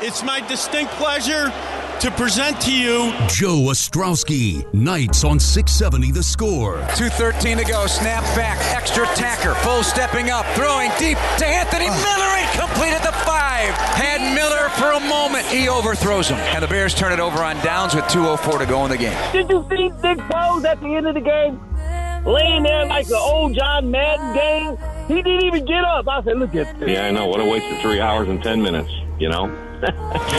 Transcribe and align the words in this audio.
It's 0.00 0.22
my 0.22 0.40
distinct 0.46 0.92
pleasure 0.92 1.52
to 2.00 2.10
present 2.10 2.60
to 2.60 2.72
you 2.72 3.12
Joe 3.28 3.70
Ostrowski, 3.70 4.72
Nights 4.74 5.24
on 5.24 5.40
670 5.40 6.10
the 6.10 6.22
score. 6.22 6.76
2.13 6.98 7.58
to 7.58 7.64
go. 7.64 7.86
Snap 7.86 8.22
back. 8.36 8.58
Extra 8.76 9.06
tacker. 9.16 9.54
Full 9.56 9.82
stepping 9.82 10.30
up. 10.30 10.44
Throwing 10.54 10.90
deep 10.98 11.16
to 11.38 11.46
Anthony 11.46 11.86
oh. 11.88 11.96
Miller. 12.04 12.34
Incomplete 12.44 12.92
at 12.92 13.02
the 13.02 13.12
five. 13.24 13.70
Had 13.96 14.20
Miller 14.34 14.68
for 14.70 14.92
a 14.92 15.00
moment. 15.08 15.46
He 15.46 15.68
overthrows 15.68 16.28
him. 16.28 16.36
And 16.36 16.62
the 16.62 16.68
Bears 16.68 16.94
turn 16.94 17.12
it 17.12 17.20
over 17.20 17.42
on 17.42 17.56
downs 17.64 17.94
with 17.94 18.04
2.04 18.04 18.58
to 18.58 18.66
go 18.66 18.84
in 18.84 18.90
the 18.90 18.98
game. 18.98 19.16
Did 19.32 19.48
you 19.48 19.66
see 19.70 19.88
Nick 19.88 20.18
Foles 20.28 20.64
at 20.64 20.80
the 20.80 20.94
end 20.94 21.06
of 21.06 21.14
the 21.14 21.20
game? 21.20 21.58
Laying 22.26 22.64
there 22.64 22.86
like 22.86 23.06
the 23.06 23.18
old 23.18 23.54
John 23.54 23.90
Madden 23.90 24.34
game. 24.34 24.76
He 25.08 25.22
didn't 25.22 25.44
even 25.44 25.64
get 25.64 25.84
up. 25.84 26.08
I 26.08 26.22
said, 26.22 26.38
look 26.38 26.54
at 26.54 26.78
this. 26.78 26.90
Yeah, 26.90 27.06
I 27.06 27.10
know. 27.10 27.26
What 27.26 27.40
a 27.40 27.44
waste 27.44 27.66
of 27.66 27.80
three 27.80 28.00
hours 28.00 28.28
and 28.28 28.42
10 28.42 28.62
minutes, 28.62 28.90
you 29.18 29.28
know? 29.28 29.46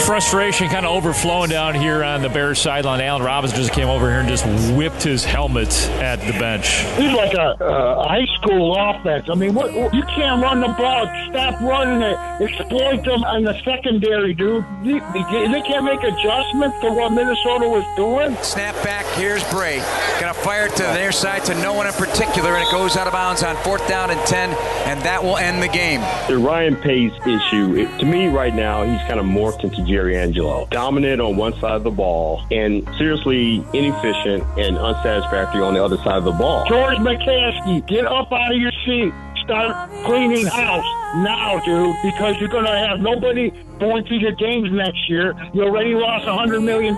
Frustration 0.06 0.70
kind 0.70 0.86
of 0.86 0.92
overflowing 0.92 1.50
down 1.50 1.74
here 1.76 2.04
on 2.04 2.22
the 2.22 2.30
Bears 2.30 2.60
sideline. 2.60 3.02
Allen 3.02 3.24
Robinson 3.24 3.58
just 3.58 3.72
came 3.72 3.88
over 3.88 4.10
here 4.10 4.20
and 4.20 4.30
just 4.30 4.46
whipped 4.76 5.04
his 5.04 5.24
helmet 5.24 5.74
at 6.00 6.18
the 6.18 6.34
bench. 6.34 6.68
He's 6.98 7.14
like 7.14 7.34
a 7.34 7.64
uh, 7.64 8.08
high 8.08 8.26
school 8.36 8.76
offense. 8.76 9.30
I 9.30 9.36
mean, 9.36 9.54
what, 9.54 9.74
you 9.94 10.04
can't 10.04 10.42
run 10.42 10.62
the 10.62 10.68
ball. 10.68 11.06
Stop 11.30 11.62
running 11.62 12.02
it. 12.02 12.18
Exploit 12.42 13.04
them 13.04 13.24
on 13.24 13.44
the 13.44 13.60
secondary, 13.64 14.34
dude. 14.34 14.64
They, 14.84 15.00
they 15.00 15.62
can't 15.62 15.86
make 15.86 16.04
adjustments 16.04 16.80
to 16.82 16.92
what 16.92 17.12
Minnesota 17.12 17.68
was 17.68 17.86
doing. 17.96 18.36
Snap 18.44 18.76
back. 18.84 19.06
Here's 19.18 19.44
Bray. 19.50 19.78
Gonna 20.20 20.34
fire 20.34 20.66
it 20.66 20.76
to 20.78 20.84
their 20.84 21.12
side 21.12 21.46
to 21.46 21.54
no 21.62 21.74
one 21.74 21.88
in 21.88 21.94
particular, 21.94 22.56
and 22.56 22.68
it 22.68 22.72
goes 22.72 22.96
out 22.96 23.08
of 23.08 23.14
bounds 23.14 23.44
on 23.44 23.56
fourth 23.58 23.88
down 23.88 24.12
and 24.12 24.20
10, 24.28 24.50
and 24.86 25.02
that 25.02 25.24
will 25.24 25.38
end 25.38 25.62
the 25.62 25.68
game. 25.68 26.02
The 26.28 26.38
Ryan 26.38 26.76
Pace 26.76 27.14
issue, 27.22 27.76
it, 27.76 28.00
to 28.00 28.06
me 28.06 28.28
right 28.28 28.54
now, 28.54 28.84
he's 28.84 29.02
kind 29.08 29.20
of 29.20 29.26
morphed 29.36 29.64
into 29.64 29.84
Jerry 29.84 30.18
Angelo. 30.18 30.68
Dominant 30.72 31.22
on 31.22 31.36
one 31.36 31.54
side 31.60 31.74
of 31.74 31.84
the 31.84 31.92
ball 31.92 32.46
and 32.52 32.88
seriously 32.98 33.64
inefficient 33.74 34.44
and 34.58 34.78
unsatisfactory 34.78 35.62
on 35.62 35.74
the 35.74 35.84
other 35.84 35.98
side 35.98 36.18
of 36.18 36.24
the 36.24 36.32
ball. 36.32 36.66
George 36.68 36.98
McCaskey, 36.98 37.86
get 37.88 38.06
up 38.06 38.32
out 38.32 38.52
of 38.54 38.58
your 38.58 38.72
seat. 38.86 39.14
Start 39.44 39.92
cleaning 40.06 40.48
house 40.48 40.84
now, 41.18 41.60
dude, 41.64 41.96
because 42.02 42.36
you're 42.40 42.50
going 42.50 42.66
to 42.66 42.72
have 42.72 43.00
nobody 43.00 43.52
going 43.78 44.04
to 44.06 44.16
your 44.16 44.32
games 44.32 44.72
next 44.72 45.08
year. 45.08 45.36
You 45.54 45.62
already 45.66 45.94
lost 45.94 46.26
a 46.26 46.30
$100 46.30 46.64
million. 46.64 46.96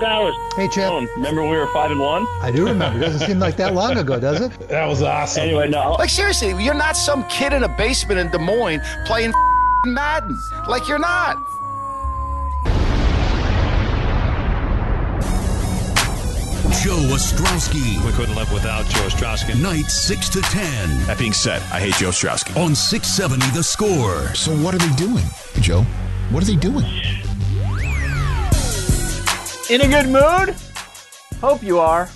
Hey, 0.55 0.69
Chip. 0.73 0.89
Oh, 0.89 1.05
remember 1.17 1.41
we 1.41 1.57
were 1.57 1.67
5 1.67 1.91
and 1.91 1.99
1? 1.99 2.25
I 2.41 2.51
do 2.55 2.65
remember. 2.65 3.01
Doesn't 3.01 3.27
seem 3.27 3.39
like 3.39 3.57
that 3.57 3.73
long 3.73 3.97
ago, 3.97 4.17
does 4.17 4.39
it? 4.39 4.69
That 4.69 4.85
was 4.85 5.01
awesome. 5.01 5.43
Anyway, 5.43 5.67
no. 5.67 5.95
Like, 5.99 6.09
seriously, 6.09 6.49
you're 6.63 6.73
not 6.73 6.95
some 6.95 7.27
kid 7.27 7.51
in 7.51 7.63
a 7.63 7.77
basement 7.77 8.17
in 8.17 8.31
Des 8.31 8.37
Moines 8.37 8.79
playing 9.07 9.33
Madden. 9.85 10.39
Like, 10.69 10.87
you're 10.87 10.99
not. 10.99 11.35
Joe 16.83 16.97
Ostrowski. 17.13 18.03
We 18.05 18.11
couldn't 18.13 18.35
live 18.35 18.51
without 18.53 18.85
Joe 18.85 19.01
Ostrowski. 19.07 19.59
Nights 19.61 19.93
6 19.93 20.29
to 20.29 20.41
10 20.41 21.05
That 21.07 21.17
being 21.17 21.33
said, 21.33 21.61
I 21.73 21.79
hate 21.79 21.95
Joe 21.95 22.09
Ostrowski. 22.09 22.55
on 22.55 22.75
670 22.75 23.45
the 23.57 23.63
score. 23.63 24.33
So 24.35 24.55
what 24.57 24.75
are 24.75 24.77
they 24.77 24.93
doing, 24.95 25.23
Joe? 25.59 25.81
What 26.29 26.43
are 26.43 26.45
they 26.45 26.55
doing? 26.55 26.85
In 29.69 29.81
a 29.81 29.87
good 29.87 30.07
mood? 30.07 30.55
Hope 31.41 31.63
you 31.63 31.79
are. 31.79 32.09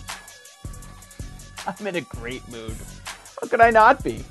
I'm 1.68 1.88
in 1.88 1.96
a 1.96 2.02
great 2.02 2.48
mood. 2.50 2.76
How 3.42 3.48
could 3.48 3.62
I 3.62 3.72
not 3.72 4.04
be? 4.04 4.24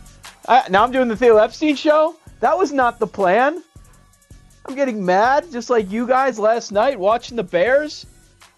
I, 0.48 0.68
now 0.70 0.84
I'm 0.84 0.92
doing 0.92 1.08
the 1.08 1.16
Theo 1.16 1.36
Epstein 1.38 1.76
show. 1.76 2.16
That 2.40 2.56
was 2.56 2.72
not 2.72 2.98
the 2.98 3.06
plan. 3.06 3.62
I'm 4.66 4.74
getting 4.74 5.04
mad, 5.04 5.50
just 5.50 5.70
like 5.70 5.90
you 5.90 6.06
guys 6.06 6.38
last 6.38 6.70
night 6.72 6.98
watching 6.98 7.36
the 7.36 7.42
Bears. 7.42 8.06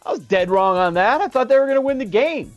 I 0.04 0.12
was 0.12 0.20
dead 0.20 0.50
wrong 0.50 0.76
on 0.76 0.94
that. 0.94 1.20
I 1.20 1.28
thought 1.28 1.48
they 1.48 1.58
were 1.58 1.66
going 1.66 1.76
to 1.76 1.80
win 1.80 1.98
the 1.98 2.04
game. 2.04 2.56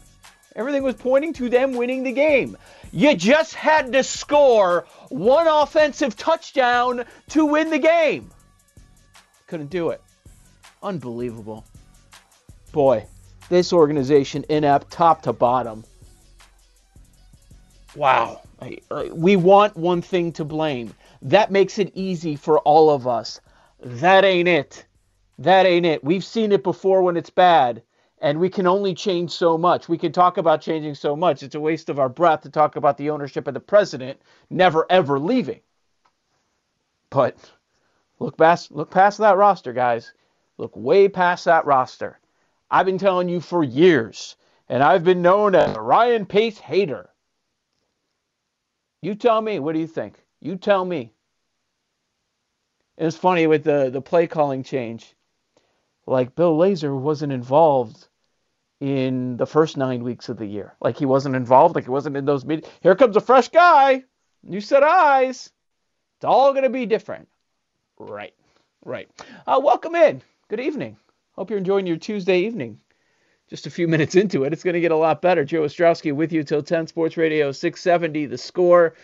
Everything 0.55 0.83
was 0.83 0.95
pointing 0.95 1.33
to 1.33 1.49
them 1.49 1.73
winning 1.73 2.03
the 2.03 2.11
game. 2.11 2.57
You 2.91 3.15
just 3.15 3.53
had 3.53 3.91
to 3.91 4.03
score 4.03 4.85
one 5.09 5.47
offensive 5.47 6.15
touchdown 6.15 7.05
to 7.29 7.45
win 7.45 7.69
the 7.69 7.79
game. 7.79 8.31
Couldn't 9.47 9.69
do 9.69 9.89
it. 9.89 10.01
Unbelievable. 10.81 11.65
Boy, 12.71 13.05
this 13.49 13.73
organization 13.73 14.45
inept 14.49 14.91
top 14.91 15.23
to 15.23 15.33
bottom. 15.33 15.83
Wow. 17.95 18.41
We 19.11 19.35
want 19.35 19.75
one 19.75 20.01
thing 20.01 20.31
to 20.33 20.45
blame. 20.45 20.93
That 21.21 21.51
makes 21.51 21.79
it 21.79 21.91
easy 21.95 22.35
for 22.35 22.59
all 22.59 22.89
of 22.89 23.07
us. 23.07 23.41
That 23.81 24.23
ain't 24.23 24.47
it. 24.47 24.85
That 25.37 25.65
ain't 25.65 25.85
it. 25.85 26.03
We've 26.03 26.23
seen 26.23 26.51
it 26.51 26.63
before 26.63 27.01
when 27.01 27.17
it's 27.17 27.29
bad, 27.29 27.83
and 28.19 28.39
we 28.39 28.49
can 28.49 28.67
only 28.67 28.93
change 28.93 29.31
so 29.31 29.57
much. 29.57 29.89
We 29.89 29.97
can 29.97 30.11
talk 30.11 30.37
about 30.37 30.61
changing 30.61 30.95
so 30.95 31.15
much. 31.15 31.43
It's 31.43 31.55
a 31.55 31.59
waste 31.59 31.89
of 31.89 31.99
our 31.99 32.09
breath 32.09 32.41
to 32.41 32.49
talk 32.49 32.77
about 32.77 32.97
the 32.97 33.09
ownership 33.09 33.47
of 33.47 33.53
the 33.53 33.59
president 33.59 34.21
never 34.49 34.85
ever 34.89 35.19
leaving. 35.19 35.59
But 37.09 37.51
look 38.19 38.37
past 38.37 38.71
look 38.71 38.91
past 38.91 39.17
that 39.19 39.37
roster, 39.37 39.73
guys. 39.73 40.13
Look 40.57 40.75
way 40.75 41.09
past 41.09 41.45
that 41.45 41.65
roster. 41.65 42.19
I've 42.71 42.85
been 42.85 42.97
telling 42.97 43.27
you 43.27 43.41
for 43.41 43.63
years, 43.63 44.37
and 44.69 44.81
I've 44.81 45.03
been 45.03 45.21
known 45.21 45.53
as 45.53 45.75
a 45.75 45.81
Ryan 45.81 46.25
Pace 46.25 46.57
hater. 46.57 47.09
You 49.01 49.15
tell 49.15 49.41
me, 49.41 49.59
what 49.59 49.73
do 49.73 49.79
you 49.79 49.87
think? 49.87 50.23
You 50.39 50.55
tell 50.55 50.83
me. 50.85 51.11
It's 52.97 53.17
funny 53.17 53.47
with 53.47 53.65
the 53.65 53.89
the 53.89 54.01
play 54.01 54.27
calling 54.27 54.63
change. 54.63 55.13
Like 56.05 56.35
Bill 56.35 56.55
Lazor 56.57 56.97
wasn't 56.97 57.33
involved 57.33 58.07
in 58.79 59.37
the 59.37 59.45
first 59.45 59.77
nine 59.77 60.03
weeks 60.03 60.29
of 60.29 60.37
the 60.37 60.45
year. 60.45 60.75
Like 60.79 60.97
he 60.97 61.05
wasn't 61.05 61.35
involved. 61.35 61.75
Like 61.75 61.85
he 61.85 61.89
wasn't 61.89 62.17
in 62.17 62.25
those 62.25 62.45
meetings. 62.45 62.71
Here 62.81 62.95
comes 62.95 63.15
a 63.15 63.21
fresh 63.21 63.49
guy. 63.49 64.03
New 64.43 64.61
set 64.61 64.83
eyes. 64.83 65.51
It's 66.17 66.25
all 66.25 66.53
gonna 66.53 66.69
be 66.69 66.85
different. 66.85 67.27
Right. 67.97 68.33
Right. 68.83 69.09
Uh, 69.47 69.59
welcome 69.63 69.95
in. 69.95 70.21
Good 70.47 70.59
evening. 70.59 70.97
Hope 71.35 71.49
you're 71.49 71.59
enjoying 71.59 71.87
your 71.87 71.97
Tuesday 71.97 72.41
evening. 72.41 72.79
Just 73.49 73.67
a 73.67 73.71
few 73.71 73.87
minutes 73.87 74.15
into 74.15 74.43
it, 74.43 74.53
it's 74.53 74.63
going 74.63 74.73
to 74.73 74.79
get 74.81 74.91
a 74.91 74.95
lot 74.95 75.21
better. 75.21 75.45
Joe 75.45 75.61
Ostrowski 75.61 76.13
with 76.13 76.31
you 76.31 76.43
till 76.43 76.63
10 76.63 76.87
Sports 76.87 77.15
Radio 77.17 77.51
670. 77.51 78.25
The 78.25 78.37
score. 78.37 78.95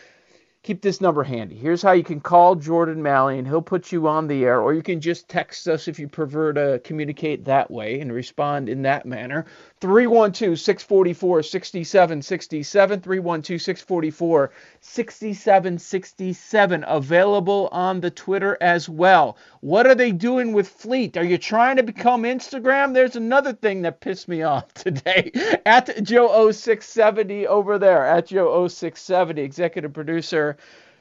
Keep 0.63 0.83
this 0.83 1.01
number 1.01 1.23
handy. 1.23 1.55
Here's 1.55 1.81
how 1.81 1.93
you 1.93 2.03
can 2.03 2.21
call 2.21 2.53
Jordan 2.53 3.01
Malley 3.01 3.39
and 3.39 3.47
he'll 3.47 3.63
put 3.63 3.91
you 3.91 4.07
on 4.07 4.27
the 4.27 4.43
air, 4.45 4.61
or 4.61 4.75
you 4.75 4.83
can 4.83 5.01
just 5.01 5.27
text 5.27 5.67
us 5.67 5.87
if 5.87 5.97
you 5.97 6.07
prefer 6.07 6.53
to 6.53 6.79
communicate 6.83 7.45
that 7.45 7.71
way 7.71 7.99
and 7.99 8.13
respond 8.13 8.69
in 8.69 8.83
that 8.83 9.07
manner. 9.07 9.45
312 9.81 10.59
644 10.59 11.43
6767. 11.43 13.01
312 13.01 13.61
644 13.61 14.51
6767. 14.79 16.85
Available 16.87 17.67
on 17.71 17.99
the 17.99 18.11
Twitter 18.11 18.57
as 18.61 18.87
well. 18.87 19.37
What 19.61 19.87
are 19.87 19.95
they 19.95 20.11
doing 20.11 20.53
with 20.53 20.67
Fleet? 20.67 21.17
Are 21.17 21.23
you 21.23 21.39
trying 21.39 21.77
to 21.77 21.83
become 21.83 22.21
Instagram? 22.23 22.93
There's 22.93 23.15
another 23.15 23.53
thing 23.53 23.81
that 23.81 24.01
pissed 24.01 24.27
me 24.27 24.43
off 24.43 24.71
today. 24.75 25.31
At 25.65 25.87
Joe0670 25.87 27.47
over 27.47 27.79
there. 27.79 28.05
At 28.05 28.27
Joe0670. 28.27 29.39
Executive 29.39 29.93
producer 29.93 30.57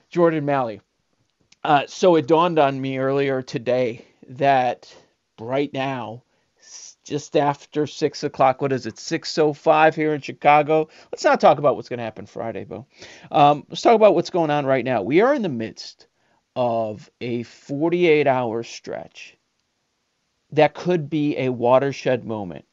Jordan 0.09 0.47
Malley. 0.47 0.81
Uh, 1.62 1.83
so 1.87 2.17
it 2.17 2.26
dawned 2.26 2.59
on 2.59 2.81
me 2.81 2.97
earlier 2.97 3.43
today 3.43 4.06
that 4.26 4.94
right 5.38 5.71
now, 5.75 6.23
just 7.05 7.37
after 7.37 7.87
six 7.87 8.25
o'clock. 8.25 8.62
What 8.62 8.73
is 8.73 8.87
it? 8.87 8.99
Six 8.99 9.37
oh 9.38 9.52
five 9.52 9.94
here 9.94 10.14
in 10.14 10.20
Chicago. 10.20 10.88
Let's 11.12 11.25
not 11.25 11.41
talk 11.41 11.58
about 11.58 11.76
what's 11.76 11.88
going 11.88 11.99
to 11.99 12.05
happen 12.05 12.26
Friday, 12.26 12.64
Bo. 12.64 12.87
Um, 13.31 13.67
let's 13.69 13.82
talk 13.82 13.94
about 13.94 14.14
what's 14.14 14.31
going 14.31 14.50
on 14.50 14.67
right 14.67 14.85
now. 14.85 15.02
We 15.02 15.20
are 15.23 15.35
in 15.35 15.43
the 15.43 15.49
midst 15.49 16.06
of 16.56 17.11
a 17.20 17.43
48 17.44 18.26
hour 18.26 18.62
stretch 18.62 19.37
that 20.52 20.75
could 20.75 21.08
be 21.11 21.37
a 21.38 21.49
watershed 21.49 22.25
moment 22.25 22.64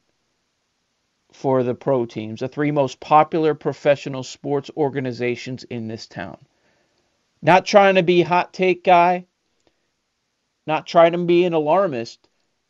for 1.33 1.63
the 1.63 1.75
pro 1.75 2.05
teams, 2.05 2.39
the 2.39 2.47
three 2.47 2.71
most 2.71 2.99
popular 2.99 3.53
professional 3.53 4.23
sports 4.23 4.71
organizations 4.77 5.63
in 5.65 5.87
this 5.87 6.07
town. 6.07 6.37
Not 7.41 7.65
trying 7.65 7.95
to 7.95 8.03
be 8.03 8.21
hot 8.23 8.53
take 8.53 8.83
guy, 8.83 9.25
Not 10.65 10.87
trying 10.87 11.13
to 11.13 11.19
be 11.19 11.45
an 11.45 11.53
alarmist, 11.53 12.26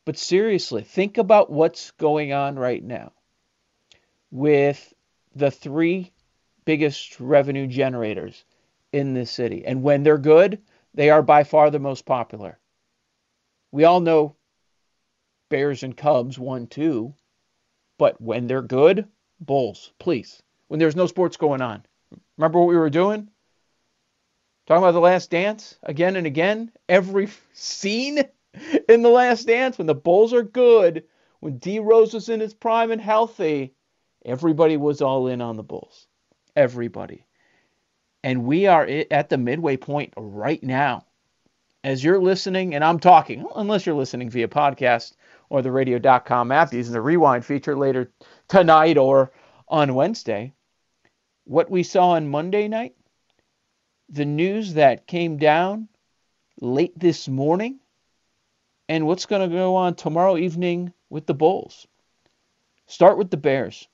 but 0.08 0.16
seriously, 0.16 0.82
think 0.82 1.18
about 1.18 1.50
what's 1.50 1.90
going 1.90 2.32
on 2.32 2.58
right 2.58 2.82
now 2.82 3.12
with 4.30 4.94
the 5.34 5.50
three 5.50 6.10
biggest 6.64 7.20
revenue 7.20 7.66
generators 7.66 8.46
in 8.90 9.12
this 9.12 9.30
city. 9.30 9.66
And 9.66 9.82
when 9.82 10.04
they're 10.04 10.16
good, 10.16 10.62
they 10.94 11.10
are 11.10 11.20
by 11.20 11.44
far 11.44 11.70
the 11.70 11.78
most 11.78 12.06
popular. 12.06 12.58
We 13.70 13.84
all 13.84 14.00
know 14.00 14.34
Bears 15.50 15.82
and 15.82 15.94
Cubs 15.94 16.38
1 16.38 16.68
2, 16.68 17.12
but 17.98 18.18
when 18.18 18.46
they're 18.46 18.62
good, 18.62 19.06
Bulls, 19.40 19.92
please. 19.98 20.42
When 20.68 20.80
there's 20.80 20.96
no 20.96 21.06
sports 21.06 21.36
going 21.36 21.60
on. 21.60 21.84
Remember 22.38 22.60
what 22.60 22.68
we 22.68 22.78
were 22.78 22.88
doing? 22.88 23.28
Talking 24.66 24.84
about 24.84 24.92
the 24.92 25.00
last 25.00 25.30
dance 25.30 25.78
again 25.82 26.16
and 26.16 26.26
again. 26.26 26.72
Every 26.88 27.28
scene 27.52 28.24
in 28.88 29.02
the 29.02 29.08
last 29.08 29.46
dance 29.46 29.78
when 29.78 29.86
the 29.86 29.94
Bulls 29.94 30.32
are 30.32 30.42
good, 30.42 31.04
when 31.40 31.58
D 31.58 31.78
Rose 31.78 32.14
was 32.14 32.28
in 32.28 32.40
his 32.40 32.54
prime 32.54 32.90
and 32.90 33.00
healthy, 33.00 33.74
everybody 34.24 34.76
was 34.76 35.00
all 35.00 35.28
in 35.28 35.40
on 35.40 35.56
the 35.56 35.62
Bulls. 35.62 36.06
Everybody. 36.56 37.24
And 38.24 38.44
we 38.44 38.66
are 38.66 38.84
at 39.10 39.28
the 39.28 39.38
midway 39.38 39.76
point 39.76 40.12
right 40.16 40.62
now. 40.62 41.04
As 41.84 42.02
you're 42.02 42.18
listening, 42.18 42.74
and 42.74 42.82
I'm 42.82 42.98
talking, 42.98 43.46
unless 43.54 43.86
you're 43.86 43.94
listening 43.94 44.28
via 44.28 44.48
podcast 44.48 45.14
or 45.48 45.62
the 45.62 45.70
radio.com 45.70 46.50
app 46.50 46.72
using 46.72 46.92
the 46.92 47.00
rewind 47.00 47.44
feature 47.44 47.76
later 47.76 48.10
tonight 48.48 48.98
or 48.98 49.30
on 49.68 49.94
Wednesday, 49.94 50.52
what 51.44 51.70
we 51.70 51.82
saw 51.82 52.10
on 52.10 52.28
Monday 52.28 52.66
night 52.66 52.94
the 54.08 54.24
news 54.24 54.74
that 54.74 55.06
came 55.06 55.36
down 55.36 55.88
late 56.60 56.98
this 56.98 57.28
morning 57.28 57.78
and 58.88 59.06
what's 59.06 59.26
going 59.26 59.48
to 59.48 59.54
go 59.54 59.76
on 59.76 59.94
tomorrow 59.94 60.36
evening 60.36 60.92
with 61.10 61.26
the 61.26 61.34
Bulls. 61.34 61.86
Start 62.86 63.18
with 63.18 63.30
the 63.30 63.36
Bears. 63.36 63.86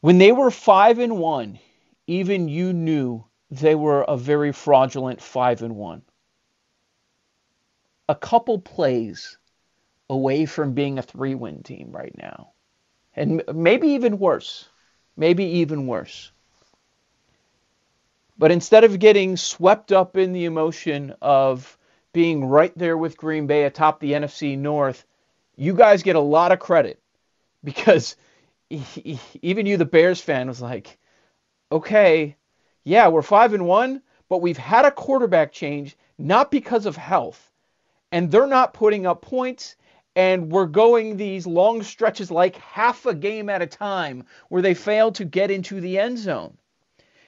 When 0.00 0.18
they 0.18 0.30
were 0.30 0.50
5 0.50 0.98
and 1.00 1.18
1, 1.18 1.58
even 2.06 2.48
you 2.48 2.72
knew 2.72 3.24
they 3.50 3.74
were 3.74 4.02
a 4.02 4.16
very 4.16 4.52
fraudulent 4.52 5.20
5 5.20 5.62
and 5.62 5.76
1. 5.76 6.02
A 8.08 8.14
couple 8.14 8.60
plays 8.60 9.36
away 10.08 10.46
from 10.46 10.74
being 10.74 10.98
a 10.98 11.02
3-win 11.02 11.64
team 11.64 11.90
right 11.90 12.14
now. 12.16 12.50
And 13.16 13.42
maybe 13.52 13.88
even 13.88 14.18
worse. 14.18 14.68
Maybe 15.16 15.44
even 15.44 15.88
worse. 15.88 16.30
But 18.38 18.52
instead 18.52 18.84
of 18.84 18.98
getting 19.00 19.36
swept 19.36 19.90
up 19.90 20.16
in 20.16 20.32
the 20.32 20.44
emotion 20.44 21.14
of 21.20 21.76
being 22.16 22.46
right 22.46 22.72
there 22.78 22.96
with 22.96 23.18
Green 23.18 23.46
Bay 23.46 23.64
atop 23.64 24.00
the 24.00 24.12
NFC 24.12 24.56
North, 24.56 25.04
you 25.54 25.74
guys 25.74 26.02
get 26.02 26.16
a 26.16 26.20
lot 26.20 26.50
of 26.50 26.58
credit 26.58 26.98
because 27.62 28.16
even 29.42 29.66
you, 29.66 29.76
the 29.76 29.84
Bears 29.84 30.18
fan, 30.18 30.48
was 30.48 30.62
like, 30.62 30.96
okay, 31.70 32.34
yeah, 32.84 33.08
we're 33.08 33.20
five 33.20 33.52
and 33.52 33.66
one, 33.66 34.00
but 34.30 34.40
we've 34.40 34.56
had 34.56 34.86
a 34.86 34.90
quarterback 34.90 35.52
change 35.52 35.94
not 36.16 36.50
because 36.50 36.86
of 36.86 36.96
health, 36.96 37.52
and 38.10 38.30
they're 38.30 38.46
not 38.46 38.72
putting 38.72 39.04
up 39.04 39.20
points. 39.20 39.76
And 40.14 40.50
we're 40.50 40.64
going 40.64 41.18
these 41.18 41.46
long 41.46 41.82
stretches 41.82 42.30
like 42.30 42.56
half 42.56 43.04
a 43.04 43.12
game 43.12 43.50
at 43.50 43.60
a 43.60 43.66
time 43.66 44.24
where 44.48 44.62
they 44.62 44.72
fail 44.72 45.12
to 45.12 45.26
get 45.26 45.50
into 45.50 45.82
the 45.82 45.98
end 45.98 46.16
zone. 46.18 46.56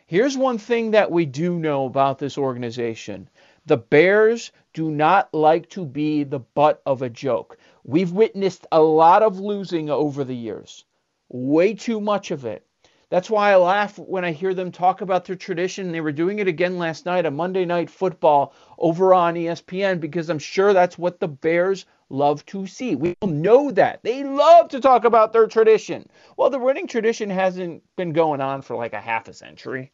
Here's 0.06 0.38
one 0.38 0.56
thing 0.56 0.92
that 0.92 1.10
we 1.10 1.26
do 1.26 1.58
know 1.58 1.84
about 1.84 2.18
this 2.18 2.38
organization 2.38 3.28
the 3.66 3.76
Bears 3.76 4.50
do 4.78 4.92
not 4.92 5.28
like 5.34 5.68
to 5.68 5.84
be 5.84 6.22
the 6.22 6.38
butt 6.38 6.80
of 6.86 7.02
a 7.02 7.10
joke. 7.10 7.58
We've 7.82 8.12
witnessed 8.12 8.64
a 8.70 8.80
lot 8.80 9.24
of 9.24 9.40
losing 9.40 9.90
over 9.90 10.22
the 10.22 10.36
years, 10.36 10.84
way 11.28 11.74
too 11.74 12.00
much 12.00 12.30
of 12.30 12.44
it. 12.44 12.64
That's 13.10 13.28
why 13.28 13.50
I 13.50 13.56
laugh 13.56 13.98
when 13.98 14.24
I 14.24 14.30
hear 14.30 14.54
them 14.54 14.70
talk 14.70 15.00
about 15.00 15.24
their 15.24 15.34
tradition. 15.34 15.90
They 15.90 16.00
were 16.00 16.12
doing 16.12 16.38
it 16.38 16.46
again 16.46 16.78
last 16.78 17.06
night 17.06 17.26
on 17.26 17.34
Monday 17.34 17.64
Night 17.64 17.90
Football 17.90 18.54
over 18.78 19.12
on 19.12 19.34
ESPN 19.34 19.98
because 19.98 20.30
I'm 20.30 20.38
sure 20.38 20.72
that's 20.72 20.96
what 20.96 21.18
the 21.18 21.26
Bears 21.26 21.84
love 22.08 22.46
to 22.46 22.68
see. 22.68 22.94
We 22.94 23.16
all 23.20 23.28
know 23.28 23.72
that. 23.72 24.04
They 24.04 24.22
love 24.22 24.68
to 24.68 24.78
talk 24.78 25.04
about 25.04 25.32
their 25.32 25.48
tradition. 25.48 26.08
Well, 26.36 26.50
the 26.50 26.60
winning 26.60 26.86
tradition 26.86 27.30
hasn't 27.30 27.82
been 27.96 28.12
going 28.12 28.40
on 28.40 28.62
for 28.62 28.76
like 28.76 28.92
a 28.92 29.00
half 29.00 29.26
a 29.26 29.32
century 29.32 29.90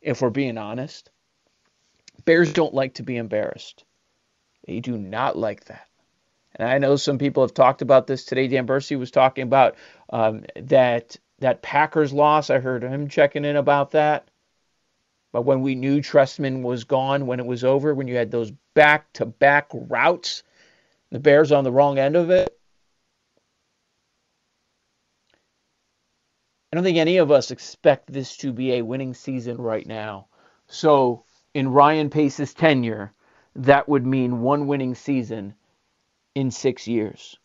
if 0.00 0.22
we're 0.22 0.30
being 0.30 0.56
honest. 0.56 1.10
Bears 2.24 2.52
don't 2.52 2.74
like 2.74 2.94
to 2.94 3.02
be 3.02 3.16
embarrassed. 3.16 3.84
They 4.66 4.80
do 4.80 4.96
not 4.96 5.36
like 5.36 5.64
that. 5.66 5.88
And 6.56 6.68
I 6.68 6.78
know 6.78 6.96
some 6.96 7.18
people 7.18 7.42
have 7.42 7.54
talked 7.54 7.82
about 7.82 8.06
this 8.06 8.24
today. 8.24 8.48
Dan 8.48 8.66
Bursey 8.66 8.96
was 8.96 9.10
talking 9.10 9.44
about 9.44 9.76
um, 10.10 10.44
that 10.56 11.16
that 11.38 11.62
Packers 11.62 12.12
loss. 12.12 12.50
I 12.50 12.58
heard 12.58 12.82
him 12.82 13.08
checking 13.08 13.44
in 13.44 13.56
about 13.56 13.92
that. 13.92 14.28
But 15.32 15.42
when 15.42 15.62
we 15.62 15.74
knew 15.74 16.00
Trestman 16.00 16.62
was 16.62 16.84
gone, 16.84 17.26
when 17.26 17.40
it 17.40 17.46
was 17.46 17.64
over, 17.64 17.94
when 17.94 18.08
you 18.08 18.16
had 18.16 18.30
those 18.30 18.52
back-to-back 18.74 19.68
routes, 19.72 20.42
the 21.10 21.20
Bears 21.20 21.52
on 21.52 21.64
the 21.64 21.72
wrong 21.72 21.98
end 21.98 22.16
of 22.16 22.30
it, 22.30 22.58
I 26.72 26.76
don't 26.76 26.84
think 26.84 26.98
any 26.98 27.16
of 27.18 27.30
us 27.30 27.50
expect 27.50 28.12
this 28.12 28.36
to 28.38 28.52
be 28.52 28.74
a 28.74 28.82
winning 28.82 29.14
season 29.14 29.56
right 29.56 29.86
now. 29.86 30.26
So, 30.66 31.24
in 31.54 31.68
Ryan 31.68 32.10
Pace's 32.10 32.54
tenure, 32.54 33.12
that 33.56 33.88
would 33.88 34.06
mean 34.06 34.42
one 34.42 34.66
winning 34.66 34.94
season 34.94 35.54
in 36.34 36.50
six 36.50 36.86
years. 36.86 37.38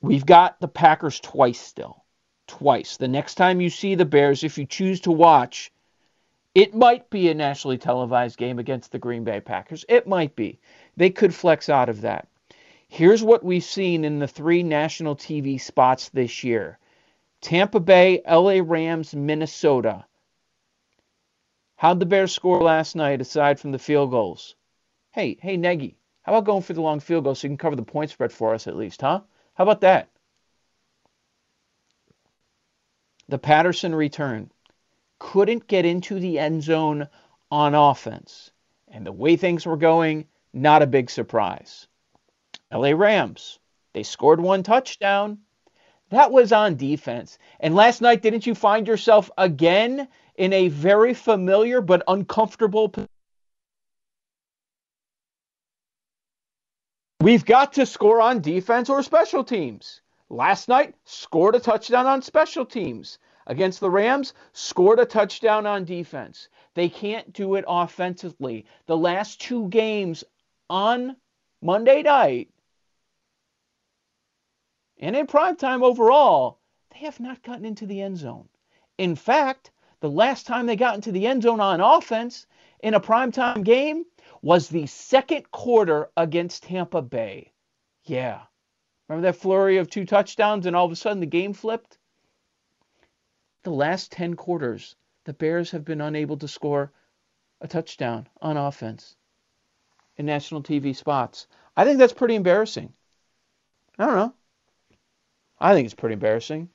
We've 0.00 0.26
got 0.26 0.60
the 0.60 0.68
Packers 0.68 1.18
twice 1.20 1.60
still. 1.60 2.04
Twice. 2.46 2.96
The 2.96 3.08
next 3.08 3.34
time 3.34 3.60
you 3.60 3.68
see 3.68 3.94
the 3.94 4.04
Bears, 4.04 4.44
if 4.44 4.56
you 4.56 4.64
choose 4.64 5.00
to 5.00 5.10
watch, 5.10 5.72
it 6.54 6.74
might 6.74 7.10
be 7.10 7.28
a 7.28 7.34
nationally 7.34 7.78
televised 7.78 8.38
game 8.38 8.58
against 8.58 8.92
the 8.92 8.98
Green 8.98 9.24
Bay 9.24 9.40
Packers. 9.40 9.84
It 9.88 10.06
might 10.06 10.34
be. 10.34 10.60
They 10.96 11.10
could 11.10 11.34
flex 11.34 11.68
out 11.68 11.88
of 11.88 12.00
that. 12.02 12.28
Here's 12.88 13.22
what 13.22 13.44
we've 13.44 13.62
seen 13.62 14.04
in 14.04 14.18
the 14.18 14.26
three 14.26 14.62
national 14.62 15.14
TV 15.14 15.60
spots 15.60 16.08
this 16.08 16.42
year 16.42 16.78
Tampa 17.40 17.80
Bay, 17.80 18.22
LA 18.26 18.60
Rams, 18.64 19.14
Minnesota. 19.14 20.06
How'd 21.78 22.00
the 22.00 22.06
Bears 22.06 22.32
score 22.32 22.60
last 22.60 22.96
night 22.96 23.20
aside 23.20 23.60
from 23.60 23.70
the 23.70 23.78
field 23.78 24.10
goals? 24.10 24.56
Hey, 25.12 25.38
hey, 25.40 25.56
Nagy, 25.56 25.96
how 26.22 26.32
about 26.32 26.44
going 26.44 26.62
for 26.62 26.72
the 26.72 26.82
long 26.82 26.98
field 26.98 27.22
goal 27.22 27.36
so 27.36 27.46
you 27.46 27.50
can 27.50 27.56
cover 27.56 27.76
the 27.76 27.84
point 27.84 28.10
spread 28.10 28.32
for 28.32 28.52
us 28.52 28.66
at 28.66 28.74
least, 28.74 29.00
huh? 29.00 29.20
How 29.54 29.62
about 29.62 29.82
that? 29.82 30.08
The 33.28 33.38
Patterson 33.38 33.94
return 33.94 34.50
couldn't 35.20 35.68
get 35.68 35.84
into 35.84 36.18
the 36.18 36.40
end 36.40 36.64
zone 36.64 37.06
on 37.48 37.76
offense. 37.76 38.50
And 38.88 39.06
the 39.06 39.12
way 39.12 39.36
things 39.36 39.64
were 39.64 39.76
going, 39.76 40.26
not 40.52 40.82
a 40.82 40.86
big 40.88 41.08
surprise. 41.08 41.86
LA 42.72 42.90
Rams. 42.90 43.60
They 43.92 44.02
scored 44.02 44.40
one 44.40 44.64
touchdown. 44.64 45.38
That 46.10 46.32
was 46.32 46.50
on 46.50 46.74
defense. 46.74 47.38
And 47.60 47.76
last 47.76 48.00
night, 48.00 48.20
didn't 48.20 48.48
you 48.48 48.56
find 48.56 48.88
yourself 48.88 49.30
again 49.38 50.08
in 50.38 50.52
a 50.52 50.68
very 50.68 51.12
familiar 51.12 51.80
but 51.80 52.02
uncomfortable 52.08 52.88
position? 52.88 53.08
We've 57.20 57.44
got 57.44 57.72
to 57.74 57.84
score 57.84 58.20
on 58.20 58.40
defense 58.40 58.88
or 58.88 59.02
special 59.02 59.42
teams. 59.42 60.00
Last 60.30 60.68
night, 60.68 60.94
scored 61.04 61.56
a 61.56 61.60
touchdown 61.60 62.06
on 62.06 62.22
special 62.22 62.64
teams. 62.64 63.18
Against 63.48 63.80
the 63.80 63.90
Rams, 63.90 64.34
scored 64.52 65.00
a 65.00 65.04
touchdown 65.04 65.66
on 65.66 65.84
defense. 65.84 66.48
They 66.74 66.88
can't 66.88 67.32
do 67.32 67.56
it 67.56 67.64
offensively. 67.66 68.66
The 68.86 68.96
last 68.96 69.40
two 69.40 69.68
games 69.68 70.22
on 70.70 71.16
Monday 71.60 72.02
night, 72.02 72.50
and 75.00 75.16
in 75.16 75.26
prime 75.26 75.56
time 75.56 75.82
overall, 75.82 76.60
they 76.92 77.00
have 77.00 77.18
not 77.18 77.42
gotten 77.42 77.64
into 77.64 77.86
the 77.86 78.00
end 78.00 78.18
zone. 78.18 78.48
In 78.98 79.16
fact, 79.16 79.72
the 80.00 80.10
last 80.10 80.46
time 80.46 80.66
they 80.66 80.76
got 80.76 80.94
into 80.94 81.12
the 81.12 81.26
end 81.26 81.42
zone 81.42 81.60
on 81.60 81.80
offense 81.80 82.46
in 82.80 82.94
a 82.94 83.00
primetime 83.00 83.64
game 83.64 84.04
was 84.42 84.68
the 84.68 84.86
second 84.86 85.50
quarter 85.50 86.10
against 86.16 86.62
Tampa 86.64 87.02
Bay. 87.02 87.52
Yeah. 88.04 88.42
Remember 89.08 89.26
that 89.26 89.40
flurry 89.40 89.78
of 89.78 89.90
two 89.90 90.04
touchdowns 90.04 90.66
and 90.66 90.76
all 90.76 90.86
of 90.86 90.92
a 90.92 90.96
sudden 90.96 91.20
the 91.20 91.26
game 91.26 91.52
flipped? 91.52 91.98
The 93.64 93.70
last 93.70 94.12
10 94.12 94.34
quarters, 94.34 94.94
the 95.24 95.32
Bears 95.32 95.72
have 95.72 95.84
been 95.84 96.00
unable 96.00 96.36
to 96.36 96.48
score 96.48 96.92
a 97.60 97.66
touchdown 97.66 98.28
on 98.40 98.56
offense 98.56 99.16
in 100.16 100.26
national 100.26 100.62
TV 100.62 100.94
spots. 100.94 101.46
I 101.76 101.84
think 101.84 101.98
that's 101.98 102.12
pretty 102.12 102.34
embarrassing. 102.34 102.92
I 103.98 104.06
don't 104.06 104.14
know. 104.14 104.34
I 105.60 105.74
think 105.74 105.86
it's 105.86 105.94
pretty 105.94 106.14
embarrassing. 106.14 106.68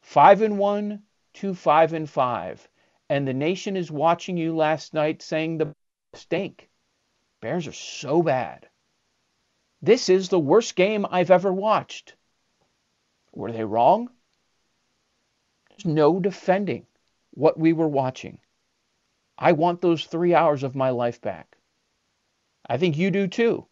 Five 0.00 0.42
and 0.42 0.58
one 0.58 1.02
to 1.34 1.54
five 1.54 1.92
and 1.92 2.08
five. 2.08 2.68
and 3.10 3.28
the 3.28 3.34
nation 3.34 3.76
is 3.76 3.90
watching 3.90 4.36
you 4.36 4.56
last 4.56 4.94
night 4.94 5.22
saying 5.22 5.58
the 5.58 5.74
stink. 6.14 6.68
Bears 7.40 7.66
are 7.66 7.72
so 7.72 8.22
bad. 8.22 8.66
This 9.82 10.08
is 10.08 10.28
the 10.28 10.40
worst 10.40 10.74
game 10.76 11.06
I've 11.10 11.30
ever 11.30 11.52
watched. 11.52 12.14
Were 13.34 13.52
they 13.52 13.64
wrong? 13.64 14.08
There's 15.68 15.84
no 15.84 16.20
defending 16.20 16.86
what 17.32 17.58
we 17.58 17.72
were 17.72 17.88
watching. 17.88 18.38
I 19.36 19.52
want 19.52 19.80
those 19.80 20.06
three 20.06 20.34
hours 20.34 20.62
of 20.62 20.74
my 20.74 20.90
life 20.90 21.20
back. 21.20 21.58
I 22.66 22.78
think 22.78 22.96
you 22.96 23.10
do 23.10 23.26
too. 23.26 23.66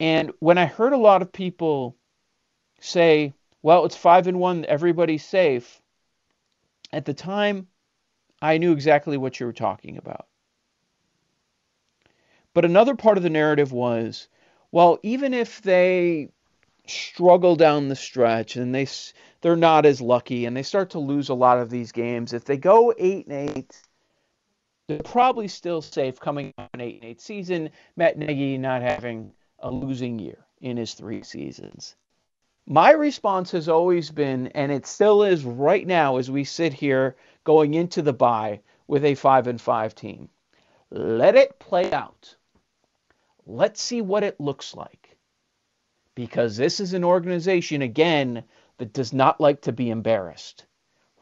And 0.00 0.32
when 0.38 0.56
I 0.56 0.64
heard 0.64 0.94
a 0.94 0.98
lot 0.98 1.20
of 1.20 1.32
people 1.32 1.96
say, 2.80 3.34
well, 3.62 3.84
it's 3.84 3.96
five 3.96 4.26
and 4.26 4.38
one, 4.38 4.64
everybody's 4.66 5.24
safe, 5.24 5.80
at 6.92 7.06
the 7.06 7.14
time, 7.14 7.68
I 8.42 8.58
knew 8.58 8.72
exactly 8.72 9.16
what 9.16 9.40
you 9.40 9.46
were 9.46 9.52
talking 9.52 9.96
about. 9.96 10.26
But 12.54 12.64
another 12.64 12.94
part 12.94 13.16
of 13.16 13.22
the 13.22 13.30
narrative 13.30 13.72
was, 13.72 14.28
well, 14.72 14.98
even 15.02 15.32
if 15.32 15.62
they 15.62 16.28
struggle 16.86 17.56
down 17.56 17.88
the 17.88 17.96
stretch 17.96 18.56
and 18.56 18.74
they 18.74 18.86
they're 19.40 19.56
not 19.56 19.86
as 19.86 20.00
lucky 20.00 20.44
and 20.44 20.56
they 20.56 20.62
start 20.62 20.90
to 20.90 20.98
lose 20.98 21.28
a 21.28 21.34
lot 21.34 21.58
of 21.58 21.70
these 21.70 21.92
games, 21.92 22.32
if 22.32 22.44
they 22.44 22.56
go 22.56 22.92
8 22.98 23.26
and 23.26 23.56
8, 23.56 23.82
they're 24.88 24.98
probably 24.98 25.48
still 25.48 25.80
safe 25.80 26.20
coming 26.20 26.52
on 26.58 26.68
an 26.74 26.80
8 26.80 26.96
and 26.96 27.04
8 27.04 27.20
season, 27.20 27.70
Matt 27.96 28.18
Nagy 28.18 28.58
not 28.58 28.82
having 28.82 29.32
a 29.60 29.70
losing 29.70 30.18
year 30.18 30.44
in 30.60 30.76
his 30.76 30.94
3 30.94 31.22
seasons. 31.22 31.96
My 32.66 32.92
response 32.92 33.50
has 33.50 33.68
always 33.68 34.10
been 34.10 34.48
and 34.48 34.70
it 34.70 34.86
still 34.86 35.24
is 35.24 35.44
right 35.44 35.86
now 35.86 36.16
as 36.16 36.30
we 36.30 36.44
sit 36.44 36.72
here 36.72 37.16
going 37.44 37.74
into 37.74 38.02
the 38.02 38.12
bye 38.12 38.60
with 38.86 39.04
a 39.04 39.14
5 39.14 39.46
and 39.48 39.60
5 39.60 39.94
team. 39.94 40.28
Let 40.90 41.34
it 41.34 41.58
play 41.58 41.90
out. 41.92 42.36
Let's 43.46 43.82
see 43.82 44.00
what 44.00 44.22
it 44.22 44.40
looks 44.40 44.74
like. 44.74 45.16
Because 46.14 46.56
this 46.56 46.78
is 46.78 46.92
an 46.92 47.04
organization, 47.04 47.82
again, 47.82 48.44
that 48.78 48.92
does 48.92 49.12
not 49.12 49.40
like 49.40 49.62
to 49.62 49.72
be 49.72 49.90
embarrassed. 49.90 50.66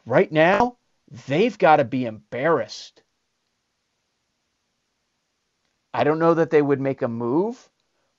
Right 0.04 0.30
now, 0.30 0.76
they've 1.26 1.56
got 1.56 1.76
to 1.76 1.84
be 1.84 2.06
embarrassed. 2.06 3.02
I 5.94 6.04
don't 6.04 6.18
know 6.18 6.34
that 6.34 6.50
they 6.50 6.62
would 6.62 6.80
make 6.80 7.02
a 7.02 7.08
move 7.08 7.70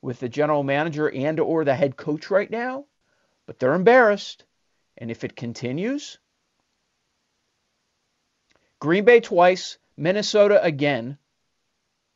with 0.02 0.20
the 0.20 0.30
general 0.30 0.64
manager 0.64 1.10
and 1.10 1.40
or 1.40 1.64
the 1.64 1.76
head 1.76 1.96
coach 1.96 2.32
right 2.32 2.50
now, 2.50 2.86
but 3.46 3.60
they're 3.60 3.74
embarrassed. 3.74 4.46
And 4.98 5.10
if 5.10 5.24
it 5.24 5.36
continues, 5.36 6.20
Green 8.80 9.06
Bay 9.06 9.20
twice, 9.20 9.78
Minnesota 9.98 10.64
again, 10.64 11.18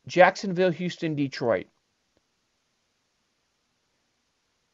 Jacksonville, 0.07 0.71
Houston, 0.71 1.15
Detroit 1.15 1.67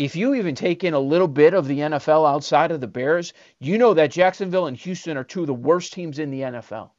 if 0.04 0.16
you 0.16 0.34
even 0.34 0.56
take 0.56 0.84
in 0.84 0.96
a 0.96 1.00
little 1.00 1.28
bit 1.28 1.54
of 1.54 1.68
the 1.68 1.78
NFL 1.78 2.28
outside 2.28 2.72
of 2.72 2.82
the 2.82 2.88
Bears, 2.88 3.34
you 3.60 3.78
know 3.78 3.94
that 3.94 4.10
Jacksonville 4.10 4.66
and 4.66 4.76
Houston 4.78 5.16
are 5.16 5.24
two 5.24 5.42
of 5.42 5.48
the 5.48 5.54
worst 5.54 5.94
teams 5.94 6.18
in 6.18 6.32
the 6.32 6.42
NFL. 6.42 6.90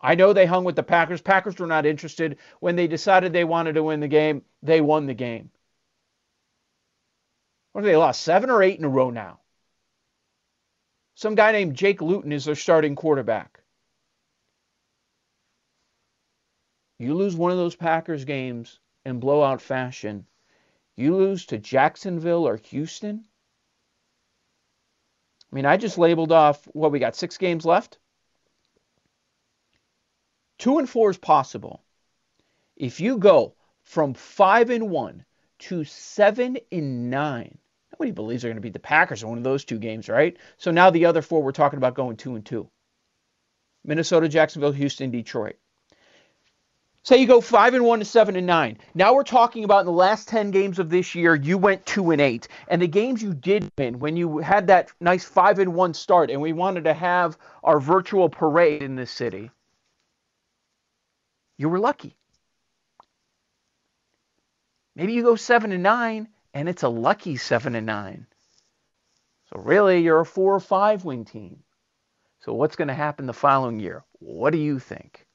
I 0.00 0.14
know 0.14 0.32
they 0.32 0.46
hung 0.46 0.64
with 0.64 0.74
the 0.74 0.82
Packers. 0.82 1.20
Packers 1.20 1.58
were 1.58 1.66
not 1.66 1.84
interested. 1.84 2.38
When 2.60 2.76
they 2.76 2.86
decided 2.86 3.32
they 3.32 3.44
wanted 3.44 3.74
to 3.74 3.82
win 3.82 4.00
the 4.00 4.08
game, 4.08 4.42
they 4.62 4.80
won 4.80 5.04
the 5.04 5.12
game. 5.12 5.50
What 7.74 7.82
have 7.82 7.90
they 7.90 7.96
lost? 7.96 8.22
Seven 8.22 8.48
or 8.48 8.62
eight 8.62 8.78
in 8.78 8.84
a 8.84 8.88
row 8.88 9.10
now. 9.10 9.40
Some 11.16 11.34
guy 11.34 11.52
named 11.52 11.74
Jake 11.74 12.00
Luton 12.00 12.32
is 12.32 12.44
their 12.44 12.54
starting 12.54 12.94
quarterback. 12.94 13.60
You 16.98 17.14
lose 17.14 17.34
one 17.34 17.50
of 17.50 17.58
those 17.58 17.74
Packers 17.76 18.24
games 18.24 18.78
in 19.04 19.20
blowout 19.20 19.60
fashion 19.60 20.26
you 20.96 21.16
lose 21.16 21.46
to 21.46 21.58
Jacksonville 21.58 22.46
or 22.46 22.56
Houston? 22.56 23.26
I 25.50 25.54
mean, 25.54 25.66
I 25.66 25.76
just 25.76 25.98
labeled 25.98 26.32
off 26.32 26.64
what 26.72 26.92
we 26.92 26.98
got 27.00 27.16
six 27.16 27.36
games 27.36 27.64
left. 27.64 27.98
Two 30.58 30.78
and 30.78 30.88
four 30.88 31.10
is 31.10 31.18
possible. 31.18 31.82
If 32.76 33.00
you 33.00 33.18
go 33.18 33.54
from 33.82 34.14
five 34.14 34.70
and 34.70 34.88
one 34.88 35.24
to 35.60 35.84
seven 35.84 36.58
and 36.70 37.10
nine, 37.10 37.58
nobody 37.94 38.10
believes 38.10 38.42
they're 38.42 38.50
going 38.50 38.56
to 38.56 38.60
beat 38.60 38.72
the 38.72 38.78
Packers 38.80 39.22
in 39.22 39.28
one 39.28 39.38
of 39.38 39.44
those 39.44 39.64
two 39.64 39.78
games, 39.78 40.08
right? 40.08 40.36
So 40.58 40.70
now 40.70 40.90
the 40.90 41.06
other 41.06 41.22
four, 41.22 41.42
we're 41.42 41.52
talking 41.52 41.76
about 41.76 41.94
going 41.94 42.16
two 42.16 42.34
and 42.34 42.44
two. 42.44 42.68
Minnesota, 43.84 44.28
Jacksonville, 44.28 44.72
Houston, 44.72 45.10
Detroit. 45.10 45.56
Say 47.04 47.18
you 47.18 47.26
go 47.26 47.42
five 47.42 47.74
and 47.74 47.84
one 47.84 47.98
to 47.98 48.04
seven 48.04 48.34
and 48.34 48.46
nine. 48.46 48.78
Now 48.94 49.14
we're 49.14 49.24
talking 49.24 49.62
about 49.62 49.80
in 49.80 49.86
the 49.86 49.92
last 49.92 50.26
ten 50.26 50.50
games 50.50 50.78
of 50.78 50.88
this 50.88 51.14
year, 51.14 51.34
you 51.34 51.58
went 51.58 51.84
two 51.84 52.10
and 52.10 52.20
eight, 52.20 52.48
and 52.66 52.80
the 52.80 52.88
games 52.88 53.22
you 53.22 53.34
did 53.34 53.70
win 53.76 53.98
when 53.98 54.16
you 54.16 54.38
had 54.38 54.68
that 54.68 54.90
nice 55.00 55.22
five 55.22 55.58
and 55.58 55.74
one 55.74 55.92
start, 55.92 56.30
and 56.30 56.40
we 56.40 56.54
wanted 56.54 56.84
to 56.84 56.94
have 56.94 57.36
our 57.62 57.78
virtual 57.78 58.30
parade 58.30 58.82
in 58.82 58.96
this 58.96 59.10
city. 59.10 59.50
You 61.58 61.68
were 61.68 61.78
lucky. 61.78 62.16
Maybe 64.96 65.12
you 65.12 65.22
go 65.22 65.36
seven 65.36 65.72
and 65.72 65.82
nine, 65.82 66.28
and 66.54 66.68
it's 66.68 66.84
a 66.84 66.88
lucky 66.88 67.36
seven 67.36 67.74
and 67.74 67.86
nine. 67.86 68.26
So 69.50 69.60
really, 69.60 70.00
you're 70.00 70.20
a 70.20 70.26
four 70.26 70.54
or 70.54 70.60
five 70.60 71.04
win 71.04 71.24
team. 71.24 71.64
So 72.40 72.54
what's 72.54 72.76
going 72.76 72.88
to 72.88 72.94
happen 72.94 73.26
the 73.26 73.32
following 73.32 73.80
year? 73.80 74.04
What 74.20 74.50
do 74.50 74.58
you 74.58 74.78
think? 74.78 75.26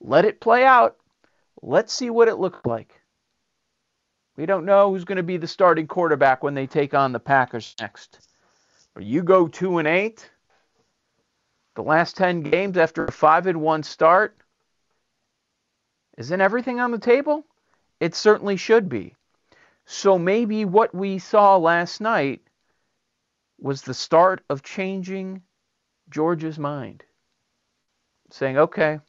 Let 0.00 0.24
it 0.24 0.40
play 0.40 0.64
out. 0.64 0.96
Let's 1.60 1.92
see 1.92 2.08
what 2.08 2.28
it 2.28 2.36
looks 2.36 2.64
like. 2.64 2.94
We 4.36 4.46
don't 4.46 4.64
know 4.64 4.90
who's 4.90 5.04
going 5.04 5.16
to 5.16 5.24
be 5.24 5.36
the 5.36 5.48
starting 5.48 5.88
quarterback 5.88 6.44
when 6.44 6.54
they 6.54 6.68
take 6.68 6.94
on 6.94 7.12
the 7.12 7.18
Packers 7.18 7.74
next. 7.80 8.20
But 8.94 9.04
you 9.04 9.24
go 9.24 9.48
2 9.48 9.78
and 9.78 9.88
8. 9.88 10.30
The 11.74 11.82
last 11.82 12.16
10 12.16 12.42
games 12.42 12.76
after 12.76 13.04
a 13.04 13.12
5 13.12 13.46
and 13.48 13.60
1 13.60 13.82
start. 13.82 14.36
Isn't 16.16 16.40
everything 16.40 16.78
on 16.78 16.92
the 16.92 16.98
table? 16.98 17.44
It 17.98 18.14
certainly 18.14 18.56
should 18.56 18.88
be. 18.88 19.14
So 19.90 20.18
maybe 20.18 20.64
what 20.64 20.94
we 20.94 21.18
saw 21.18 21.56
last 21.56 22.00
night 22.00 22.42
was 23.58 23.82
the 23.82 23.94
start 23.94 24.44
of 24.48 24.62
changing 24.62 25.42
George's 26.10 26.58
mind. 26.58 27.02
Saying, 28.30 28.58
okay, 28.58 29.00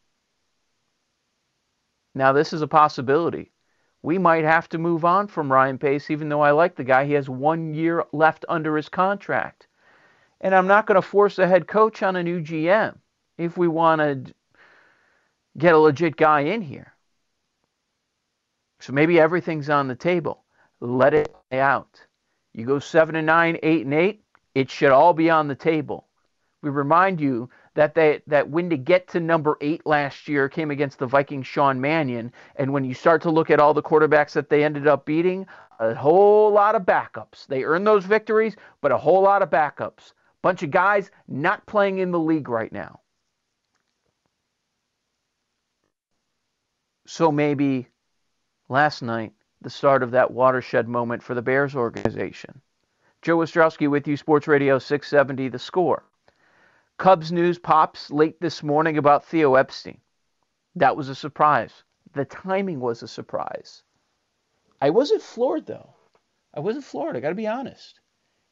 now, 2.15 2.33
this 2.33 2.53
is 2.53 2.61
a 2.61 2.67
possibility. 2.67 3.51
We 4.01 4.17
might 4.17 4.43
have 4.43 4.67
to 4.69 4.77
move 4.77 5.05
on 5.05 5.27
from 5.27 5.51
Ryan 5.51 5.77
Pace, 5.77 6.09
even 6.09 6.29
though 6.29 6.41
I 6.41 6.51
like 6.51 6.75
the 6.75 6.83
guy. 6.83 7.05
He 7.05 7.13
has 7.13 7.29
one 7.29 7.73
year 7.73 8.03
left 8.11 8.45
under 8.49 8.75
his 8.75 8.89
contract. 8.89 9.67
And 10.41 10.55
I'm 10.55 10.67
not 10.67 10.85
going 10.85 10.95
to 10.95 11.01
force 11.01 11.37
a 11.37 11.47
head 11.47 11.67
coach 11.67 12.01
on 12.01 12.15
a 12.15 12.23
new 12.23 12.41
GM 12.41 12.97
if 13.37 13.57
we 13.57 13.67
want 13.67 13.99
to 13.99 14.33
get 15.57 15.73
a 15.73 15.77
legit 15.77 16.15
guy 16.15 16.41
in 16.41 16.61
here. 16.61 16.93
So 18.79 18.93
maybe 18.93 19.19
everything's 19.19 19.69
on 19.69 19.87
the 19.87 19.95
table. 19.95 20.45
Let 20.81 21.13
it 21.13 21.35
play 21.49 21.59
out. 21.59 22.01
You 22.53 22.65
go 22.65 22.79
7 22.79 23.15
and 23.15 23.27
9, 23.27 23.59
8 23.61 23.85
and 23.85 23.93
8, 23.93 24.23
it 24.55 24.71
should 24.71 24.91
all 24.91 25.13
be 25.13 25.29
on 25.29 25.47
the 25.47 25.55
table. 25.55 26.07
We 26.61 26.69
remind 26.69 27.21
you 27.21 27.49
that 27.75 27.95
they 27.95 28.21
that 28.27 28.49
win 28.49 28.69
to 28.71 28.77
get 28.77 29.07
to 29.09 29.19
number 29.19 29.57
eight 29.61 29.85
last 29.85 30.27
year 30.27 30.49
came 30.49 30.71
against 30.71 30.99
the 30.99 31.05
Vikings 31.05 31.47
Sean 31.47 31.79
Mannion. 31.79 32.33
And 32.57 32.73
when 32.73 32.83
you 32.83 32.93
start 32.93 33.21
to 33.21 33.31
look 33.31 33.49
at 33.49 33.59
all 33.59 33.73
the 33.73 33.81
quarterbacks 33.81 34.33
that 34.33 34.49
they 34.49 34.65
ended 34.65 34.85
up 34.85 35.05
beating, 35.05 35.47
a 35.79 35.95
whole 35.95 36.51
lot 36.51 36.75
of 36.75 36.81
backups. 36.81 37.47
They 37.47 37.63
earned 37.63 37.87
those 37.87 38.03
victories, 38.03 38.57
but 38.81 38.91
a 38.91 38.97
whole 38.97 39.21
lot 39.21 39.41
of 39.41 39.49
backups. 39.49 40.11
Bunch 40.41 40.63
of 40.63 40.71
guys 40.71 41.09
not 41.27 41.65
playing 41.65 41.99
in 41.99 42.11
the 42.11 42.19
league 42.19 42.49
right 42.49 42.71
now. 42.71 42.99
So 47.07 47.31
maybe 47.31 47.87
last 48.67 49.01
night, 49.01 49.31
the 49.61 49.69
start 49.69 50.03
of 50.03 50.11
that 50.11 50.31
watershed 50.31 50.87
moment 50.87 51.21
for 51.21 51.33
the 51.33 51.41
Bears 51.41 51.75
organization. 51.75 52.61
Joe 53.21 53.37
Ostrowski 53.37 53.89
with 53.89 54.07
you, 54.07 54.15
Sports 54.15 54.47
Radio 54.47 54.79
670, 54.79 55.49
The 55.49 55.59
Score. 55.59 56.03
Cubs 56.97 57.31
news 57.31 57.59
pops 57.59 58.11
late 58.11 58.39
this 58.39 58.63
morning 58.63 58.97
about 58.97 59.25
Theo 59.25 59.55
Epstein. 59.55 59.99
That 60.75 60.95
was 60.95 61.09
a 61.09 61.15
surprise. 61.15 61.83
The 62.13 62.25
timing 62.25 62.79
was 62.79 63.03
a 63.03 63.07
surprise. 63.07 63.83
I 64.81 64.89
wasn't 64.89 65.21
floored, 65.21 65.65
though. 65.65 65.93
I 66.53 66.61
wasn't 66.61 66.85
floored, 66.85 67.17
I 67.17 67.19
got 67.19 67.29
to 67.29 67.35
be 67.35 67.47
honest, 67.47 67.99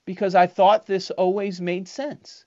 because 0.05 0.35
I 0.35 0.47
thought 0.47 0.85
this 0.85 1.09
always 1.11 1.61
made 1.61 1.87
sense. 1.87 2.45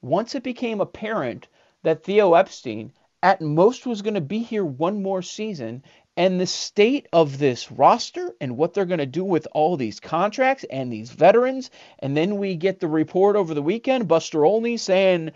Once 0.00 0.34
it 0.34 0.42
became 0.42 0.80
apparent 0.80 1.48
that 1.82 2.04
Theo 2.04 2.34
Epstein 2.34 2.92
at 3.22 3.40
most 3.40 3.86
was 3.86 4.02
going 4.02 4.14
to 4.14 4.20
be 4.20 4.38
here 4.38 4.64
one 4.64 5.02
more 5.02 5.22
season 5.22 5.84
And 6.16 6.40
the 6.40 6.46
state 6.46 7.08
of 7.12 7.38
this 7.38 7.70
roster 7.70 8.34
and 8.40 8.56
what 8.56 8.74
they're 8.74 8.84
going 8.84 8.98
to 8.98 9.06
do 9.06 9.24
with 9.24 9.46
all 9.52 9.76
these 9.76 10.00
contracts 10.00 10.64
and 10.64 10.92
these 10.92 11.10
veterans. 11.10 11.70
And 12.00 12.16
then 12.16 12.36
we 12.36 12.56
get 12.56 12.80
the 12.80 12.88
report 12.88 13.36
over 13.36 13.54
the 13.54 13.62
weekend, 13.62 14.08
Buster 14.08 14.44
Olney 14.44 14.76
saying 14.76 15.30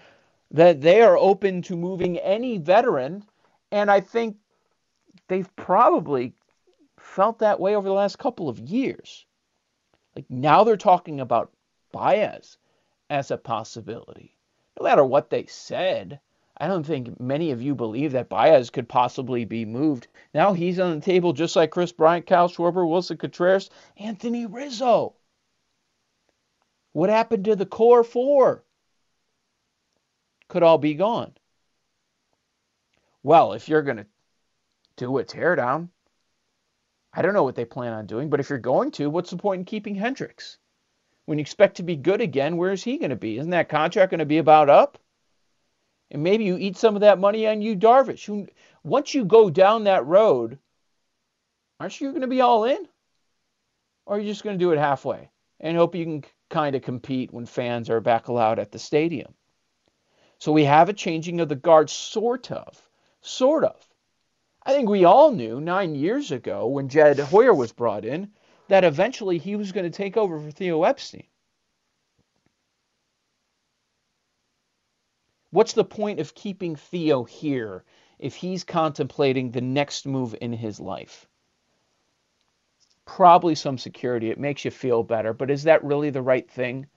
that 0.50 0.80
they 0.80 1.00
are 1.00 1.16
open 1.16 1.62
to 1.62 1.76
moving 1.76 2.18
any 2.18 2.58
veteran. 2.58 3.24
And 3.70 3.90
I 3.90 4.00
think 4.00 4.36
they've 5.28 5.56
probably 5.56 6.34
felt 6.98 7.38
that 7.38 7.60
way 7.60 7.76
over 7.76 7.88
the 7.88 7.94
last 7.94 8.18
couple 8.18 8.48
of 8.48 8.58
years. 8.58 9.24
Like 10.14 10.26
now 10.28 10.64
they're 10.64 10.76
talking 10.76 11.20
about 11.20 11.52
Baez 11.92 12.58
as 13.10 13.30
a 13.30 13.36
possibility. 13.36 14.36
No 14.78 14.84
matter 14.84 15.04
what 15.04 15.30
they 15.30 15.46
said, 15.46 16.20
I 16.56 16.68
don't 16.68 16.84
think 16.86 17.18
many 17.20 17.50
of 17.50 17.62
you 17.62 17.74
believe 17.74 18.12
that 18.12 18.28
Baez 18.28 18.70
could 18.70 18.88
possibly 18.88 19.44
be 19.44 19.64
moved. 19.64 20.06
Now 20.32 20.52
he's 20.52 20.78
on 20.78 20.94
the 20.94 21.04
table 21.04 21.32
just 21.32 21.56
like 21.56 21.72
Kris 21.72 21.90
Bryant, 21.90 22.26
Kyle 22.26 22.48
Schwarber, 22.48 22.88
Willson 22.88 23.18
Contreras, 23.18 23.70
Anthony 23.96 24.46
Rizzo. 24.46 25.14
What 26.92 27.10
happened 27.10 27.46
to 27.46 27.56
the 27.56 27.66
core 27.66 28.04
four? 28.04 28.64
Could 30.46 30.62
all 30.62 30.78
be 30.78 30.94
gone. 30.94 31.32
Well, 33.24 33.54
if 33.54 33.68
you're 33.68 33.82
going 33.82 33.96
to 33.96 34.06
do 34.96 35.18
a 35.18 35.24
teardown, 35.24 35.88
I 37.12 37.22
don't 37.22 37.34
know 37.34 37.42
what 37.42 37.56
they 37.56 37.64
plan 37.64 37.92
on 37.92 38.06
doing, 38.06 38.30
but 38.30 38.38
if 38.38 38.48
you're 38.50 38.58
going 38.58 38.92
to, 38.92 39.10
what's 39.10 39.30
the 39.30 39.36
point 39.36 39.60
in 39.60 39.64
keeping 39.64 39.96
Hendricks? 39.96 40.58
When 41.24 41.38
you 41.38 41.42
expect 41.42 41.78
to 41.78 41.82
be 41.82 41.96
good 41.96 42.20
again, 42.20 42.56
where 42.56 42.72
is 42.72 42.84
he 42.84 42.98
going 42.98 43.10
to 43.10 43.16
be? 43.16 43.38
Isn't 43.38 43.50
that 43.50 43.68
contract 43.68 44.10
going 44.10 44.18
to 44.20 44.26
be 44.26 44.38
about 44.38 44.68
up? 44.68 44.98
And 46.10 46.22
maybe 46.22 46.44
you 46.44 46.56
eat 46.56 46.76
some 46.76 46.94
of 46.94 47.00
that 47.00 47.18
money 47.18 47.46
on 47.46 47.62
you, 47.62 47.74
Darvish. 47.74 48.24
Who, 48.26 48.46
once 48.82 49.14
you 49.14 49.24
go 49.24 49.50
down 49.50 49.84
that 49.84 50.06
road, 50.06 50.58
aren't 51.80 52.00
you 52.00 52.10
going 52.10 52.20
to 52.20 52.26
be 52.26 52.40
all 52.40 52.64
in? 52.64 52.88
Or 54.06 54.16
are 54.16 54.20
you 54.20 54.28
just 54.28 54.44
going 54.44 54.58
to 54.58 54.64
do 54.64 54.72
it 54.72 54.78
halfway 54.78 55.30
and 55.60 55.76
hope 55.76 55.94
you 55.94 56.04
can 56.04 56.24
kind 56.50 56.76
of 56.76 56.82
compete 56.82 57.32
when 57.32 57.46
fans 57.46 57.88
are 57.88 58.00
back 58.00 58.28
allowed 58.28 58.58
at 58.58 58.70
the 58.70 58.78
stadium? 58.78 59.34
So 60.38 60.52
we 60.52 60.64
have 60.64 60.88
a 60.88 60.92
changing 60.92 61.40
of 61.40 61.48
the 61.48 61.56
guard, 61.56 61.88
sort 61.88 62.50
of. 62.50 62.80
Sort 63.22 63.64
of. 63.64 63.76
I 64.62 64.72
think 64.72 64.88
we 64.88 65.04
all 65.04 65.30
knew 65.30 65.60
nine 65.60 65.94
years 65.94 66.30
ago 66.30 66.66
when 66.66 66.88
Jed 66.88 67.18
Hoyer 67.18 67.54
was 67.54 67.72
brought 67.72 68.04
in 68.04 68.30
that 68.68 68.84
eventually 68.84 69.38
he 69.38 69.56
was 69.56 69.72
going 69.72 69.90
to 69.90 69.96
take 69.96 70.16
over 70.16 70.38
for 70.38 70.50
Theo 70.50 70.84
Epstein. 70.84 71.26
What's 75.54 75.74
the 75.74 75.84
point 75.84 76.18
of 76.18 76.34
keeping 76.34 76.74
Theo 76.74 77.22
here 77.22 77.84
if 78.18 78.34
he's 78.34 78.64
contemplating 78.64 79.52
the 79.52 79.60
next 79.60 80.04
move 80.04 80.34
in 80.40 80.52
his 80.52 80.80
life? 80.80 81.28
Probably 83.04 83.54
some 83.54 83.78
security. 83.78 84.30
It 84.30 84.40
makes 84.40 84.64
you 84.64 84.72
feel 84.72 85.04
better. 85.04 85.32
But 85.32 85.52
is 85.52 85.62
that 85.62 85.84
really 85.84 86.10
the 86.10 86.22
right 86.22 86.50
thing? 86.50 86.88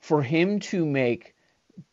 For 0.00 0.24
him 0.24 0.58
to 0.58 0.84
make 0.84 1.36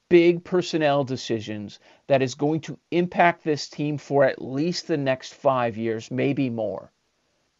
big 0.09 0.43
personnel 0.43 1.03
decisions 1.03 1.77
that 2.07 2.24
is 2.24 2.33
going 2.33 2.62
to 2.62 2.79
impact 2.89 3.43
this 3.43 3.69
team 3.69 4.00
for 4.00 4.24
at 4.24 4.41
least 4.41 4.88
the 4.88 4.97
next 4.97 5.36
five 5.36 5.77
years, 5.77 6.09
maybe 6.09 6.50
more. 6.50 6.91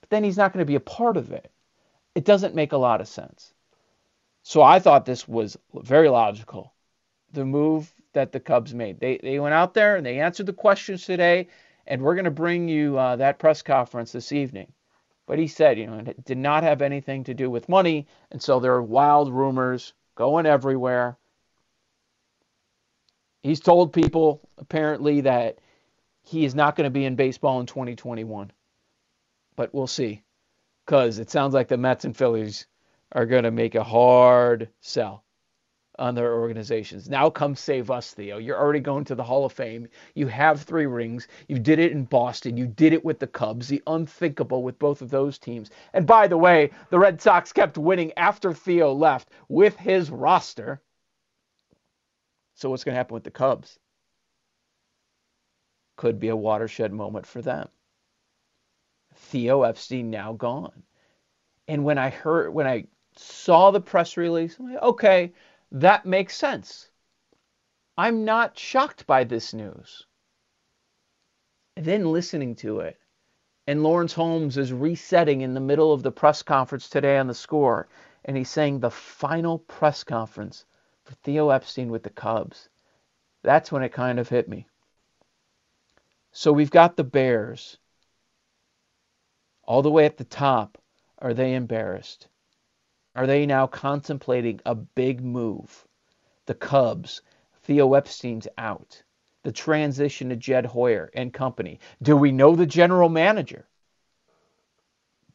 But 0.02 0.10
then 0.10 0.24
he's 0.24 0.38
not 0.38 0.52
going 0.52 0.66
to 0.66 0.66
be 0.66 0.74
a 0.74 0.80
part 0.80 1.18
of 1.18 1.32
it. 1.32 1.52
It 2.16 2.26
doesn't 2.26 2.56
make 2.56 2.72
a 2.72 2.78
lot 2.78 3.02
of 3.02 3.08
sense. 3.08 3.54
So 4.42 4.64
I 4.64 4.80
thought 4.80 5.06
this 5.06 5.28
was 5.28 5.60
very 5.76 6.10
logical. 6.10 6.74
The 7.34 7.46
move 7.46 7.94
that 8.14 8.32
the 8.32 8.40
Cubs 8.40 8.74
made. 8.74 9.00
They 9.00 9.20
they 9.22 9.40
went 9.40 9.54
out 9.54 9.74
there 9.74 9.96
and 9.96 10.06
they 10.06 10.20
answered 10.20 10.46
the 10.46 10.54
questions 10.54 11.06
today, 11.06 11.48
and 11.86 12.02
we're 12.02 12.16
going 12.16 12.26
to 12.26 12.32
bring 12.32 12.68
you 12.68 12.98
uh, 12.98 13.16
that 13.18 13.40
press 13.40 13.62
conference 13.62 14.12
this 14.12 14.32
evening. 14.32 14.72
But 15.26 15.40
he 15.40 15.48
said, 15.48 15.78
you 15.78 15.88
know, 15.88 16.00
it 16.00 16.24
did 16.24 16.38
not 16.38 16.64
have 16.64 16.82
anything 16.82 17.26
to 17.26 17.34
do 17.34 17.50
with 17.50 17.70
money, 17.70 18.08
and 18.32 18.42
so 18.42 18.60
there 18.60 18.74
are 18.74 18.84
wild 18.84 19.32
rumors 19.32 19.94
going 20.16 20.46
everywhere. 20.46 21.18
He's 23.44 23.60
told 23.60 23.94
people 23.94 24.42
apparently 24.58 25.22
that 25.22 25.60
he 26.24 26.46
is 26.46 26.56
not 26.56 26.76
going 26.76 26.86
to 26.86 26.92
be 26.92 27.06
in 27.06 27.16
baseball 27.16 27.60
in 27.60 27.66
2021, 27.66 28.52
but 29.56 29.74
we'll 29.74 29.88
see, 29.88 30.24
because 30.86 31.20
it 31.20 31.30
sounds 31.30 31.54
like 31.54 31.68
the 31.68 31.78
Mets 31.78 32.06
and 32.06 32.16
Phillies 32.16 32.68
are 33.12 33.26
going 33.26 33.44
to 33.44 33.52
make 33.52 33.76
a 33.76 33.84
hard 33.84 34.70
sell 34.82 35.24
on 36.00 36.16
their 36.16 36.36
organizations. 36.36 37.10
Now 37.10 37.30
come 37.30 37.56
save 37.56 37.90
us, 37.90 38.14
Theo. 38.14 38.38
You're 38.38 38.60
already 38.60 38.80
going 38.80 39.04
to 39.06 39.16
the 39.16 39.24
Hall 39.24 39.46
of 39.46 39.54
Fame. 39.54 39.88
You 40.14 40.28
have 40.28 40.62
three 40.62 40.86
rings. 40.86 41.28
You 41.48 41.60
did 41.60 41.80
it 41.80 41.92
in 41.92 42.06
Boston. 42.06 42.58
You 42.58 42.68
did 42.68 42.94
it 42.94 43.04
with 43.04 43.20
the 43.20 43.28
Cubs. 43.28 43.68
The 43.68 43.82
unthinkable 43.88 44.64
with 44.64 44.78
both 44.80 45.02
of 45.02 45.10
those 45.10 45.38
teams. 45.38 45.70
And 45.94 46.06
by 46.06 46.28
the 46.28 46.38
way, 46.38 46.72
the 46.90 47.00
Red 47.00 47.22
Sox 47.22 47.52
kept 47.52 47.78
winning 47.78 48.12
after 48.18 48.54
Theo 48.54 48.94
left 48.94 49.30
with 49.50 49.76
his 49.78 50.10
roster. 50.12 50.82
So 52.56 52.70
what's 52.70 52.84
going 52.84 52.94
to 52.94 52.98
happen 52.98 53.14
with 53.14 53.24
the 53.24 53.32
Cubs? 53.32 53.80
Could 55.96 56.20
be 56.20 56.30
a 56.30 56.36
watershed 56.36 56.94
moment 56.94 57.26
for 57.26 57.42
them. 57.42 57.70
Theo 59.16 59.64
Epstein 59.64 60.12
now 60.12 60.34
gone. 60.34 60.84
And 61.68 61.84
when 61.84 61.98
I 61.98 62.10
heard, 62.10 62.54
when 62.54 62.68
I 62.68 62.86
saw 63.16 63.72
the 63.72 63.82
press 63.82 64.16
release, 64.16 64.58
I'm 64.60 64.74
like, 64.74 64.84
okay, 64.84 65.34
that 65.72 66.06
makes 66.06 66.36
sense. 66.36 66.90
I'm 67.98 68.26
not 68.26 68.58
shocked 68.58 69.08
by 69.08 69.24
this 69.24 69.54
news. 69.54 70.06
And 71.76 71.86
then 71.86 72.12
listening 72.12 72.56
to 72.58 72.80
it, 72.80 72.98
and 73.68 73.84
Lawrence 73.84 74.14
Holmes 74.14 74.58
is 74.58 74.72
resetting 74.72 75.42
in 75.42 75.54
the 75.54 75.60
middle 75.60 75.92
of 75.92 76.04
the 76.04 76.12
press 76.12 76.42
conference 76.42 76.90
today 76.90 77.18
on 77.18 77.28
the 77.28 77.34
score, 77.34 77.88
and 78.26 78.38
he's 78.38 78.50
saying 78.50 78.80
the 78.80 78.92
final 78.92 79.60
press 79.60 80.04
conference 80.04 80.66
for 81.04 81.14
Theo 81.16 81.50
Epstein 81.50 81.92
with 81.92 82.04
the 82.04 82.10
Cubs. 82.10 82.70
That's 83.44 83.72
when 83.72 83.84
it 83.84 83.90
kind 83.90 84.20
of 84.20 84.30
hit 84.30 84.48
me. 84.48 84.68
So 86.32 86.52
we've 86.52 86.72
got 86.72 86.96
the 86.96 87.04
Bears. 87.04 87.78
All 89.64 89.82
the 89.82 89.92
way 89.92 90.06
at 90.06 90.18
the 90.18 90.24
top, 90.24 90.78
are 91.20 91.34
they 91.34 91.56
embarrassed? 91.56 92.28
Are 93.18 93.26
they 93.26 93.48
now 93.48 93.66
contemplating 93.66 94.62
a 94.64 94.76
big 94.76 95.24
move? 95.24 95.88
The 96.46 96.54
Cubs, 96.54 97.24
Theo 97.64 97.96
Epstein's 97.96 98.48
out. 98.60 99.02
The 99.42 99.52
transition 99.52 100.30
to 100.30 100.36
Jed 100.36 100.68
Hoyer 100.68 101.10
and 101.16 101.34
company. 101.34 101.80
Do 102.00 102.16
we 102.16 102.32
know 102.32 102.56
the 102.56 102.68
general 102.68 103.10
manager? 103.10 103.68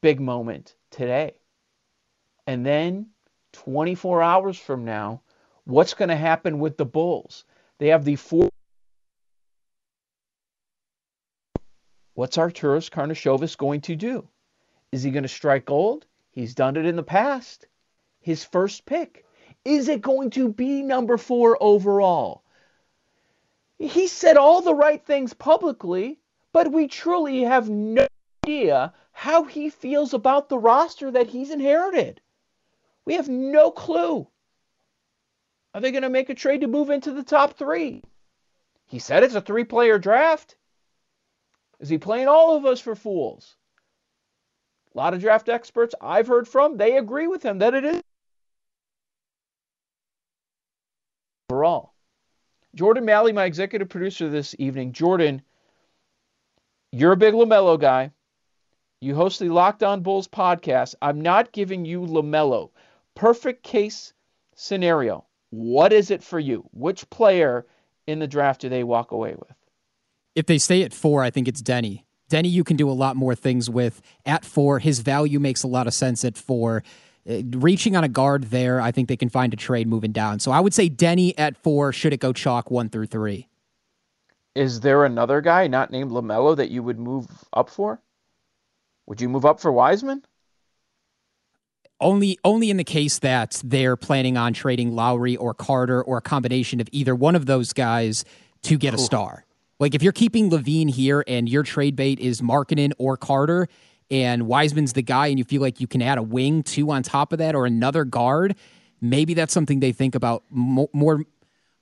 Big 0.00 0.20
moment 0.20 0.76
today. 0.92 1.40
And 2.46 2.64
then 2.64 3.08
24 3.50 4.22
hours 4.22 4.56
from 4.56 4.84
now, 4.84 5.22
what's 5.64 5.94
going 5.94 6.10
to 6.10 6.16
happen 6.16 6.60
with 6.60 6.76
the 6.76 6.86
Bulls? 6.86 7.44
They 7.78 7.88
have 7.88 8.04
the 8.04 8.14
four. 8.14 8.48
What's 12.14 12.36
Arturas 12.36 12.88
Karnisovas 12.88 13.58
going 13.58 13.80
to 13.82 13.96
do? 13.96 14.28
Is 14.92 15.02
he 15.02 15.10
going 15.10 15.24
to 15.24 15.28
strike 15.28 15.64
gold? 15.64 16.06
He's 16.30 16.54
done 16.54 16.76
it 16.76 16.86
in 16.86 16.94
the 16.94 17.02
past 17.02 17.66
his 18.22 18.44
first 18.44 18.87
pick? 18.87 19.26
Is 19.64 19.88
it 19.88 20.00
going 20.00 20.30
to 20.30 20.48
be 20.48 20.82
number 20.82 21.16
four 21.18 21.58
overall? 21.61 22.42
He 23.78 24.06
said 24.06 24.37
all 24.37 24.62
the 24.62 24.74
right 24.74 25.04
things 25.04 25.35
publicly, 25.35 26.18
but 26.52 26.72
we 26.72 26.88
truly 26.88 27.42
have 27.42 27.68
no 27.68 28.06
idea 28.44 28.94
how 29.11 29.44
he 29.44 29.70
feels 29.70 30.14
about 30.14 30.48
the 30.48 30.58
roster 30.58 31.11
that 31.11 31.28
he's 31.28 31.50
inherited. 31.50 32.20
We 33.04 33.14
have 33.14 33.28
no 33.28 33.70
clue. 33.70 34.28
Are 35.74 35.80
they 35.80 35.90
going 35.90 36.02
to 36.02 36.11
make 36.11 36.30
a 36.30 36.35
trade 36.35 36.61
to 36.61 36.68
move 36.68 36.90
into 36.90 37.12
the 37.12 37.22
top 37.22 37.54
three? 37.54 38.02
He 38.87 38.98
said 38.98 39.22
it's 39.22 39.35
a 39.35 39.40
three 39.40 39.64
player 39.64 39.98
draft. 39.98 40.56
Is 41.80 41.88
he 41.88 41.98
playing 41.98 42.28
all 42.28 42.56
of 42.56 42.64
us 42.64 42.80
for 42.80 42.94
fools? 42.94 43.56
A 44.94 44.98
lot 44.98 45.14
of 45.14 45.20
draft 45.20 45.48
experts 45.48 45.94
I've 46.00 46.28
heard 46.28 46.46
from, 46.46 46.76
they 46.76 46.98
agree 46.98 47.26
with 47.26 47.42
him 47.42 47.58
that 47.58 47.74
it 47.74 47.85
is 47.85 48.02
overall. 51.62 51.92
Jordan 52.75 53.05
Malley, 53.05 53.33
my 53.33 53.44
executive 53.44 53.88
producer 53.88 54.29
this 54.29 54.55
evening. 54.59 54.92
Jordan, 54.92 55.42
you're 56.90 57.12
a 57.12 57.16
big 57.16 57.35
LaMelo 57.35 57.79
guy. 57.79 58.11
You 59.01 59.14
host 59.14 59.40
the 59.40 59.48
Locked 59.48 59.83
On 59.83 60.03
Bulls 60.03 60.29
podcast. 60.29 60.94
I'm 61.03 61.20
not 61.20 61.53
giving 61.53 61.85
you 61.85 62.01
LaMelo. 62.01 62.70
Perfect 63.14 63.62
case 63.62 64.12
scenario. 64.55 65.25
What 65.51 65.92
is 65.92 66.11
it 66.11 66.22
for 66.22 66.38
you? 66.38 66.68
Which 66.72 67.09
player 67.11 67.66
in 68.07 68.18
the 68.18 68.27
draft 68.27 68.62
do 68.62 68.68
they 68.68 68.85
walk 68.85 69.12
away 69.12 69.35
with? 69.35 69.57
If 70.35 70.46
they 70.46 70.59
stay 70.59 70.83
at 70.83 70.94
four, 70.94 71.22
I 71.22 71.31
think 71.31 71.46
it's 71.46 71.62
Deni. 71.62 72.05
Deni, 72.31 72.51
you 72.51 72.64
can 72.64 72.77
do 72.77 72.88
a 72.88 72.92
lot 72.92 73.16
more 73.16 73.35
things 73.35 73.68
with 73.68 74.01
at 74.25 74.44
four. 74.44 74.79
His 74.79 75.01
value 75.01 75.38
makes 75.38 75.62
a 75.62 75.68
lot 75.68 75.87
of 75.87 75.92
sense 75.92 76.25
at 76.25 76.38
four. 76.38 76.83
Uh, 77.28 77.42
reaching 77.52 77.94
on 77.94 78.02
a 78.02 78.08
guard 78.08 78.44
there, 78.44 78.80
I 78.80 78.90
think 78.90 79.08
they 79.08 79.16
can 79.16 79.28
find 79.28 79.52
a 79.52 79.56
trade 79.56 79.87
moving 79.87 80.12
down. 80.12 80.40
So 80.40 80.50
I 80.50 80.61
would 80.61 80.74
say 80.74 80.90
Deni 80.90 81.35
at 81.38 81.56
four. 81.56 81.92
Should 81.92 82.12
it 82.12 82.20
go 82.20 82.32
chalk 82.32 82.70
one 82.70 82.88
through 82.88 83.06
three? 83.06 83.48
Is 84.54 84.80
there 84.80 85.04
another 85.04 85.40
guy 85.40 85.66
not 85.66 85.90
named 85.90 86.11
LaMelo 86.11 86.56
that 86.56 86.70
you 86.70 86.82
would 86.82 86.98
move 86.98 87.26
up 87.52 87.70
for? 87.70 88.02
Would 89.06 89.20
you 89.20 89.28
move 89.28 89.44
up 89.44 89.61
for 89.61 89.72
Wiseman? 89.72 90.24
Only, 92.00 92.38
only 92.44 92.68
in 92.70 92.76
the 92.76 92.85
case 92.85 93.20
that 93.20 93.62
they're 93.64 93.96
planning 93.96 94.37
on 94.37 94.52
trading 94.52 94.94
Lauri 94.94 95.37
or 95.37 95.54
Carter 95.54 96.02
or 96.02 96.18
a 96.18 96.20
combination 96.20 96.80
of 96.80 96.88
either 96.90 97.14
one 97.14 97.37
of 97.37 97.46
those 97.46 97.72
guys 97.72 98.24
to 98.62 98.76
get 98.76 98.92
a 98.92 98.98
star. 98.98 99.44
Like 99.78 99.94
if 99.94 100.02
you're 100.02 100.12
keeping 100.12 100.50
LaVine 100.50 100.90
here 100.90 101.24
and 101.26 101.48
your 101.48 101.62
trade 101.62 101.96
bait 101.96 102.18
is 102.20 102.40
Markkanen 102.40 102.92
or 102.98 103.16
Carter, 103.16 103.68
and 104.12 104.46
Wiseman's 104.46 104.92
the 104.92 105.03
guy, 105.03 105.29
and 105.29 105.38
you 105.38 105.44
feel 105.44 105.62
like 105.62 105.81
you 105.81 105.87
can 105.87 106.03
add 106.03 106.18
a 106.18 106.22
wing 106.22 106.62
two 106.62 106.90
on 106.90 107.03
top 107.03 107.33
of 107.33 107.38
that 107.38 107.55
or 107.55 107.64
another 107.64 108.05
guard, 108.05 108.55
maybe 109.01 109.33
that's 109.33 109.55
something 109.55 109.81
they 109.81 109.90
think 109.90 110.14
about 110.14 110.44
more 110.51 110.90
more, 110.92 111.25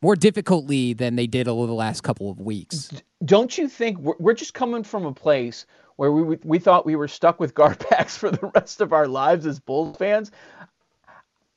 more 0.00 0.14
difficultly 0.14 0.94
than 0.94 1.16
they 1.16 1.26
did 1.26 1.48
over 1.48 1.66
the 1.66 1.74
last 1.74 2.02
couple 2.02 2.30
of 2.30 2.40
weeks. 2.40 2.90
Don't 3.24 3.58
you 3.58 3.68
think 3.68 3.98
we're, 3.98 4.14
we're 4.20 4.34
just 4.34 4.54
coming 4.54 4.84
from 4.84 5.04
a 5.04 5.12
place 5.12 5.66
where 5.96 6.12
we 6.12 6.38
we 6.44 6.58
thought 6.60 6.86
we 6.86 6.94
were 6.94 7.08
stuck 7.08 7.40
with 7.40 7.52
guard 7.52 7.78
packs 7.90 8.16
for 8.16 8.30
the 8.30 8.50
rest 8.54 8.80
of 8.80 8.92
our 8.92 9.08
lives 9.08 9.44
as 9.44 9.58
Bulls 9.58 9.96
fans? 9.96 10.30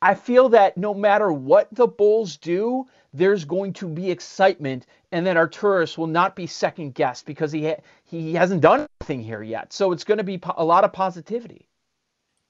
I 0.01 0.15
feel 0.15 0.49
that 0.49 0.75
no 0.75 0.93
matter 0.93 1.31
what 1.31 1.69
the 1.71 1.87
Bulls 1.87 2.35
do, 2.35 2.87
there's 3.13 3.45
going 3.45 3.73
to 3.73 3.87
be 3.87 4.09
excitement, 4.09 4.87
and 5.13 5.25
that 5.27 5.37
Arturas 5.37 5.97
will 5.97 6.07
not 6.07 6.35
be 6.35 6.45
second 6.47 6.93
guessed 6.95 7.25
because 7.25 7.51
he 7.51 7.67
ha- 7.67 7.79
he 8.03 8.33
hasn't 8.33 8.61
done 8.61 8.85
anything 9.01 9.23
here 9.23 9.41
yet. 9.43 9.71
So 9.71 9.91
it's 9.93 10.03
going 10.03 10.17
to 10.17 10.23
be 10.23 10.37
po- 10.39 10.55
a 10.57 10.65
lot 10.65 10.83
of 10.83 10.91
positivity. 10.91 11.69